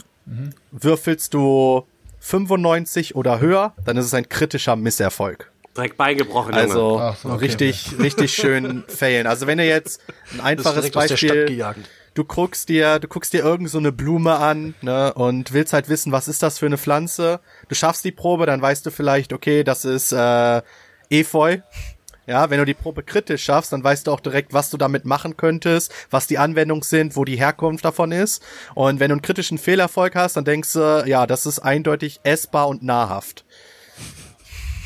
[0.71, 1.85] Würfelst du
[2.19, 5.51] 95 oder höher, dann ist es ein kritischer Misserfolg.
[5.75, 6.63] Direkt beigebrochen, Junge.
[6.63, 7.45] Also so, okay.
[7.45, 9.27] richtig, richtig schön failen.
[9.27, 10.01] Also wenn ihr jetzt
[10.33, 11.79] ein einfaches direkt aus der Stadt Beispiel, gejagt.
[12.17, 15.87] Du guckst dir, du guckst dir irgend so eine Blume an, ne, und willst halt
[15.87, 17.39] wissen, was ist das für eine Pflanze.
[17.67, 20.61] Du schaffst die Probe, dann weißt du vielleicht, okay, das ist äh,
[21.09, 21.59] Efeu.
[22.25, 25.05] Ja, wenn du die Probe kritisch schaffst, dann weißt du auch direkt, was du damit
[25.05, 28.43] machen könntest, was die Anwendungen sind, wo die Herkunft davon ist.
[28.75, 32.67] Und wenn du einen kritischen Fehlerfolg hast, dann denkst du, ja, das ist eindeutig essbar
[32.67, 33.45] und nahrhaft.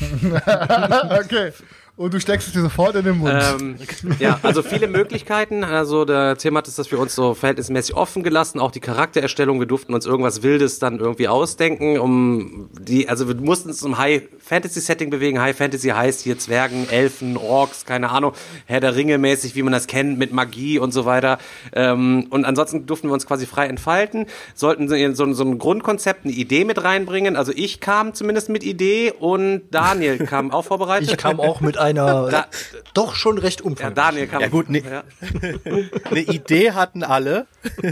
[0.00, 1.52] okay.
[1.94, 3.34] Und du steckst es dir sofort in den Mund.
[3.34, 3.76] Ähm,
[4.18, 5.62] ja, also viele Möglichkeiten.
[5.62, 8.60] Also der Tim hat es das für uns so verhältnismäßig offen gelassen.
[8.60, 9.60] Auch die Charaktererstellung.
[9.60, 13.98] Wir durften uns irgendwas Wildes dann irgendwie ausdenken, um die, also wir mussten uns im
[13.98, 15.38] High Fantasy Setting bewegen.
[15.38, 18.32] High Fantasy heißt hier Zwergen, Elfen, Orks, keine Ahnung,
[18.64, 21.36] Herr der Ringe mäßig, wie man das kennt, mit Magie und so weiter.
[21.74, 26.24] Ähm, und ansonsten durften wir uns quasi frei entfalten, sollten so, so, so ein Grundkonzept,
[26.24, 27.36] eine Idee mit reinbringen.
[27.36, 31.10] Also ich kam zumindest mit Idee und Daniel kam auch vorbereitet.
[31.10, 32.46] Ich kam auch mit einer Da-
[32.94, 33.94] doch schon recht ja, umfangreichen.
[33.94, 34.40] Daniel kam.
[34.40, 35.02] Ja, gut, ne- Ja.
[36.10, 37.46] Eine Idee hatten alle,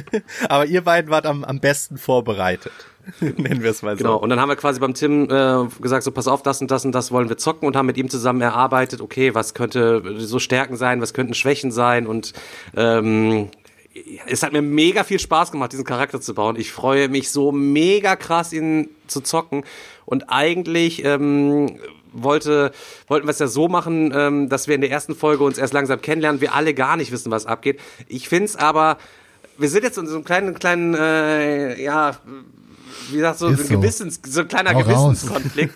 [0.49, 2.72] aber ihr beiden wart am, am besten vorbereitet.
[3.20, 4.05] Nennen wir es mal so.
[4.05, 6.70] Genau, und dann haben wir quasi beim Tim äh, gesagt, so pass auf, das und
[6.70, 10.03] das und das wollen wir zocken und haben mit ihm zusammen erarbeitet, okay, was könnte
[10.18, 12.32] so Stärken sein, was könnten Schwächen sein und
[12.76, 13.49] ähm,
[14.26, 16.55] es hat mir mega viel Spaß gemacht, diesen Charakter zu bauen.
[16.57, 19.64] Ich freue mich so mega krass, ihn zu zocken
[20.05, 21.80] und eigentlich ähm,
[22.12, 22.72] wollte,
[23.06, 25.72] wollten wir es ja so machen, ähm, dass wir in der ersten Folge uns erst
[25.72, 27.80] langsam kennenlernen, wir alle gar nicht wissen, was abgeht.
[28.08, 28.98] Ich find's aber,
[29.58, 32.16] wir sind jetzt in so einem kleinen, kleinen, äh, ja,
[33.11, 33.74] wie gesagt, so, Ist ein so.
[33.74, 34.82] Gewissens, so ein kleiner Hau.
[34.82, 35.74] Gewissenskonflikt.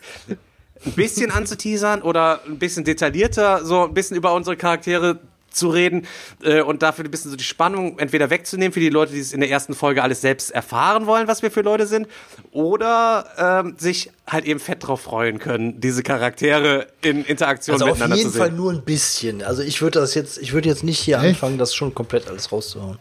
[0.87, 5.21] Ein bisschen anzuteasern oder ein bisschen detaillierter, so ein bisschen über unsere Charaktere
[5.55, 6.07] zu reden
[6.43, 9.33] äh, und dafür ein bisschen so die Spannung entweder wegzunehmen für die Leute, die es
[9.33, 12.09] in der ersten Folge alles selbst erfahren wollen, was wir für Leute sind,
[12.53, 17.93] oder ähm, sich halt eben fett drauf freuen können, diese Charaktere in Interaktion Also auf
[17.93, 18.57] miteinander jeden zu Fall sehen.
[18.57, 19.43] nur ein bisschen.
[19.43, 21.27] Also ich würde das jetzt, ich würde jetzt nicht hier Echt?
[21.27, 22.99] anfangen, das schon komplett alles rauszuhauen.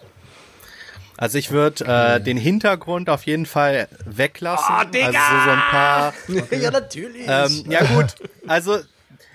[1.16, 4.76] Also ich würde äh, den Hintergrund auf jeden Fall weglassen.
[4.80, 5.08] Oh, Digga!
[5.08, 6.14] Also so, so ein paar.
[6.60, 7.26] ja, natürlich.
[7.28, 8.16] Ähm, ja gut,
[8.48, 8.80] also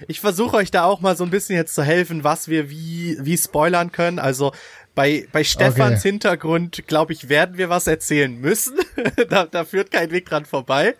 [0.07, 3.17] ich versuche euch da auch mal so ein bisschen jetzt zu helfen, was wir wie
[3.21, 4.19] wie spoilern können.
[4.19, 4.53] Also
[4.95, 6.09] bei, bei Stefans Okay.
[6.09, 8.79] Hintergrund, glaube ich, werden wir was erzählen müssen.
[9.31, 10.97] da, da führt kein Weg dran vorbei.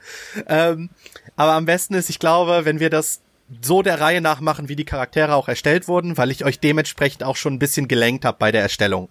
[0.47, 0.91] Ähm,
[1.35, 3.23] aber am besten ist, ich glaube, wenn wir das
[3.61, 7.25] so der Reihe nach machen, wie die Charaktere auch erstellt wurden, weil ich euch dementsprechend
[7.25, 9.09] auch schon ein bisschen gelenkt habe bei der Erstellung.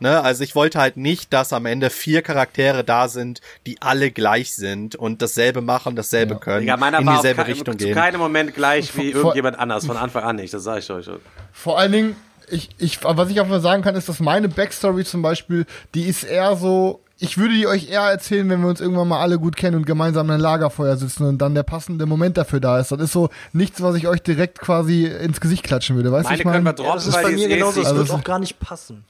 [0.00, 0.20] Ne?
[0.22, 4.54] Also ich wollte halt nicht, dass am Ende vier Charaktere da sind, die alle gleich
[4.54, 7.94] sind und dasselbe machen, dasselbe können, Ja, meiner in war dieselbe ke Richtung zu gehen.
[7.94, 11.04] keinem Moment gleich wie Vor- irgendjemand anders, von Anfang an nicht, das sage ich euch
[11.04, 11.20] schon.
[11.52, 12.16] Vor allen Dingen,
[12.50, 16.02] ich, ich, was ich auch mal sagen kann, ist, dass meine Backstory zum Beispiel, die
[16.04, 19.38] ist eher so, ich würde die euch eher erzählen, wenn wir uns irgendwann mal alle
[19.38, 22.78] gut kennen und gemeinsam an einem Lagerfeuer sitzen und dann der passende Moment dafür da
[22.80, 22.90] ist.
[22.92, 26.10] Das ist so nichts, was ich euch direkt quasi ins Gesicht klatschen würde.
[26.12, 26.74] Weißt du, Meine ich können wir meine?
[26.74, 28.58] droppen, das ist bei mir ist eh genauso, es sich- wird Also- auch gar nicht
[28.58, 29.04] passen.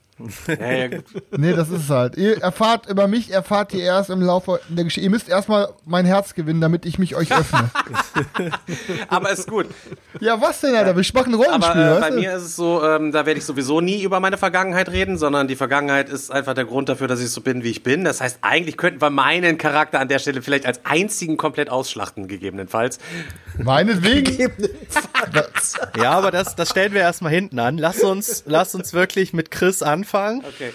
[0.49, 1.05] Ja, ja, gut.
[1.37, 2.17] Nee, das ist es halt.
[2.17, 5.05] Ihr erfahrt über mich, erfahrt ihr erst im Laufe der Geschichte.
[5.05, 7.71] Ihr müsst erstmal mein Herz gewinnen, damit ich mich euch öffne.
[9.09, 9.67] Aber ist gut.
[10.21, 10.97] ja, was denn, Alter?
[10.97, 12.17] Wir machen Rollenspiel, Aber äh, bei du?
[12.17, 15.49] mir ist es so, ähm, da werde ich sowieso nie über meine Vergangenheit reden, sondern
[15.49, 18.05] die Vergangenheit ist einfach der Grund dafür, dass ich so bin, wie ich bin.
[18.05, 22.29] Das heißt, eigentlich könnten wir meinen Charakter an der Stelle vielleicht als einzigen komplett ausschlachten,
[22.29, 22.99] gegebenenfalls.
[23.59, 24.53] Meinetwegen.
[25.97, 27.79] Ja, aber das, das stellen wir erstmal hinten an.
[27.79, 30.04] Lass uns, lass uns wirklich mit Chris anfangen.
[30.45, 30.73] Okay.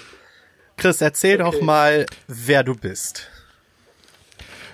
[0.77, 3.27] Chris, erzähl doch mal, wer du bist.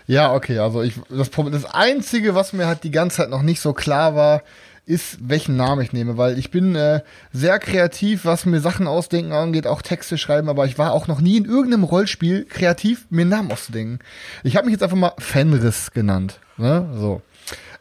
[0.07, 3.41] Ja, okay, also ich, das, Problem- das Einzige, was mir halt die ganze Zeit noch
[3.41, 4.43] nicht so klar war,
[4.85, 7.01] ist, welchen Namen ich nehme, weil ich bin äh,
[7.33, 11.21] sehr kreativ, was mir Sachen ausdenken angeht, auch Texte schreiben, aber ich war auch noch
[11.21, 13.97] nie in irgendeinem Rollspiel kreativ, mir einen Namen auszudenken.
[14.43, 16.39] Ich habe mich jetzt einfach mal Fenris genannt.
[16.57, 16.87] Ne?
[16.95, 17.23] So.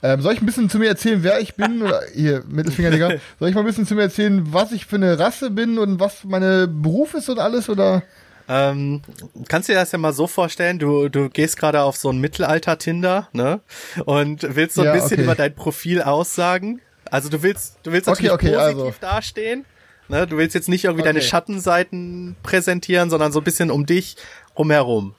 [0.03, 1.83] Ähm, soll ich ein bisschen zu mir erzählen, wer ich bin?
[1.83, 3.09] Oder hier, Mittelfinger, Digga.
[3.39, 6.01] Soll ich mal ein bisschen zu mir erzählen, was ich für eine Rasse bin und
[6.01, 7.69] was meine Beruf ist und alles?
[7.71, 8.03] Oder?
[8.47, 9.01] Ähm,
[9.49, 12.19] kannst du dir das ja mal so vorstellen, du, du gehst gerade auf so ein
[12.19, 13.61] Mittelalter-Tinder, ne?
[14.05, 15.23] Und willst so ein Ja, bisschen okay.
[15.23, 16.83] über dein Profil aussagen.
[17.11, 18.95] Also du willst, du willst Okay, natürlich okay, positiv also.
[19.01, 19.65] dastehen.
[20.09, 20.27] Ne?
[20.27, 21.29] Du willst jetzt nicht irgendwie deine Okay.
[21.29, 24.17] Schattenseiten präsentieren, sondern so ein bisschen um dich
[24.59, 25.15] rumherum.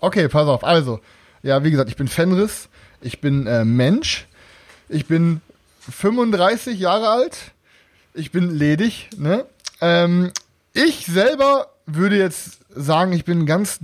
[0.00, 0.64] Okay, pass auf.
[0.64, 1.00] Also,
[1.44, 2.68] ja, wie gesagt, ich bin Fenris.
[3.00, 4.26] Ich bin äh, Mensch.
[4.88, 5.40] Ich bin
[5.90, 7.36] 35 Jahre alt.
[8.14, 9.10] Ich bin ledig.
[9.16, 9.44] Ne?
[9.80, 10.32] Ähm,
[10.72, 13.78] ich selber würde jetzt sagen, ich bin ein ganz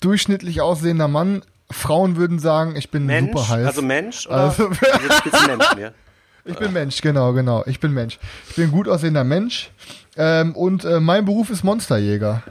[0.00, 1.42] durchschnittlich aussehender Mann.
[1.70, 3.66] Frauen würden sagen, ich bin Mensch, super heiß.
[3.66, 5.94] also Mensch oder Also- also, Mensch mehr.
[6.46, 7.62] Ich bin Mensch, genau, genau.
[7.66, 8.18] Ich bin Mensch.
[8.48, 9.70] Ich bin ein gut aussehender Mensch.
[10.16, 12.42] Ähm, und äh, mein Beruf ist Monsterjäger.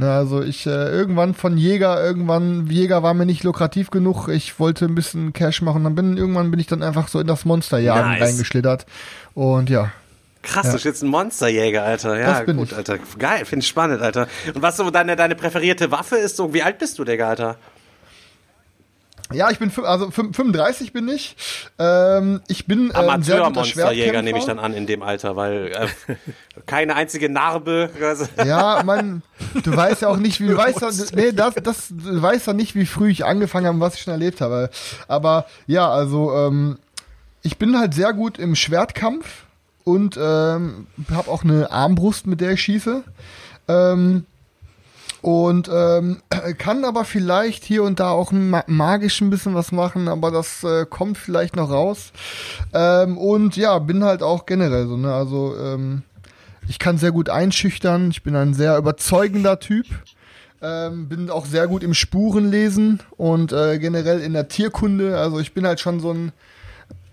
[0.00, 4.28] Na, also ich äh, irgendwann von Jäger, irgendwann Jäger war mir nicht lukrativ genug.
[4.28, 5.82] Ich wollte ein bisschen Cash machen.
[5.82, 8.22] Dann bin irgendwann bin ich dann einfach so in das Monsterjagen Nice.
[8.22, 8.86] reingeschlittert.
[9.34, 9.90] Und ja.
[10.44, 10.70] Krass, Ja.
[10.70, 12.16] du bist jetzt ein Monsterjäger, Alter.
[12.16, 12.76] Ja, Das bin gut, ich.
[12.76, 12.98] Alter.
[13.18, 14.28] Geil, finde ich spannend, Alter.
[14.54, 17.56] Und was so deine, deine präferierte Waffe ist, so wie alt bist du, Digga, Alter?
[19.32, 21.36] Ja, ich bin also fü- 35 bin ich.
[21.78, 25.66] Ähm, ich bin äh, Amateur-Monsterjäger nehme ich dann an in dem Alter, weil
[26.08, 26.14] äh,
[26.66, 27.90] keine einzige Narbe.
[28.02, 29.22] Also, Ja, man,
[29.64, 32.52] du weißt ja auch nicht, wie du weißt ja, nee, das, das, du weißt ja
[32.54, 34.70] nicht, wie früh ich angefangen habe und was ich schon erlebt habe.
[35.08, 36.78] Aber ja, also ähm,
[37.42, 39.44] ich bin halt sehr gut im Schwertkampf
[39.84, 43.02] und ähm, habe auch eine Armbrust, mit der ich schieße.
[43.68, 44.24] Ähm,
[45.22, 46.18] und ähm,
[46.58, 50.64] kann aber vielleicht hier und da auch ma magisch ein bisschen was machen, aber das
[50.64, 52.12] äh, kommt vielleicht noch raus.
[52.72, 55.12] Ähm, und ja, bin halt auch generell so, ne?
[55.12, 56.02] Also ähm,
[56.68, 58.10] ich kann sehr gut einschüchtern.
[58.10, 59.86] Ich bin ein sehr überzeugender Typ.
[60.60, 65.16] Ähm, bin auch sehr gut im Spurenlesen und äh, generell in der Tierkunde.
[65.16, 66.32] Also ich bin halt schon so ein.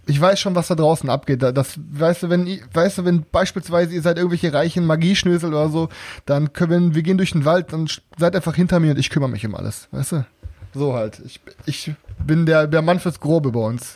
[0.08, 1.42] Ich weiß schon, was da draußen abgeht.
[1.42, 5.70] Da- Das weißt du, wenn weißt du, wenn beispielsweise ihr seid irgendwelche reichen Magieschnösel oder
[5.70, 5.90] so,
[6.26, 7.88] dann können wir, wir gehen durch den Wald, dann
[8.18, 9.88] seid einfach hinter mir und ich kümmere mich um alles.
[9.92, 10.26] Weißt du?
[10.74, 11.22] So halt.
[11.26, 11.92] Ich, ich
[12.26, 13.96] bin der, der Mann fürs Grobe bei uns.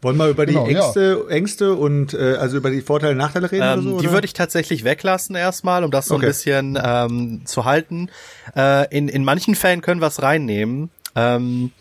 [0.00, 0.78] Wollen wir über die Genau, ja.
[0.78, 3.98] Ängste, Ängste und äh, also über die Vorteile und Nachteile reden oder Ähm, so?
[4.00, 4.12] die oder?
[4.12, 6.26] würde ich tatsächlich weglassen erstmal, um das so Okay.
[6.26, 8.08] ein bisschen ähm, zu halten.
[8.54, 10.90] Äh, in, in manchen Fällen können wir es reinnehmen.
[11.16, 11.72] Ähm,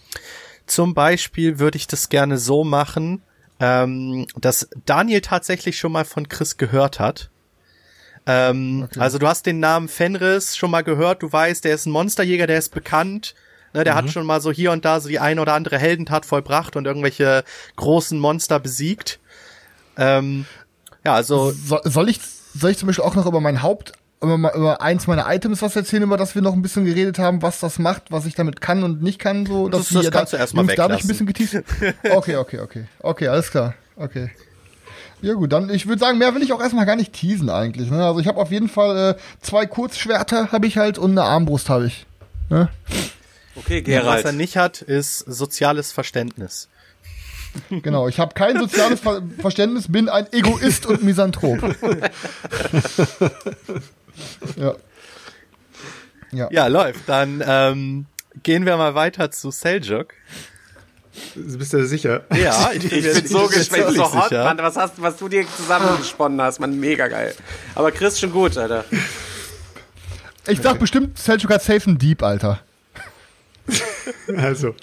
[0.67, 3.21] zum Beispiel würde ich das gerne so machen,
[3.59, 7.29] ähm, dass Daniel tatsächlich schon mal von Chris gehört hat.
[8.25, 11.91] Ähm, Also du hast den Namen Fenris schon mal gehört, du weißt, der ist ein
[11.91, 13.33] Monsterjäger, der ist bekannt.
[13.73, 16.25] Ne, der hat schon mal so hier und da so die ein oder andere Heldentat
[16.25, 17.43] vollbracht und irgendwelche
[17.75, 19.19] großen Monster besiegt.
[19.97, 20.45] Ähm,
[21.03, 22.19] ja, also So, soll ich
[22.53, 23.91] soll ich zum Beispiel auch noch über mein Haupt
[24.21, 27.41] über, über eins meiner Items was erzählen, über das wir noch ein bisschen geredet haben,
[27.41, 30.11] was das macht, was ich damit kann und nicht kann, so Das- dass das wir
[30.11, 31.25] kannst du erst mal Jungs, da hab ich ein weglassen.
[31.25, 32.15] bisschen geteased.
[32.15, 32.85] Okay, okay, okay.
[32.99, 33.73] Okay, alles klar.
[33.95, 34.31] Okay.
[35.21, 37.89] Ja gut, dann ich würde sagen, mehr will ich auch erstmal gar nicht teasen eigentlich.
[37.89, 38.05] Ne?
[38.05, 41.69] Also ich habe auf jeden Fall äh, zwei Kurzschwerter habe ich halt und eine Armbrust
[41.69, 42.05] habe ich.
[42.49, 42.69] Ne?
[43.55, 44.35] okay, Ja, was er Gerald.
[44.37, 46.69] nicht hat, ist soziales Verständnis.
[47.71, 51.57] Genau, ich habe kein soziales Ver Verständnis, bin ein Egoist und Misanthrop.
[54.55, 54.75] ja.
[56.31, 56.49] Ja.
[56.51, 57.07] Ja, läuft.
[57.07, 58.05] Dann ähm,
[58.43, 60.13] gehen wir mal weiter zu Seljuk.
[61.35, 62.25] Bist du sicher?
[62.35, 64.43] Ja, ich Ich mir bin so gespannt, so hot, sicher.
[64.43, 64.57] Mann.
[64.59, 67.33] Was, hast, was du dir zusammengesponnen hast, man, mega geil.
[67.75, 68.85] Aber Chris schon gut, Alter.
[70.47, 72.61] Ich sag bestimmt, Selchuk hat safe ein Dieb, Alter.
[74.37, 74.73] Also,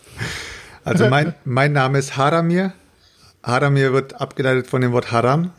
[0.84, 2.72] also mein, mein Name ist Haramir.
[3.42, 5.50] Haramir wird abgeleitet von dem Wort Haram.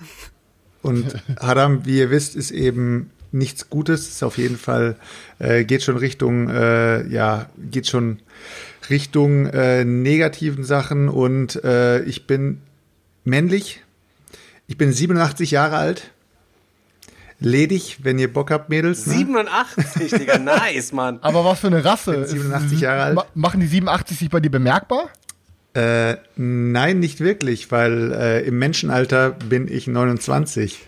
[0.81, 4.07] Und Haram, wie ihr wisst, ist eben nichts Gutes.
[4.07, 4.95] Ist auf jeden Fall,
[5.39, 8.19] äh, geht schon Richtung, äh, ja, geht schon
[8.89, 11.09] Richtung äh, negativen Sachen.
[11.09, 12.61] Und äh, ich bin
[13.23, 13.81] männlich.
[14.67, 16.11] Ich bin 87 Jahre alt.
[17.39, 19.05] Ledig, wenn ihr Bock habt, Mädels.
[19.07, 19.15] Ne?
[19.15, 21.19] 87, Digga, nice, Mann.
[21.21, 22.13] Aber was für eine Rasse?
[22.13, 23.15] bin 87 Jahre alt.
[23.15, 25.09] Ma machen die 87 sich bei dir bemerkbar?
[25.73, 30.79] Äh, nein, nicht wirklich, weil äh, im Menschenalter bin ich 29.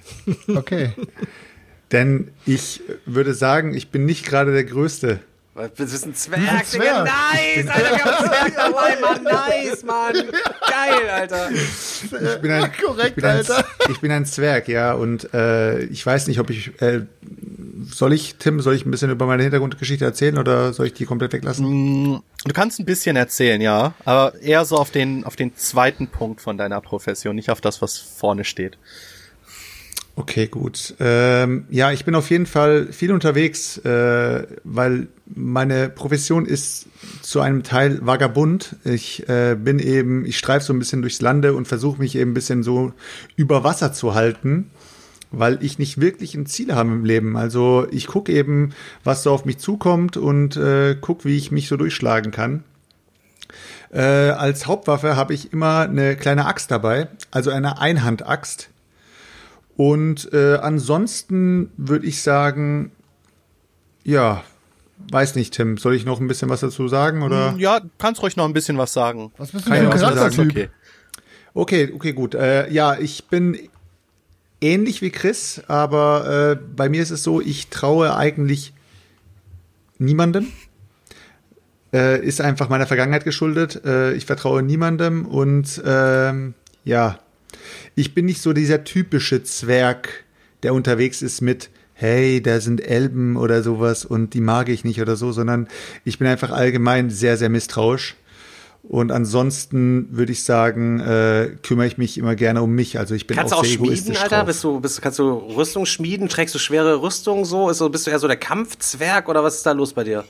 [0.47, 0.91] Okay.
[1.91, 5.19] Denn ich würde sagen, ich bin nicht gerade der Größte.
[5.55, 6.63] Du bist ein Zwerg, ein Digga.
[6.65, 7.05] Zwerg.
[7.05, 9.23] Nice, Alter, wir haben einen Zwerg dabei, Mann.
[9.23, 10.13] Nice, Mann.
[10.13, 11.49] Geil, Alter.
[11.51, 13.65] Ich bin ein, Korrekt, ich bin ein, Alter.
[13.89, 17.01] Ich bin ein Zwerg, ja, und äh, ich weiß nicht, ob ich äh,
[17.91, 21.05] soll ich, Tim, soll ich ein bisschen über meine Hintergrundgeschichte erzählen oder soll ich die
[21.05, 22.21] komplett weglassen?
[22.45, 26.41] Du kannst ein bisschen erzählen, ja, aber eher so auf den, auf den zweiten Punkt
[26.41, 28.77] von deiner Profession, nicht auf das, was vorne steht.
[30.19, 30.95] Okay, gut.
[30.99, 36.87] Ähm, ja, ich bin auf jeden Fall viel unterwegs, äh, weil meine Profession ist
[37.21, 38.77] zu einem Teil vagabund.
[38.83, 42.31] Ich äh, bin eben, ich streife so ein bisschen durchs Lande und versuche mich eben
[42.31, 42.93] ein bisschen so
[43.35, 44.71] über Wasser zu halten,
[45.29, 47.37] weil ich nicht wirklich ein Ziel habe im Leben.
[47.37, 48.71] Also ich gucke eben,
[49.03, 52.63] was so auf mich zukommt und äh, gucke, wie ich mich so durchschlagen kann.
[53.93, 58.71] Äh, als Hauptwaffe habe ich immer eine kleine Axt dabei, also eine Einhandaxt
[59.77, 62.91] und äh, ansonsten würde ich sagen,
[64.03, 64.43] ja,
[65.11, 67.53] weiß nicht, Tim, soll ich noch ein bisschen was dazu sagen oder?
[67.57, 69.31] Ja, kannst ruhig noch ein bisschen was sagen.
[69.37, 70.51] Was bist du Kann denn für ich ein Charaktertyp?
[70.51, 70.69] Okay.
[71.53, 72.35] Okay, okay, gut.
[72.35, 73.57] Äh, ja, ich bin
[74.61, 78.73] ähnlich wie Chris, aber äh, bei mir ist es so, ich traue eigentlich
[79.99, 80.47] niemandem.
[81.93, 83.83] Äh, ist einfach meiner Vergangenheit geschuldet.
[83.85, 87.19] Äh, ich vertraue niemandem und ähm, ja,
[87.95, 90.23] ich bin nicht so dieser typische Zwerg,
[90.63, 91.69] der unterwegs ist mit
[91.99, 95.67] hey, da sind Elben oder sowas und die mag ich nicht oder so, sondern
[96.05, 98.15] ich bin einfach allgemein sehr, sehr misstrauisch.
[98.83, 102.99] Und ansonsten würde ich sagen, äh, kümmere ich mich immer gerne um mich.
[102.99, 104.37] Also ich bin Kannst du auch auch sehr schmieden, egoistisch Alter?
[104.37, 104.45] drauf.
[104.45, 106.29] Bist du, bist, kannst du Rüstung schmieden?
[106.29, 107.69] Trägst du schwere Rüstung so?
[107.69, 107.89] Ist so?
[107.89, 110.23] Bist du eher so der Kampfzwerg oder was ist da los bei dir?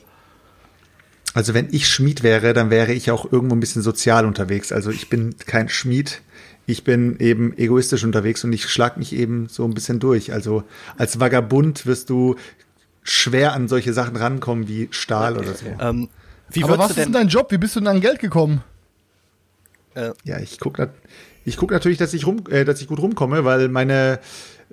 [1.34, 4.72] Also wenn ich Schmied wäre, dann wäre ich auch irgendwo ein bisschen sozial unterwegs.
[4.72, 6.22] Also ich bin kein Schmied.
[6.68, 10.32] Ich bin eben egoistisch unterwegs und ich schlag mich eben so ein bisschen durch.
[10.34, 10.64] Also
[10.98, 12.36] als Vagabund wirst du
[13.04, 15.66] schwer an solche Sachen rankommen wie Stahl oder so.
[15.80, 16.10] Ähm,
[16.50, 17.52] wie Aber was ist denn dein Job?
[17.52, 18.64] Wie bist du denn an Geld gekommen?
[20.24, 20.94] Ja, ich guck, nat-
[21.44, 24.20] ich guck natürlich, dass ich rum, äh, dass ich gut rumkomme, weil meine,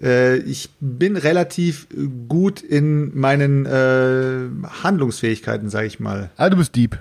[0.03, 1.87] äh, ich bin relativ
[2.29, 4.49] gut in meinen äh,
[4.83, 6.31] Handlungsfähigkeiten, sage ich mal.
[6.37, 6.99] Ah, du bist Dieb.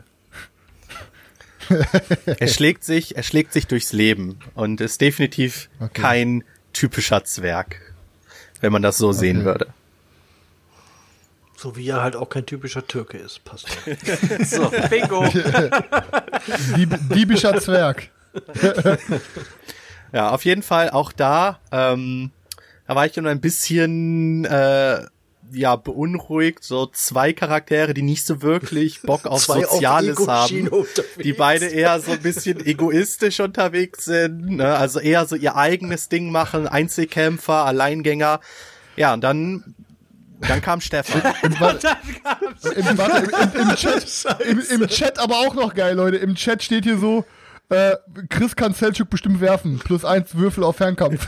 [1.70, 6.02] Er schlägt sich, er schlägt sich durchs Leben und ist definitiv Okay.
[6.02, 7.80] kein typischer Zwerg,
[8.62, 9.46] wenn man das so sehen Okay.
[9.46, 9.68] würde.
[11.58, 13.44] So wie er halt auch kein typischer Türke ist.
[13.46, 13.68] Passt.
[14.46, 15.26] So, Bingo.
[16.76, 18.10] Dieb, diebischer Zwerg.
[20.12, 22.32] Ja, auf jeden Fall auch da, ähm,
[22.88, 25.06] da war ich immer ein bisschen äh,
[25.54, 30.72] ja beunruhigt, so zwei Charaktere, die nicht so wirklich Bock auf Zwei auf Soziales Ego-Schiene
[30.72, 31.24] haben, unterwegs.
[31.24, 34.76] die beide eher so ein bisschen egoistisch unterwegs sind, ne?
[34.76, 38.40] also eher so ihr eigenes Ding machen, Einzelkämpfer, Alleingänger.
[38.96, 39.76] Ja, und dann
[40.48, 41.22] dann kam Stefan.
[41.42, 41.88] Im, warte,
[42.76, 46.18] im, warte, im, im, im, Chat, im, Im Chat aber auch noch geil, Leute.
[46.18, 47.26] Im Chat steht hier so,
[47.70, 47.96] äh,
[48.30, 49.80] Chris kann Selchuk bestimmt werfen.
[49.80, 51.28] Plus eins Würfel auf Fernkampf.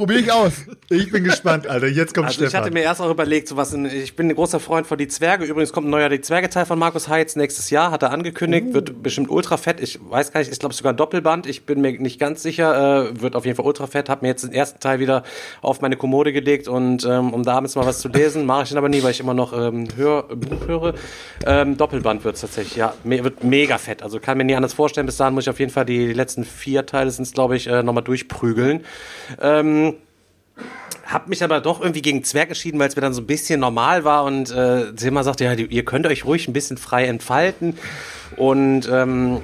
[0.00, 0.52] Probier ich aus.
[0.88, 1.86] Ich bin gespannt, Alter.
[1.86, 2.64] Jetzt kommt Also ich Stefan.
[2.64, 5.08] hatte mir erst auch überlegt, so was in, ich bin ein großer Freund von Die
[5.08, 5.44] Zwerge.
[5.44, 9.02] Übrigens kommt ein neuer Die Zwerge-Teil von Markus Heitz nächstes Jahr, hat er angekündigt, wird
[9.02, 9.78] bestimmt ultra fett.
[9.78, 11.46] Ich weiß gar nicht, ich glaube sogar ein Doppelband.
[11.46, 14.08] Ich bin mir nicht ganz sicher, äh, wird auf jeden Fall ultra fett.
[14.08, 15.22] Hab mir jetzt den ersten Teil wieder
[15.60, 18.68] auf meine Kommode gelegt und ähm, um da abends mal was zu lesen, mache ich
[18.70, 20.94] den aber nie, weil ich immer noch ähm, hör, Buch höre.
[21.44, 24.02] Ähm, Doppelband wird's tatsächlich, ja, me wird mega fett.
[24.02, 25.04] Also kann mir nie anders vorstellen.
[25.04, 27.66] Bis dahin muss ich auf jeden Fall die, die letzten vier Teile sind's glaube ich,
[27.66, 28.86] äh, nochmal durchprügeln.
[29.42, 29.89] Ähm,
[31.06, 33.60] hab mich aber doch irgendwie gegen Zwerg entschieden, weil es mir dann so ein bisschen
[33.60, 37.76] normal war und äh, Silma sagte, ja, ihr könnt euch ruhig ein bisschen frei entfalten
[38.36, 39.40] und ähm,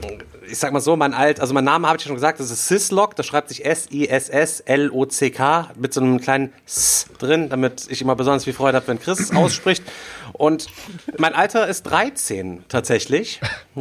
[0.48, 2.50] ich sag mal so, mein alt, also mein Name habe ich ja schon gesagt, das
[2.50, 8.14] ist Sislock, das schreibt sich S-I-S-S-L-O-C-K mit so einem kleinen S drin, damit ich immer
[8.14, 9.82] besonders viel Freude habe, wenn Chris es ausspricht.
[10.32, 10.68] Und
[11.18, 13.40] mein Alter ist 13 tatsächlich.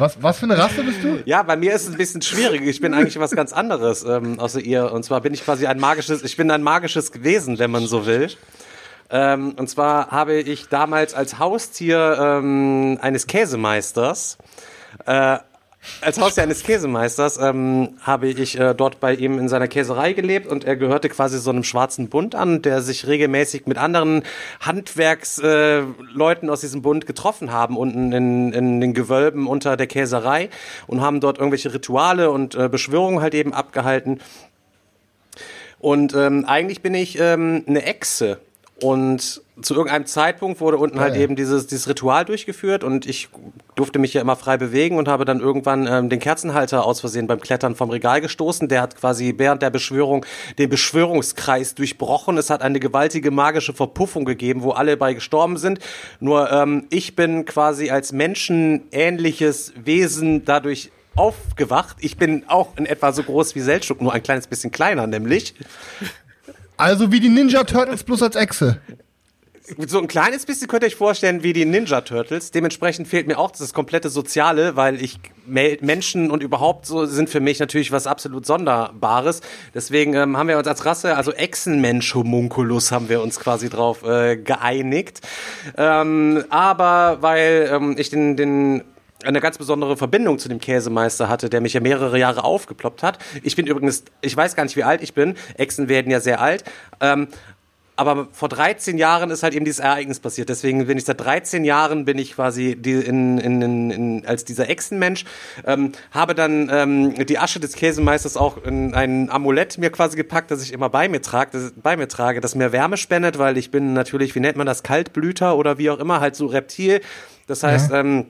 [0.00, 1.22] Was, was für eine Rasse bist du?
[1.26, 2.62] Ja, bei mir ist es ein bisschen schwierig.
[2.62, 4.90] Ich bin eigentlich was ganz anderes ähm, außer ihr.
[4.92, 8.06] Und zwar bin ich quasi ein magisches, ich bin ein magisches Wesen, wenn man so
[8.06, 8.28] will.
[9.10, 14.38] Ähm, und zwar habe ich damals als Haustier ähm, eines Käsemeisters,
[15.04, 15.36] äh,
[16.02, 20.46] als Haustier eines Käsemeisters ähm, habe ich äh, dort bei ihm in seiner Käserei gelebt
[20.46, 24.22] und er gehörte quasi so einem schwarzen Bund an, der sich regelmäßig mit anderen
[24.60, 30.50] Handwerksleuten äh, aus diesem Bund getroffen haben unten in, in den Gewölben unter der Käserei
[30.86, 34.20] und haben dort irgendwelche Rituale und äh, Beschwörungen halt eben abgehalten.
[35.78, 38.38] Und ähm, eigentlich bin ich ähm, eine Echse.
[38.82, 41.22] Und zu irgendeinem Zeitpunkt wurde unten halt Geil.
[41.22, 43.28] eben dieses, dieses Ritual durchgeführt und ich
[43.74, 47.26] durfte mich ja immer frei bewegen und habe dann irgendwann ähm, den Kerzenhalter aus Versehen
[47.26, 48.68] beim Klettern vom Regal gestoßen.
[48.68, 50.26] Der hat quasi während der Beschwörung
[50.58, 52.38] den Beschwörungskreis durchbrochen.
[52.38, 55.78] Es hat eine gewaltige magische Verpuffung gegeben, wo alle bei gestorben sind.
[56.20, 61.96] Nur ähm, ich bin quasi als menschenähnliches Wesen dadurch aufgewacht.
[62.00, 65.54] Ich bin auch in etwa so groß wie Seltschuk, nur ein kleines bisschen kleiner nämlich.
[66.76, 68.80] Also wie die Ninja Turtles plus als Echse.
[69.78, 72.50] So ein kleines bisschen könnt ihr euch vorstellen wie die Ninja Turtles.
[72.50, 77.40] Dementsprechend fehlt mir auch das komplette Soziale, weil ich Menschen und überhaupt so sind für
[77.40, 79.40] mich natürlich was absolut Sonderbares.
[79.74, 84.36] Deswegen ähm, haben wir uns als Rasse, also Echsenmensch-Homunculus, haben wir uns quasi drauf äh,
[84.36, 85.20] geeinigt.
[85.76, 88.84] Ähm, aber weil ähm, ich den, den
[89.24, 93.18] eine ganz besondere Verbindung zu dem Käsemeister hatte, der mich ja mehrere Jahre aufgeploppt hat.
[93.42, 95.34] Ich bin übrigens, ich weiß gar nicht, wie alt ich bin.
[95.56, 96.64] Echsen werden ja sehr alt.
[97.00, 97.28] Ähm,
[98.00, 100.48] aber vor 13 Jahren ist halt eben dieses Ereignis passiert.
[100.48, 104.46] Deswegen bin ich seit 13 Jahren bin ich quasi die, in, in, in, in, als
[104.46, 105.26] dieser Echsenmensch.
[105.66, 110.50] Ähm, habe dann ähm, die Asche des Käsemeisters auch in ein Amulett mir quasi gepackt,
[110.50, 113.58] das ich immer bei mir trage, das, bei mir trage, das mir Wärme spendet, weil
[113.58, 117.02] ich bin natürlich, wie nennt man das, Kaltblüter oder wie auch immer, halt so Reptil.
[117.48, 118.00] Das heißt, ja.
[118.00, 118.26] ähm,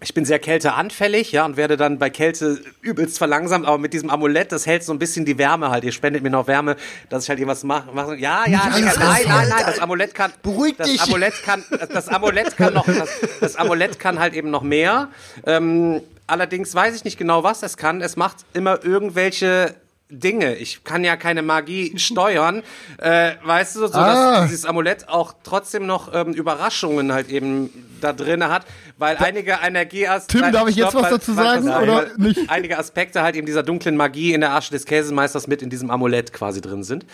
[0.00, 4.10] ich bin sehr kälteanfällig, ja, und werde dann bei Kälte übelst verlangsamt, aber mit diesem
[4.10, 5.82] Amulett, das hält so ein bisschen die Wärme halt.
[5.82, 6.76] Ihr spendet mir noch Wärme,
[7.08, 7.90] dass ich halt irgendwas mache.
[7.92, 11.02] Mach, ja, ja, nein, nein, nein, nein, das Amulett kann, beruhig das dich.
[11.02, 13.08] Amulett kann, das Amulett kann noch, das,
[13.40, 15.08] das Amulett kann halt eben noch mehr.
[15.44, 18.00] Ähm, allerdings weiß ich nicht genau, was es kann.
[18.00, 19.74] Es macht immer irgendwelche
[20.10, 20.54] Dinge.
[20.56, 22.62] Ich kann ja keine Magie steuern,
[22.98, 24.40] äh, weißt du, so Ah.
[24.40, 27.70] dass dieses Amulett auch trotzdem noch ähm, Überraschungen halt eben
[28.00, 28.64] da drin hat,
[28.96, 30.44] weil einige Energieaspekte.
[30.44, 32.48] Tim, darf ich jetzt was dazu sagen, oder nicht?
[32.48, 35.90] Einige Aspekte halt eben dieser dunklen Magie in der Asche des Käsemeisters mit in diesem
[35.90, 37.04] Amulett quasi drin sind.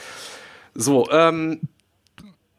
[0.74, 1.60] So, ähm,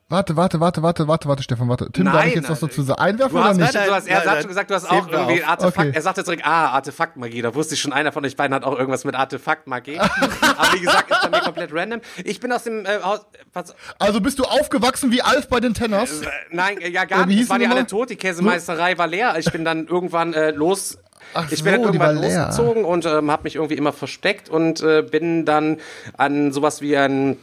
[0.07, 1.90] Warte, warte, warte, warte, warte, warte, Stefan, warte.
[1.91, 2.69] Tim, darf Nein, ich jetzt was nein.
[2.69, 3.02] dazu sagen?
[3.02, 3.73] Einwerfen oder nicht?
[3.73, 4.38] du hast, er Nein, hat nein.
[4.41, 5.49] schon gesagt, du hast auch irgendwie auf.
[5.49, 5.77] Artefakt.
[5.80, 5.91] Okay.
[5.95, 7.41] Er sagte zurück, ah, Artefaktmagie.
[7.41, 9.98] Da wusste ich schon, einer von euch beiden hat auch irgendwas mit Artefaktmagie.
[9.99, 12.02] Aber wie gesagt, ist bei mir komplett random.
[12.23, 13.26] Ich bin aus dem äh, Haus.
[13.53, 16.22] Was, Also bist du aufgewachsen wie Alf bei den Tenners?
[16.22, 17.41] äh, nein, ja gar Äh, nicht.
[17.41, 18.11] Es waren die ja alle tot.
[18.11, 19.34] Die Käsemeisterei war leer.
[19.40, 20.99] Ich bin dann irgendwann äh, los.
[21.34, 22.45] Ach ich bin dann so, die irgendwann war leer.
[22.45, 25.77] losgezogen und ähm, habe mich irgendwie immer versteckt und äh, bin dann
[26.15, 27.40] an sowas wie ein,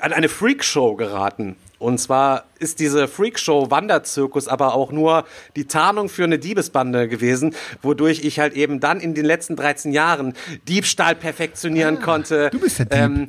[0.00, 1.54] an eine Freakshow geraten.
[1.80, 5.24] Und zwar ist diese Freakshow Wanderzirkus aber auch nur
[5.56, 9.90] die Tarnung für eine Diebesbande gewesen, wodurch ich halt eben dann in den letzten 13
[9.92, 10.34] Jahren
[10.68, 12.98] Diebstahl perfektionieren konnte, Ah, du bist der Dieb.
[12.98, 13.28] ähm,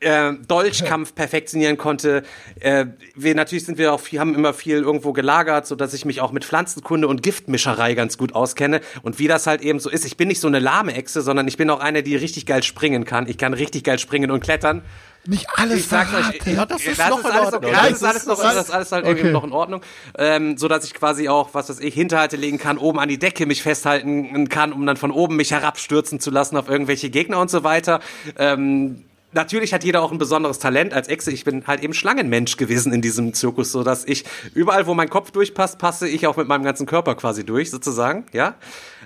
[0.00, 2.22] äh, äh, Dolchkampf perfektionieren konnte.
[2.60, 6.04] Äh, wir natürlich sind wir auch viel, haben immer viel irgendwo gelagert, so dass ich
[6.04, 8.80] mich auch mit Pflanzenkunde und Giftmischerei ganz gut auskenne.
[9.02, 11.48] Und wie das halt eben so ist, ich bin nicht so eine lahme Echse, sondern
[11.48, 13.26] ich bin auch eine, die richtig geil springen kann.
[13.26, 14.82] Ich kann richtig geil springen und klettern.
[15.26, 16.54] Nicht alles Ich sag's euch, verraten.
[16.54, 17.70] ja, das ist das noch ist in alles Ordnung.
[17.70, 17.80] okay.
[17.80, 19.32] Das Das ist alles noch, das ist alles halt irgendwie Okay.
[19.32, 19.80] noch in Ordnung,
[20.16, 23.18] ähm, so dass ich quasi auch, was weiß ich, Hinterhalte legen kann, oben an die
[23.18, 27.40] Decke mich festhalten kann, um dann von oben mich herabstürzen zu lassen auf irgendwelche Gegner
[27.40, 28.00] und so weiter.
[28.38, 31.30] Ähm, Natürlich hat jeder auch ein besonderes Talent als Echse.
[31.30, 34.24] Ich bin halt eben Schlangenmensch gewesen in diesem Zirkus, so dass ich
[34.54, 38.24] überall, wo mein Kopf durchpasst, passe ich auch mit meinem ganzen Körper quasi durch, sozusagen,
[38.32, 38.54] ja.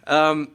[0.07, 0.51] Ähm,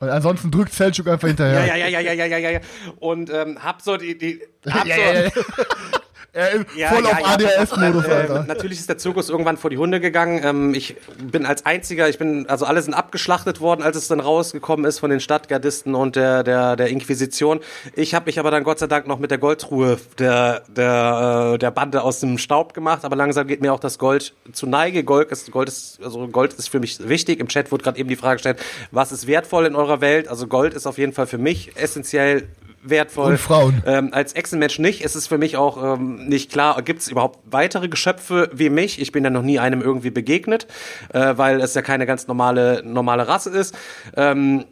[0.00, 1.66] Und ansonsten drückt Selchuk einfach hinterher.
[1.66, 2.60] ja, ja, ja, ja, ja, ja, ja, ja.
[3.00, 4.92] Und ähm, hab so die, die hab so,
[6.38, 6.46] ja.
[6.46, 7.26] Ist Ja, voll ja, auf ja.
[7.26, 8.44] ADHS-Modus, Äh, Alter.
[8.46, 10.40] natürlich ist der Zirkus irgendwann vor die Hunde gegangen.
[10.44, 14.20] Ähm, ich bin als einziger, ich bin, also alle sind abgeschlachtet worden, als es dann
[14.20, 17.60] rausgekommen ist von den Stadtgardisten und der, der, der Inquisition.
[17.94, 21.58] Ich habe mich aber dann Gott sei Dank noch mit der Goldruhe der, der, äh,
[21.58, 25.04] der Bande aus dem Staub gemacht, aber langsam geht mir auch das Gold zu Neige.
[25.04, 27.40] Gold ist, Gold ist, also Gold ist für mich wichtig.
[27.40, 28.58] Im Chat wurde gerade eben die Frage gestellt,
[28.90, 30.28] was ist wertvoll in eurer Welt?
[30.28, 32.48] Also Gold ist auf jeden Fall für mich essentiell
[32.90, 33.32] wertvoll.
[33.32, 33.82] Und Frauen.
[33.86, 35.04] Ähm, als Echsenmensch nicht.
[35.04, 39.00] Es ist für mich auch ähm, nicht klar, gibt es überhaupt weitere Geschöpfe wie mich?
[39.00, 40.66] Ich bin ja noch nie einem irgendwie begegnet,
[41.12, 43.76] äh, weil es ja keine ganz normale, normale Rasse ist.
[44.16, 44.64] Ähm,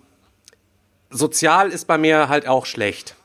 [1.11, 3.17] sozial ist bei mir halt auch schlecht.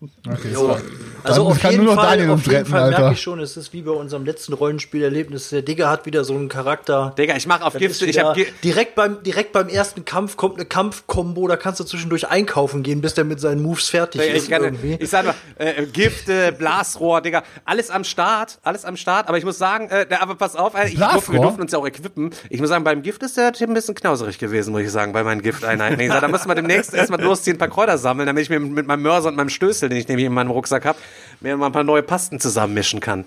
[0.00, 0.76] Okay, so.
[1.24, 2.98] Also auf kann jeden nur noch Fall, auf jeden retten, Fall Alter.
[3.00, 5.48] merke ich schon, es ist wie bei unserem letzten Rollenspielerlebnis.
[5.48, 7.12] Der Digger hat wieder so einen Charakter.
[7.18, 10.66] Digga, ich mache auf ist ich wieder- direkt beim direkt beim ersten Kampf kommt eine
[10.66, 14.50] Kampfkombo, da kannst du zwischendurch einkaufen gehen, bis der mit seinen Moves fertig ich, ist
[14.50, 14.96] kann, irgendwie.
[15.00, 19.26] ich sag mal, äh, Gifte, Blasrohr, Digga, alles am Start, alles am Start.
[19.28, 21.78] Aber ich muss sagen, äh, aber pass auf, äh, ich durfte, wir durften uns ja
[21.80, 22.30] auch equippen.
[22.50, 25.12] Ich muss sagen, beim Gift ist der Tim ein bisschen knauserig gewesen, muss ich sagen,
[25.12, 25.98] bei meinen Gifteinheiten.
[25.98, 28.60] Ich sag, da müssen wir demnächst erstmal losziehen, ein paar Kräuter sammeln, damit ich mir
[28.60, 30.98] mit meinem Mörser und meinem Stößel, den ich nämlich in meinem Rucksack habe,
[31.40, 33.24] mir mal ein paar neue Pasten zusammenmischen kann.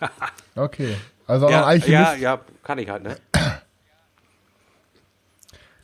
[0.54, 0.96] Okay.
[1.26, 2.18] Also Ja, ein ja, Alchemist.
[2.22, 3.16] ja, kann ich halt, ne?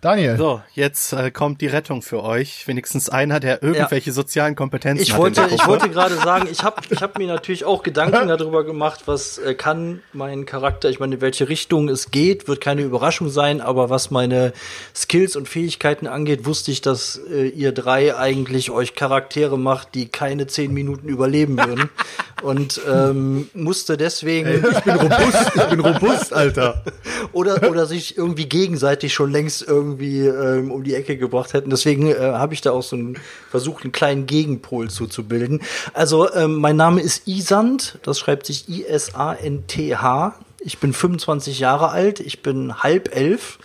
[0.04, 0.36] Daniel.
[0.36, 2.68] So, jetzt äh, kommt die Rettung für euch.
[2.68, 5.18] Wenigstens einer, der irgendwelche sozialen Kompetenzen Ich hat.
[5.18, 9.04] wollte, ich wollte gerade sagen, ich habe ich hab mir natürlich auch Gedanken darüber gemacht,
[9.06, 13.30] was äh, kann mein Charakter, ich meine, in welche Richtung es geht, wird keine Überraschung
[13.30, 14.52] sein, aber was meine
[14.94, 20.08] Skills und Fähigkeiten angeht, wusste ich, dass äh, ihr drei eigentlich euch Charaktere macht, die
[20.08, 21.88] keine zehn Minuten überleben würden.
[22.44, 26.84] und ähm, musste deswegen Ich bin robust, ich bin robust, Alter.
[27.32, 31.70] oder oder sich irgendwie gegenseitig schon längst irgendwie ähm, um die Ecke gebracht hätten.
[31.70, 33.18] Deswegen äh, habe ich da auch so einen
[33.50, 35.62] versucht, einen kleinen Gegenpol zuzubilden.
[35.94, 40.34] Also ähm, mein Name ist Isand, das schreibt sich I S A N T H.
[40.60, 43.58] Ich bin 25 Jahre alt, ich bin halb elf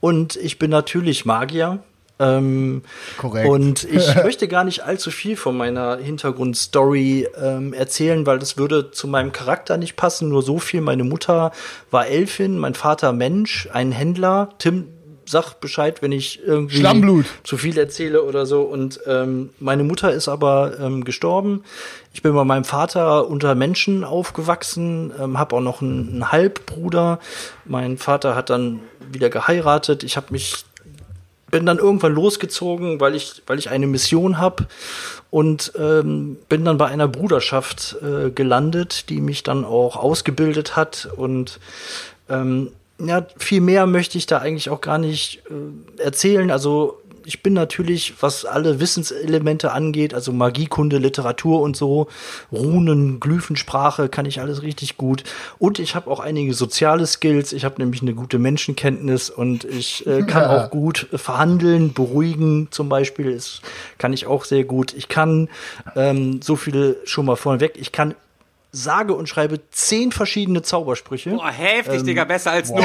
[0.00, 1.80] und ich bin natürlich Magier.
[2.18, 2.82] Ähm,
[3.18, 3.48] Korrekt.
[3.48, 8.90] Und ich möchte gar nicht allzu viel von meiner Hintergrundstory ähm, erzählen, weil das würde
[8.90, 10.28] zu meinem Charakter nicht passen.
[10.28, 10.80] Nur so viel.
[10.80, 11.52] Meine Mutter
[11.90, 14.50] war Elfin, mein Vater Mensch, ein Händler.
[14.58, 14.88] Tim,
[15.26, 17.26] sag Bescheid, wenn ich irgendwie Schlammblut.
[17.44, 18.62] zu viel erzähle oder so.
[18.62, 21.64] Und ähm, meine Mutter ist aber ähm, gestorben.
[22.14, 27.18] Ich bin bei meinem Vater unter Menschen aufgewachsen, ähm, habe auch noch einen, einen Halbbruder.
[27.64, 28.80] Mein Vater hat dann
[29.12, 30.02] wieder geheiratet.
[30.02, 30.64] Ich habe mich
[31.50, 34.66] bin dann irgendwann losgezogen, weil ich, weil ich eine Mission habe
[35.30, 41.08] und ähm, bin dann bei einer Bruderschaft äh, gelandet, die mich dann auch ausgebildet hat
[41.16, 41.60] und
[42.28, 46.50] ähm, ja, viel mehr möchte ich da eigentlich auch gar nicht äh, erzählen.
[46.50, 52.08] Also ich bin natürlich, was alle Wissenselemente angeht, also Magiekunde, Literatur und so,
[52.52, 55.24] Runen, Glyphensprache, kann ich alles richtig gut.
[55.58, 57.52] Und ich habe auch einige soziale Skills.
[57.52, 60.64] Ich habe nämlich eine gute Menschenkenntnis und ich äh, kann Ja.
[60.66, 63.34] auch gut verhandeln, beruhigen zum Beispiel.
[63.34, 63.60] Das
[63.98, 64.94] kann ich auch sehr gut.
[64.94, 65.48] Ich kann
[65.96, 67.72] ähm, so viele schon mal vorneweg.
[67.76, 68.14] Ich kann
[68.76, 71.30] sage und schreibe zehn verschiedene Zaubersprüche.
[71.30, 72.84] Boah, heftig, Digga, besser als nur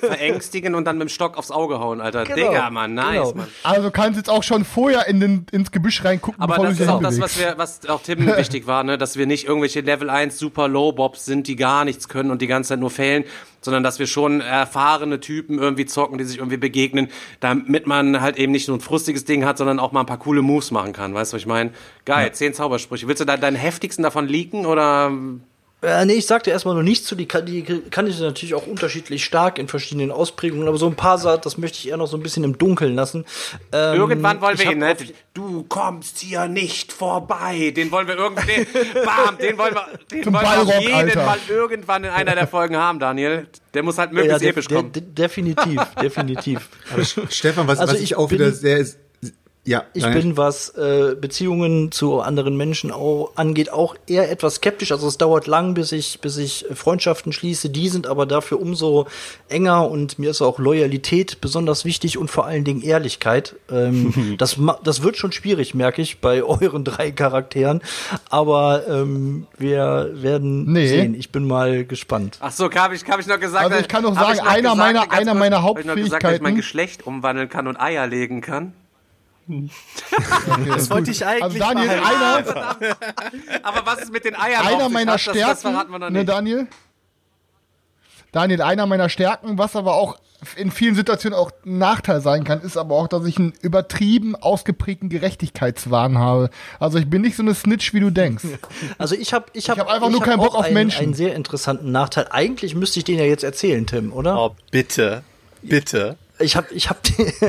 [0.00, 2.24] verängstigen und dann mit dem Stock aufs Auge hauen, Alter.
[2.24, 3.34] Genau, Digga, Mann, nice, genau.
[3.34, 3.48] Mann.
[3.62, 6.82] Also kannst jetzt auch schon vorher in den, ins Gebüsch reingucken, Aber bevor das du
[6.84, 9.80] ist auch das, was wir, was auch Tim wichtig war, ne, dass wir nicht irgendwelche
[9.80, 12.90] Level 1 Super Low Bobs sind, die gar nichts können und die ganze Zeit nur
[12.90, 13.24] failen,
[13.60, 17.08] sondern dass wir schon erfahrene Typen irgendwie zocken, die sich irgendwie begegnen,
[17.40, 20.18] damit man halt eben nicht nur ein frustiges Ding hat, sondern auch mal ein paar
[20.18, 21.14] coole Moves machen kann.
[21.14, 21.72] Weißt du, was ich meine?
[22.04, 23.08] Geil, zehn Zaubersprüche.
[23.08, 25.12] Willst du da deinen heftigsten davon leaken oder?
[25.82, 27.14] Äh, nee, ich sagte erstmal noch nichts zu.
[27.14, 30.94] Die kann, die kann ich natürlich auch unterschiedlich stark in verschiedenen Ausprägungen, aber so ein
[30.94, 33.24] paar Sachen, das möchte ich eher noch so ein bisschen im Dunkeln lassen.
[33.72, 34.94] Ähm, Irgendwann wollen wir ihn, ne?
[35.32, 37.72] Du kommst hier nicht vorbei.
[37.74, 38.66] Den wollen wir irgendwie,
[39.04, 41.24] bam, den wollen wir, den Zum wollen wir Ballrock, jeden Alter.
[41.24, 43.46] Fall irgendwann in einer der Folgen haben, Daniel.
[43.72, 44.92] Der muss halt Ja, möglichst de episch de kommen.
[44.92, 46.68] de definitiv, definitiv.
[47.30, 48.84] Stefan, was, Also was ich, ich auch wieder sehr
[49.70, 50.20] ja, Ich Daniel.
[50.22, 54.90] bin, was äh, Beziehungen zu anderen Menschen auch angeht, auch eher etwas skeptisch.
[54.92, 57.70] Also es dauert lang, bis ich, bis ich Freundschaften schließe.
[57.70, 59.06] Die sind aber dafür umso
[59.48, 63.54] enger und mir ist auch Loyalität besonders wichtig und vor allen Dingen Ehrlichkeit.
[63.70, 67.80] Ähm, das, das wird schon schwierig, merke ich, bei euren drei Charakteren.
[68.28, 70.88] Aber ähm, wir werden Nee.
[70.88, 71.14] sehen.
[71.14, 72.38] Ich bin mal gespannt.
[72.40, 73.64] Ach so, habe ich, hab ich noch gesagt.
[73.64, 75.94] Also ich kann noch sagen, ich noch einer meiner- ganz einer meiner hab ich noch
[75.94, 78.72] gesagt, dass ich mein Hauptfähigkeiten- Geschlecht umwandeln kann und Eier legen kann.
[80.66, 82.50] Das wollte ich eigentlich Also Daniel, verheiraten.
[82.52, 82.96] einer,
[83.62, 84.66] Aber was ist mit den Eiern?
[84.66, 86.24] einer meiner hat, das, das Stärken, verraten wir noch ne.
[86.24, 86.66] Daniel?
[88.32, 90.18] Daniel, einer meiner Stärken, was aber auch
[90.56, 94.36] in vielen Situationen auch ein Nachteil sein kann, ist aber auch, dass ich einen übertrieben
[94.36, 96.50] ausgeprägten Gerechtigkeitswahn habe.
[96.78, 98.44] Also ich bin nicht so eine Snitch, wie du denkst.
[98.96, 101.02] Also ich habe ich hab, hab einfach nur hab keinen Bock auf einen, Menschen.
[101.02, 102.28] einen sehr interessanten Nachteil.
[102.30, 104.38] Eigentlich müsste ich den ja jetzt erzählen, Tim, oder?
[104.38, 105.22] Oh, bitte.
[105.62, 106.16] Bitte.
[106.40, 107.00] Ich habe ich hab,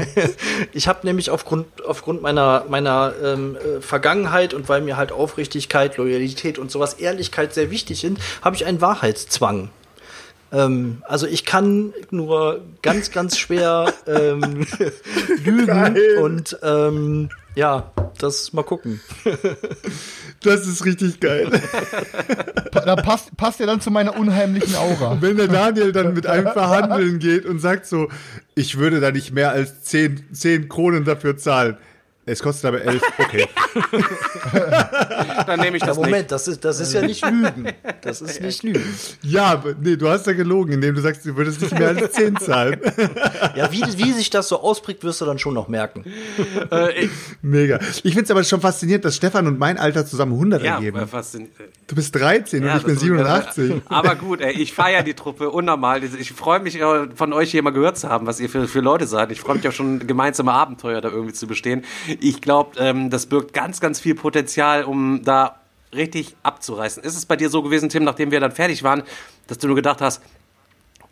[0.73, 5.97] ich hab nämlich aufgrund, aufgrund meiner, meiner ähm, äh, Vergangenheit und weil mir halt Aufrichtigkeit,
[5.97, 9.69] Loyalität und sowas, Ehrlichkeit sehr wichtig sind, habe ich einen Wahrheitszwang.
[10.51, 14.67] Ähm, also ich kann nur ganz, ganz schwer ähm,
[15.43, 19.01] lügen und ähm, ja, das mal gucken.
[20.43, 21.51] Das ist richtig geil.
[22.71, 25.21] Da passt, passt ja dann zu meiner unheimlichen Aura.
[25.21, 28.09] Wenn der Daniel dann mit einem verhandeln geht und sagt so,
[28.55, 31.77] ich würde da nicht mehr als 10, 10 Kronen dafür zahlen.
[32.25, 33.47] Es kostet aber 11, okay.
[35.47, 36.05] Dann nehme ich Ja, das nicht.
[36.05, 37.67] Moment, das ist, das ist ja nicht Lügen.
[38.01, 38.83] Das ist nicht Lügen.
[39.23, 42.37] Ja, nee, du hast ja gelogen, indem du sagst, du würdest nicht mehr als 10
[42.37, 42.79] zahlen.
[43.55, 46.05] Ja, wie, wie sich das so ausprägt, wirst du dann schon noch merken.
[46.69, 47.07] Äh,
[47.41, 47.79] Mega.
[48.03, 51.05] Ich finde es aber schon faszinierend, dass Stefan und mein Alter zusammen 100 ja, ergeben.
[51.07, 51.35] fast.
[51.87, 53.81] Du bist 13 Ja, und ich bin das- 87.
[53.89, 56.03] Aber gut, ey, ich feiere die Truppe unnormal.
[56.03, 58.79] Ich freue mich, äh, von euch hier mal gehört zu haben, was ihr für, für
[58.79, 59.31] Leute seid.
[59.31, 61.83] Ich freue mich auch schon, gemeinsame Abenteuer da irgendwie zu bestehen.
[62.19, 65.61] Ich glaube, ähm, das birgt ganz, ganz viel Potenzial, um da
[65.93, 67.03] richtig abzureißen.
[67.03, 69.03] Ist es bei dir so gewesen, Tim, nachdem wir dann fertig waren,
[69.47, 70.21] dass du nur gedacht hast,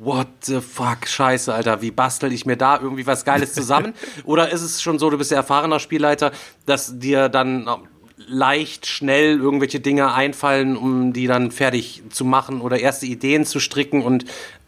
[0.01, 3.93] What the fuck, scheiße, Alter, wie bastel ich mir da irgendwie was Geiles zusammen?
[4.23, 6.31] Oder ist es schon so, du bist ja erfahrener Spielleiter,
[6.65, 7.71] dass dir dann äh,
[8.15, 13.59] leicht, schnell irgendwelche Dinge einfallen, um die dann fertig zu machen oder erste Ideen zu
[13.59, 14.23] stricken und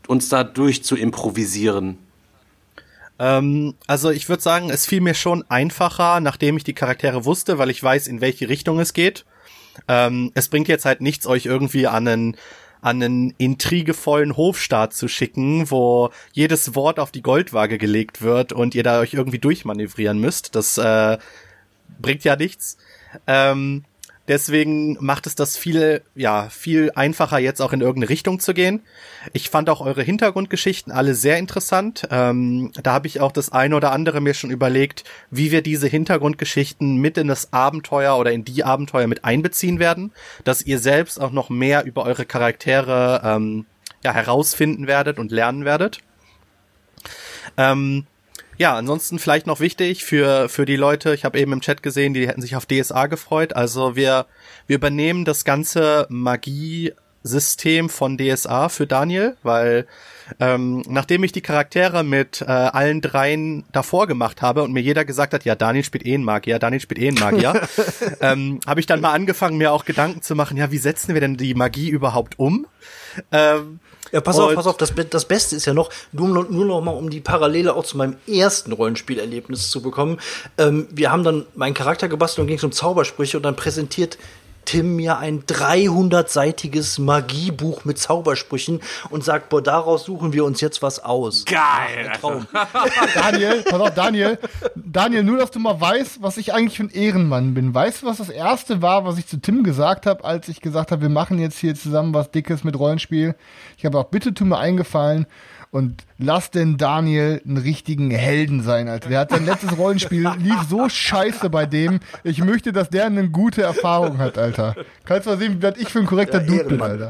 [0.06, 1.98] uns da durch zu improvisieren?
[3.22, 7.60] Ähm, also ich würde sagen, es fiel mir schon einfacher, nachdem ich die Charaktere wusste,
[7.60, 9.26] weil ich weiß, in welche Richtung es geht.
[9.88, 12.38] Ähm, es bringt jetzt halt nichts, euch irgendwie an einen
[12.81, 18.73] an einen intrigevollen Hofstaat zu schicken, wo jedes Wort auf die Goldwaage gelegt wird und
[18.73, 20.56] ihr da euch irgendwie durchmanövrieren müsst.
[20.56, 21.19] Das äh,
[22.02, 22.77] bringt ja nichts.
[23.27, 23.84] Ähm,
[24.32, 28.80] Deswegen macht es das viel, ja, viel einfacher, jetzt auch in irgendeine Richtung zu gehen.
[29.34, 32.08] Ich fand auch eure Hintergrundgeschichten alle sehr interessant.
[32.10, 35.90] Ähm, da habe ich auch das eine oder andere mir schon überlegt, wie wir diese
[35.90, 40.14] Hintergrundgeschichten mit in das Abenteuer oder in die Abenteuer mit einbeziehen werden,
[40.45, 43.66] dass ihr selbst auch noch mehr über eure Charaktere ähm,
[44.02, 45.99] ja, herausfinden werdet und lernen werdet.
[47.58, 48.06] Ähm,
[48.57, 52.14] ja, ansonsten vielleicht noch wichtig für, für die Leute, ich habe eben im Chat gesehen,
[52.14, 53.53] die hätten sich auf DSA gefreut.
[53.56, 54.26] Also wir,
[54.68, 59.88] wir übernehmen das ganze Magie-System von DSA für Daniel, weil
[60.40, 65.06] ähm, nachdem ich die Charaktere mit äh, allen dreien davor gemacht habe und mir jeder
[65.06, 67.68] gesagt hat, ja, Daniel spielt eh einen Magier, Daniel spielt eh einen Magier,
[68.22, 71.22] ähm, habe ich dann mal angefangen, mir auch Gedanken zu machen, ja, wie setzen wir
[71.22, 72.68] denn die Magie überhaupt um?
[73.32, 73.80] Ähm,
[74.12, 76.92] ja, pass auf, pass auf, das, das Beste ist ja noch, nur, nur noch mal,
[76.92, 80.20] um die Parallele auch zu meinem ersten Rollenspielerlebnis zu bekommen.
[80.58, 84.18] Ähm, wir haben dann meinen Charakter gebastelt und ging es um Zaubersprüche und dann präsentiert
[84.66, 90.82] Tim mir ein 300-seitiges Magiebuch mit Zaubersprüchen und sagt, boah, daraus suchen wir uns jetzt
[90.82, 91.46] was aus.
[91.46, 92.12] Geil!
[92.20, 92.48] Traum.
[93.16, 94.40] Daniel, pass auf, Daniel.
[94.76, 97.74] Daniel, nur, dass du mal weißt, was ich eigentlich für ein Ehrenmann bin.
[97.74, 100.92] Weißt du, was das erste war, was ich zu Tim gesagt habe, als ich gesagt
[100.92, 103.36] habe, wir machen jetzt hier zusammen was Dickes mit Rollenspiel?
[103.78, 105.26] Ich habe auch, bitte tu mir eingefallen
[105.72, 109.10] und lass denn Daniel einen richtigen Helden sein, Alter.
[109.10, 112.02] Der hat sein letztes Rollenspiel, lief so scheiße bei dem.
[112.23, 114.76] Ich möchte, dass der eine gute Erfahrung hat, Alter.
[115.06, 116.81] Kannst du mal sehen, was ich für ein korrekter Ja, Dude bin.
[116.81, 117.07] Alter.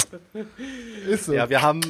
[1.10, 1.34] Ist so.
[1.34, 1.82] Ja, wir haben,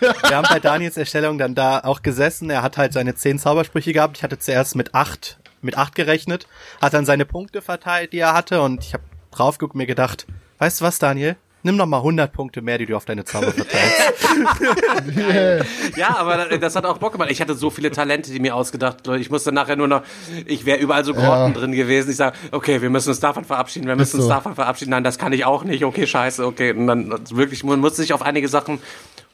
[0.00, 2.50] wir haben bei Daniels Erstellung dann da auch gesessen.
[2.50, 4.16] Er hat halt seine zehn Zaubersprüche gehabt.
[4.16, 6.48] Ich hatte zuerst mit acht, mit acht gerechnet,
[6.82, 9.86] hat dann seine Punkte verteilt, die er hatte, und ich habe drauf geguckt und mir
[9.86, 10.26] gedacht,
[10.58, 11.36] weißt du was, Daniel?
[11.62, 14.28] Nimm doch mal 100 Punkte mehr, die du auf deine Zauber verteilst.
[15.16, 15.64] Yeah.
[15.96, 17.30] Ja, aber das hat auch Bock gemacht.
[17.30, 19.06] Ich hatte so viele Talente, die mir ausgedacht.
[19.08, 20.02] Ich musste nachher nur noch,
[20.46, 21.50] ich wäre überall so Grotten Ja.
[21.50, 22.10] drin gewesen.
[22.10, 24.22] Ich sage, okay, wir müssen uns davon verabschieden, wir müssen so.
[24.22, 24.90] uns davon verabschieden.
[24.90, 25.84] Nein, das kann ich auch nicht.
[25.84, 26.72] Okay, scheiße, okay.
[26.72, 28.80] Und dann wirklich, man muss sich auf einige Sachen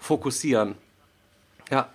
[0.00, 0.74] fokussieren.
[1.70, 1.88] Ja.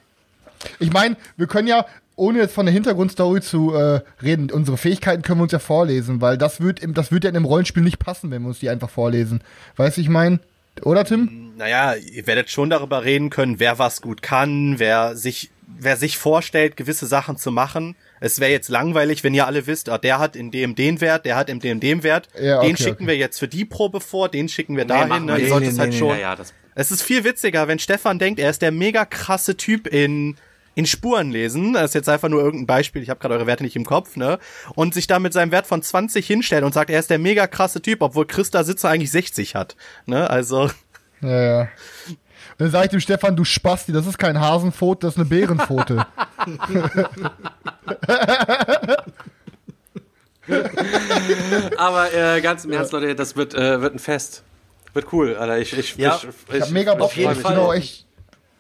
[0.80, 1.86] Ich meine, wir können ja,
[2.22, 6.22] ohne jetzt von der Hintergrundstory zu äh, reden, unsere Fähigkeiten können wir uns ja vorlesen,
[6.22, 8.60] weil das wird, im, das wird ja in einem Rollenspiel nicht passen, wenn wir uns
[8.60, 9.42] die einfach vorlesen.
[9.76, 10.40] Weißt du, ich meine?
[10.84, 11.52] Oder, Tim?
[11.58, 16.18] naja, ihr werdet schon darüber reden können, wer was gut kann, wer sich, wer sich
[16.18, 17.96] vorstellt, gewisse Sachen zu machen.
[18.20, 21.26] Es wäre jetzt langweilig, wenn ihr alle wisst, ah, der hat in dem den Wert,
[21.26, 22.30] der hat in dem den Wert.
[22.40, 23.08] Ja, den okay, schicken okay.
[23.08, 25.26] wir jetzt für die Probe vor, den schicken wir Nee, dahin.
[25.26, 25.34] ne?
[25.34, 25.50] Ihr nicht.
[25.50, 26.10] solltet Nee, halt nee, schon.
[26.10, 26.54] Ja, ja, das.
[26.76, 30.38] Es ist viel witziger, wenn Stefan denkt, er ist der mega krasse Typ in
[30.76, 33.64] in Spuren lesen, das ist jetzt einfach nur irgendein Beispiel, ich habe gerade eure Werte
[33.64, 34.40] nicht im Kopf, ne?
[34.76, 37.48] Und sich da mit seinem Wert von 20 hinstellt und sagt, er ist der mega
[37.48, 39.76] krasse Typ, obwohl Christa Sitzer eigentlich 60 hat,
[40.06, 40.30] ne?
[40.30, 40.70] Also
[41.22, 41.62] Ja, ja.
[42.58, 45.26] Und dann sage ich dem Stefan, du Spasti, das ist kein Hasenpfote, das ist eine
[45.30, 46.06] Bärenpfote.
[51.78, 54.44] Aber äh, ganz im Ernst, Leute, das wird, äh, wird ein Fest.
[54.94, 55.60] Wird cool, Alter.
[55.60, 56.18] Ich, ich, Ja.
[56.18, 57.38] ich, Ich hab mega Bock auf jeden drauf.
[57.38, 57.60] Ich bin Fall.
[57.60, 58.06] auch echt,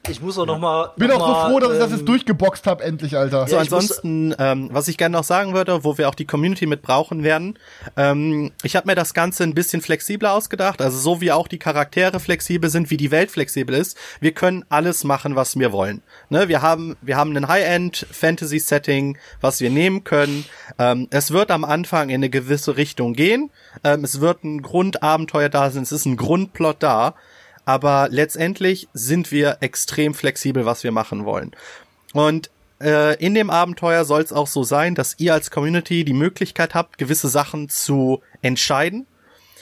[0.09, 0.91] Ich muss auch noch mal.
[0.97, 3.47] bin noch auch so mal, froh, dass ich das ähm, jetzt durchgeboxt habe, endlich, Alter.
[3.47, 6.25] So, Ja, muss- ansonsten, ähm, was ich gerne noch sagen würde, wo wir auch die
[6.25, 7.59] Community mit brauchen werden,
[7.97, 11.59] ähm, ich habe mir das Ganze ein bisschen flexibler ausgedacht, also so wie auch die
[11.59, 16.01] Charaktere flexibel sind, wie die Welt flexibel ist, wir können alles machen, was wir wollen.
[16.29, 17.47] Ne, wir haben, wir haben ein
[18.21, 20.45] High-End-Fantasy-Setting, was wir nehmen können.
[20.79, 23.51] Ähm, es wird am Anfang in eine gewisse Richtung gehen.
[23.83, 27.15] Ähm, es wird ein Grundabenteuer da sein, es ist ein Grundplot da.
[27.71, 31.51] Aber letztendlich sind wir extrem flexibel, was wir machen wollen.
[32.11, 32.49] Und
[32.81, 36.75] äh, in dem Abenteuer soll es auch so sein, dass ihr als Community die Möglichkeit
[36.75, 39.07] habt, gewisse Sachen zu entscheiden.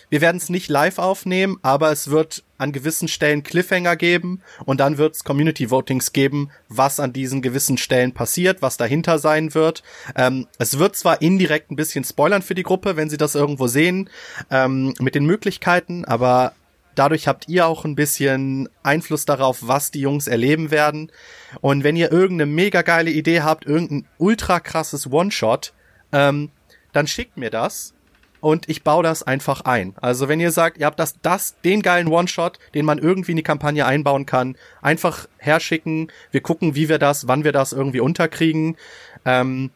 [0.10, 4.80] Wir werden es nicht live aufnehmen, aber es wird an gewissen Stellen Cliffhanger geben und
[4.80, 9.54] dann wird es Community Votings geben, was an diesen gewissen Stellen passiert, was dahinter sein
[9.54, 9.84] wird.
[10.16, 13.68] Ähm, es wird zwar indirekt ein bisschen spoilern für die Gruppe, wenn sie das irgendwo
[13.68, 14.10] sehen,
[14.50, 16.54] ähm, mit den Möglichkeiten, aber
[17.00, 21.14] Dadurch habt ihr auch ein bisschen Einfluss darauf, was die Jungs erleben werden.
[21.62, 25.72] Und wenn ihr irgendeine mega geile Idee habt, irgendein ultra krasses One-Shot,
[26.12, 26.52] ähm,
[26.92, 27.94] dann schickt mir das
[28.42, 29.96] und ich baue das einfach ein.
[30.02, 33.38] Also wenn ihr sagt, ihr habt das, das, den geilen One-Shot, den man irgendwie in
[33.38, 36.12] die Kampagne einbauen kann, einfach herschicken.
[36.32, 38.76] Wir gucken, wie wir das, wann wir das irgendwie unterkriegen.
[39.24, 39.72] Ähm,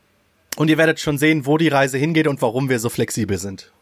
[0.58, 3.73] und ihr werdet schon sehen, wo die Reise hingeht und warum wir so flexibel sind.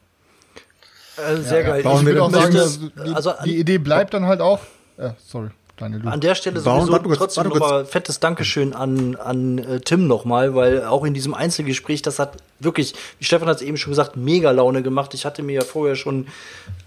[1.21, 1.79] Äh, sehr geil.
[1.81, 4.59] Ich Ich würde auch sagen, also die, also die Idee bleibt dann halt auch.
[4.97, 5.49] Ja, sorry.
[5.81, 6.09] Daniel, du.
[6.09, 10.53] An der Stelle sowieso warte kurz, trotzdem nochmal fettes Dankeschön an, an äh, Tim nochmal,
[10.53, 14.15] weil auch in diesem Einzelgespräch, das hat wirklich, wie Stefan hat es eben schon gesagt,
[14.15, 15.13] mega Laune gemacht.
[15.15, 16.27] Ich hatte mir ja vorher schon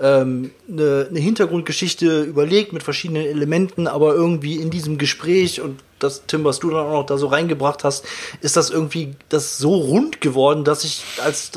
[0.01, 6.27] ähm, eine, eine Hintergrundgeschichte überlegt mit verschiedenen Elementen, aber irgendwie in diesem Gespräch und das,
[6.27, 8.05] Tim, was du dann auch noch da so reingebracht hast,
[8.43, 11.51] ist das irgendwie das so rund geworden, dass ich als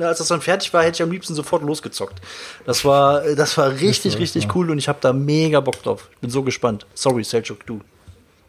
[0.00, 2.20] als das dann fertig war, hätte ich am liebsten sofort losgezockt.
[2.64, 6.08] Das war, das war richtig, richtig cool und ich habe da mega Bock drauf.
[6.20, 6.86] Bin so gespannt.
[6.94, 7.80] Sorry, Selchuk, du.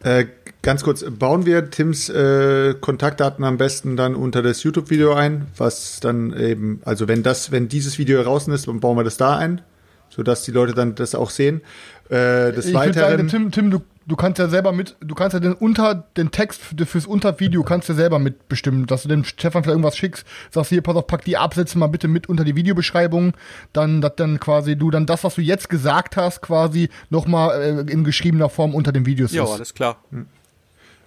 [0.02, 0.26] Äh,
[0.60, 5.98] ganz kurz, bauen wir Tims äh, Kontaktdaten am besten dann unter das YouTube-Video ein, was
[6.00, 9.38] dann eben, also wenn das, wenn dieses Video draußen ist, dann bauen wir das da
[9.38, 9.62] ein,
[10.10, 11.62] sodass die Leute dann das auch sehen.
[12.10, 15.14] Äh, des Ich würde Weiteren, sagen, Tim, Tim du, du kannst ja selber mit, du
[15.14, 19.08] kannst ja den unter, den Text für, fürs Untervideo kannst du selber mitbestimmen, dass du
[19.08, 22.28] dem Stefan vielleicht irgendwas schickst, sagst hier, pass auf, pack die Absätze mal bitte mit
[22.28, 23.32] unter die Videobeschreibung,
[23.72, 27.92] dann, dass dann quasi du dann das, was du jetzt gesagt hast, quasi nochmal äh,
[27.92, 29.50] in geschriebener Form unter den Videos Ja, ist.
[29.50, 29.96] alles klar.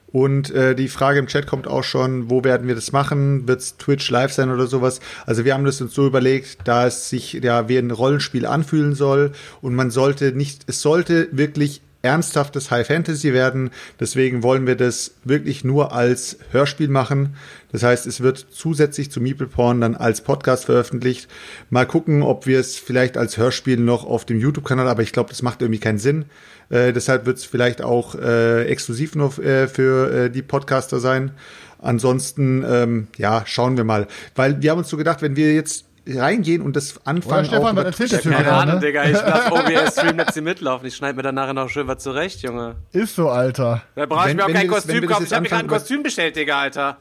[0.10, 3.48] Und äh, die Frage im Chat kommt auch schon, wo werden wir das machen?
[3.48, 5.02] Wird's Twitch live sein oder sowas?
[5.26, 8.96] Also wir haben das uns so überlegt, da es sich ja wie ein Rollenspiel anfühlen
[8.96, 13.72] soll und man sollte nicht, es sollte wirklich ernsthaftes High Fantasy werden.
[14.00, 17.36] Deswegen wollen wir das wirklich nur als Hörspiel machen.
[17.72, 21.28] Das heißt, es wird zusätzlich zu Meeple Porn dann als Podcast veröffentlicht.
[21.70, 25.30] Mal gucken, ob wir es vielleicht als Hörspiel noch auf dem YouTube-Kanal, aber ich glaube,
[25.30, 26.26] das macht irgendwie keinen Sinn.
[26.70, 31.32] Äh, deshalb wird es vielleicht auch äh, exklusiv nur äh, für äh, die Podcaster sein.
[31.80, 34.08] Ansonsten, ähm, ja, schauen wir mal.
[34.36, 37.78] Weil wir haben uns so gedacht, wenn wir jetzt reingehen und das Oder anfangen Stefan,
[37.78, 38.82] auch was erzählt der Keine Ahnung, ne?
[38.82, 39.04] Digga.
[39.06, 40.88] Ich lass OBS Stream jetzt hier mitlaufen.
[40.88, 42.76] Ich schneide mir dann nachher noch schön was zurecht, Junge.
[42.92, 43.82] Ist so, Alter.
[43.96, 45.26] Da brauche ich mir auch kein Kostüm kaufen.
[45.26, 46.98] Ich habe mir gerade ein Kostüm bestellt, Digga, Alter.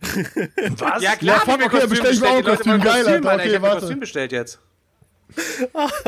[0.00, 1.02] Was?
[1.02, 2.64] Ja, Ja, klar, fuck, hab ich okay, dann bestell ich mir auch ein bestellt.
[2.64, 2.80] Die Leute wollen Kostüm.
[2.80, 3.30] Geil, Alter.
[3.30, 3.44] Alter.
[3.44, 3.80] Ich Okay, habe mir warte.
[3.80, 4.58] Kostüm bestellt jetzt.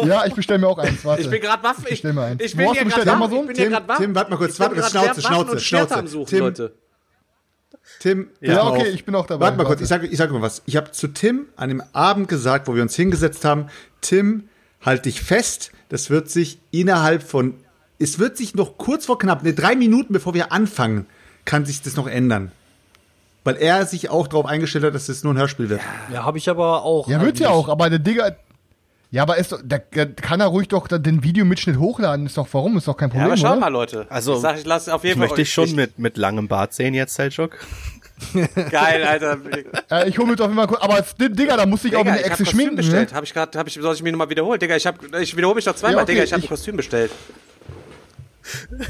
[0.05, 1.23] Ja, ich bestell mir auch eins, warte.
[1.23, 1.83] Ich bin gerade Waffen.
[1.85, 2.41] Ich, bestell mir eins.
[2.43, 2.47] ich?
[2.53, 3.55] Ich bin hier gerade Waffen.
[3.99, 5.95] Tim, warte mal kurz, warte Schnauze, Schnauze, Schnauze.
[5.97, 6.75] am Suchen, Tim, Leute.
[8.01, 8.95] Tim, Ja, mal okay, auf.
[8.95, 9.47] ich bin auch dabei.
[9.47, 10.63] Warte mal kurz, ich sage ich sag mal was.
[10.67, 13.67] Ich habe zu Tim an dem Abend gesagt, wo wir uns hingesetzt haben,
[14.01, 14.49] Tim,
[14.85, 17.55] halt dich fest, das wird sich innerhalb von,
[17.99, 21.07] es wird sich noch kurz vor knapp, ne, drei Minuten bevor wir anfangen,
[21.45, 22.53] kann sich das noch ändern.
[23.45, 25.81] Weil er sich auch darauf eingestellt hat, dass es nur ein Hörspiel wird.
[26.13, 27.09] Ja, habe ich aber auch.
[27.09, 28.35] Ja, wird's ja auch, aber der Digga.
[29.11, 32.27] Ja, aber ist da, kann er ruhig doch den Videomitschnitt hochladen.
[32.27, 32.77] Ist doch, warum?
[32.77, 33.31] Ist doch kein Ja, Problem.
[33.31, 34.07] aber schau mal, Leute.
[34.11, 35.29] Also, ich sag, ich lasse auf Ich jeden Fall.
[35.29, 37.57] möchte dich schon ich- mit, mit langem Bart sehen jetzt, Selchuk.
[38.71, 39.39] Geil, Alter.
[39.91, 40.81] Äh, ich hole mir doch immer kurz.
[40.81, 42.77] Aber Digga, da musste ich auch Digga, eine ich hab Echse Kostüm schminken.
[42.77, 43.11] bestellt.
[43.11, 43.17] Ne?
[43.17, 44.59] Hab ich grad, hab ich, soll ich mir nochmal wiederholen?
[44.59, 46.25] Digga, ich, hab, ich wiederhole mich doch zweimal, Ja, okay, Digga.
[46.25, 47.11] Ich habe ein ich- Kostüm bestellt.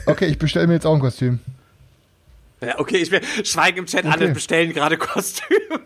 [0.06, 1.40] Okay, ich bestelle mir jetzt auch ein Kostüm.
[2.60, 4.32] Ja, okay, ich will schweigen im Chat, alle Okay.
[4.34, 5.80] bestellen gerade Kostüme.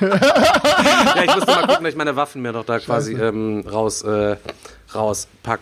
[0.00, 4.02] Ja, ich musste mal gucken, dass ich meine Waffen mir noch da quasi ähm, raus,
[4.02, 4.36] äh,
[4.94, 5.60] rauspack.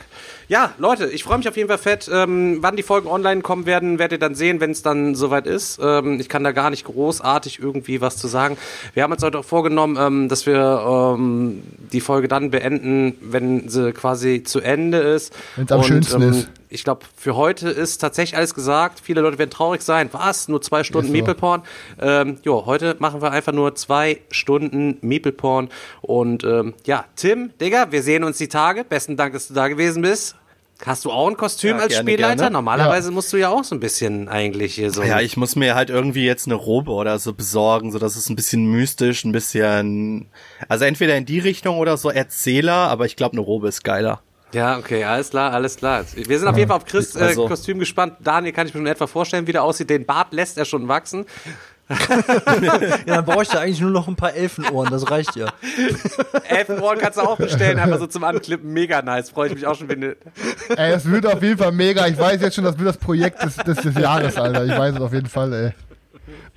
[0.49, 2.09] Ja, Leute, ich freue mich auf jeden Fall fett.
[2.13, 5.47] Ähm, wann die Folgen online kommen werden, werdet ihr dann sehen, wenn es dann soweit
[5.47, 5.81] ist.
[5.83, 8.59] Ähm, ich kann da gar nicht großartig irgendwie was zu sagen.
[8.93, 13.69] Wir haben uns heute auch vorgenommen, ähm, dass wir ähm, die Folge dann beenden, wenn
[13.69, 15.33] sie quasi zu Ende ist.
[15.57, 16.49] Wenn's am Und, schönsten ähm, ist.
[16.69, 19.01] Ich glaube, für heute ist tatsächlich alles gesagt.
[19.01, 20.09] Viele Leute werden traurig sein.
[20.11, 20.49] Was?
[20.49, 21.13] Nur zwei Stunden so.
[21.13, 21.63] Meeple Porn?
[22.01, 25.69] Ähm, jo, heute machen wir einfach nur zwei Stunden Meeple Porn.
[26.01, 26.45] Und
[26.85, 28.83] ja, Tim, Digga, wir sehen uns die Tage.
[28.83, 30.37] Besten Dank, dass du da gewesen bist.
[30.85, 32.35] Hast du auch ein Kostüm Ja, als gerne, Spielleiter?
[32.37, 32.51] gerne.
[32.51, 35.03] Normalerweise musst du ja auch so ein bisschen eigentlich hier so.
[35.05, 38.29] Ja, ich muss mir halt irgendwie jetzt eine Robe oder so besorgen, so dass es
[38.29, 40.27] ein bisschen mystisch, ein bisschen,
[40.69, 44.21] also entweder in die Richtung oder so Erzähler, aber ich glaube, eine Robe ist geiler.
[44.53, 46.05] Ja, okay, alles klar, alles klar.
[46.15, 48.15] Wir sind auf jeden Fall auf Chris äh, Also- Kostüm gespannt.
[48.21, 49.91] Daniel kann ich mir schon etwa vorstellen, wie der aussieht.
[49.91, 51.25] Den Bart lässt er schon wachsen.
[51.89, 55.49] Ja, dann bräuchte eigentlich nur noch ein paar Elfenohren, das reicht ja.
[56.49, 58.73] Elfenohren kannst du auch bestellen, einfach so zum Anklippen.
[58.73, 59.31] Mega nice.
[59.31, 60.17] Freue ich mich auch schon, wenn du
[60.77, 62.07] Ey, es wird auf jeden Fall mega.
[62.07, 64.65] Ich weiß jetzt schon, das wird das Projekt des, des, des Jahres, Alter.
[64.65, 65.73] Ich weiß es auf jeden Fall, ey.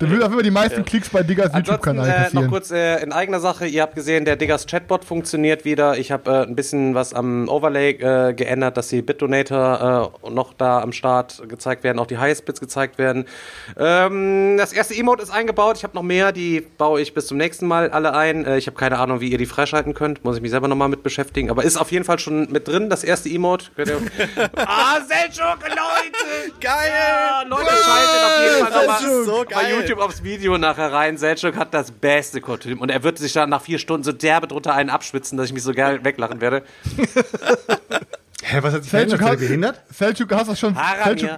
[0.00, 2.50] Da wird auf Fall die meisten Klicks bei Diggers YouTube-Kanal äh, noch passieren.
[2.50, 3.66] kurz äh, in eigener Sache.
[3.66, 5.98] Ihr habt gesehen, der Diggers Chatbot funktioniert wieder.
[5.98, 10.54] Ich habe äh, ein bisschen was am Overlay äh, geändert, dass die Bitdonator äh, noch
[10.54, 13.24] da am Start gezeigt werden, auch die Highest-Bits gezeigt werden.
[13.76, 15.76] Ähm, das erste Emote ist eingebaut.
[15.78, 18.44] Ich habe noch mehr, die baue ich bis zum nächsten Mal alle ein.
[18.44, 20.24] Äh, ich habe keine Ahnung, wie ihr die freischalten könnt.
[20.24, 21.50] Muss ich mich selber nochmal mit beschäftigen.
[21.50, 23.66] Aber ist auf jeden Fall schon mit drin, das erste Emote.
[24.56, 26.52] Ah, Selchuk, Leute!
[26.60, 26.88] Geil!
[26.88, 29.74] Ja, Leute, schaltet auf jeden Fall nochmal so bei geil.
[29.74, 31.16] YouTube aufs Video nachher rein.
[31.16, 34.46] Selchuk hat das beste Kostüm und er wird sich dann nach vier Stunden so derbe
[34.46, 36.62] drunter einen abschwitzen, dass ich mich so geil weglachen werde.
[38.42, 39.80] Hä, was hat sich Selchuk hat- behindert?
[39.92, 40.76] Selchuk, hast du schon?
[41.04, 41.30] Selchuk,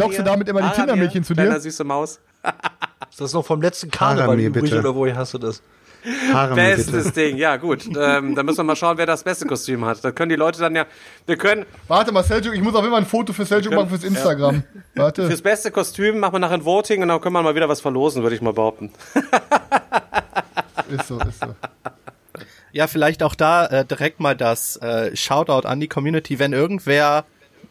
[0.00, 1.60] lockst du damit immer die Haramir, Tindermädchen zu Kleiner dir?
[1.60, 2.20] süße Maus.
[3.10, 4.78] Ist das noch vom letzten Karneval übrig bitte.
[4.78, 5.62] oder woher hast du das?
[6.32, 7.12] Haare Bestes bitte.
[7.12, 7.84] Ding, ja gut.
[7.86, 10.04] Ähm, dann müssen wir mal schauen, wer das beste Kostüm hat.
[10.04, 10.86] Da können die Leute dann ja.
[11.26, 13.88] Wir können Warte mal, Seljuk, ich muss auf jeden Fall ein Foto für Seljuk machen
[13.88, 14.62] fürs Instagram.
[14.94, 15.26] Warte.
[15.26, 17.80] fürs beste Kostüm machen wir nachher ein Voting und dann können wir mal wieder was
[17.80, 18.90] verlosen, würde ich mal behaupten.
[20.88, 21.54] Ist so, ist so.
[22.72, 27.24] Ja, vielleicht auch da äh, direkt mal das äh, Shoutout an die Community, wenn irgendwer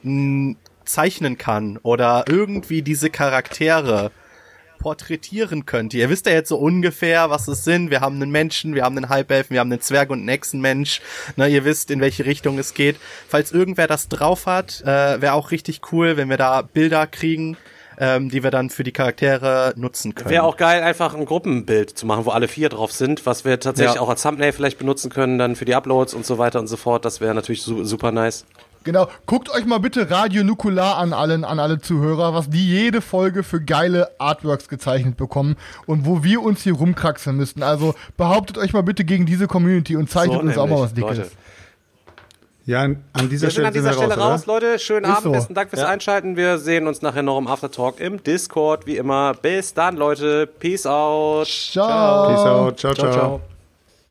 [0.03, 4.11] mh, zeichnen kann oder irgendwie diese Charaktere
[4.77, 5.97] porträtieren könnte.
[5.97, 7.89] Ihr wisst ja jetzt so ungefähr, was es sind.
[7.89, 11.01] Wir haben einen Menschen, wir haben einen Halbelfen, wir haben einen Zwerg und einen Echsenmensch.
[11.35, 12.97] Ne, ihr wisst, in welche Richtung es geht.
[13.27, 17.57] Falls irgendwer das drauf hat, äh, wäre auch richtig cool, wenn wir da Bilder kriegen,
[17.97, 20.29] ähm, die wir dann für die Charaktere nutzen können.
[20.29, 23.59] Wäre auch geil, einfach ein Gruppenbild zu machen, wo alle vier drauf sind, was wir
[23.59, 24.01] tatsächlich Ja.
[24.01, 26.75] auch als Thumbnail vielleicht benutzen können, dann für die Uploads und so weiter und so
[26.77, 27.05] fort.
[27.05, 28.45] Das wäre natürlich su super nice.
[28.85, 29.07] Genau.
[29.25, 33.43] Guckt euch mal bitte Radio Nukular an allen, an alle Zuhörer, was die jede Folge
[33.43, 35.57] für geile Artworks gezeichnet bekommen
[35.87, 37.63] und wo wir uns hier rumkraxeln müssten.
[37.63, 41.17] Also behauptet euch mal bitte gegen diese Community und zeichnet uns auch mal was Dickes.
[41.17, 41.31] Leute.
[42.67, 44.79] Ja, an dieser Wir sind Stelle an dieser sind wir Stelle raus, raus, Leute.
[44.79, 45.31] Schönen Ist Abend, so.
[45.31, 46.35] besten Dank fürs Einschalten.
[46.35, 49.33] Wir sehen uns nachher noch im Aftertalk im Discord, wie immer.
[49.33, 50.47] Bis dann, Leute.
[50.47, 51.47] Peace out.
[51.47, 52.27] Ciao.
[52.27, 52.79] Peace out.
[52.79, 52.93] ciao.
[52.93, 53.11] ciao.
[53.11, 53.54] ciao.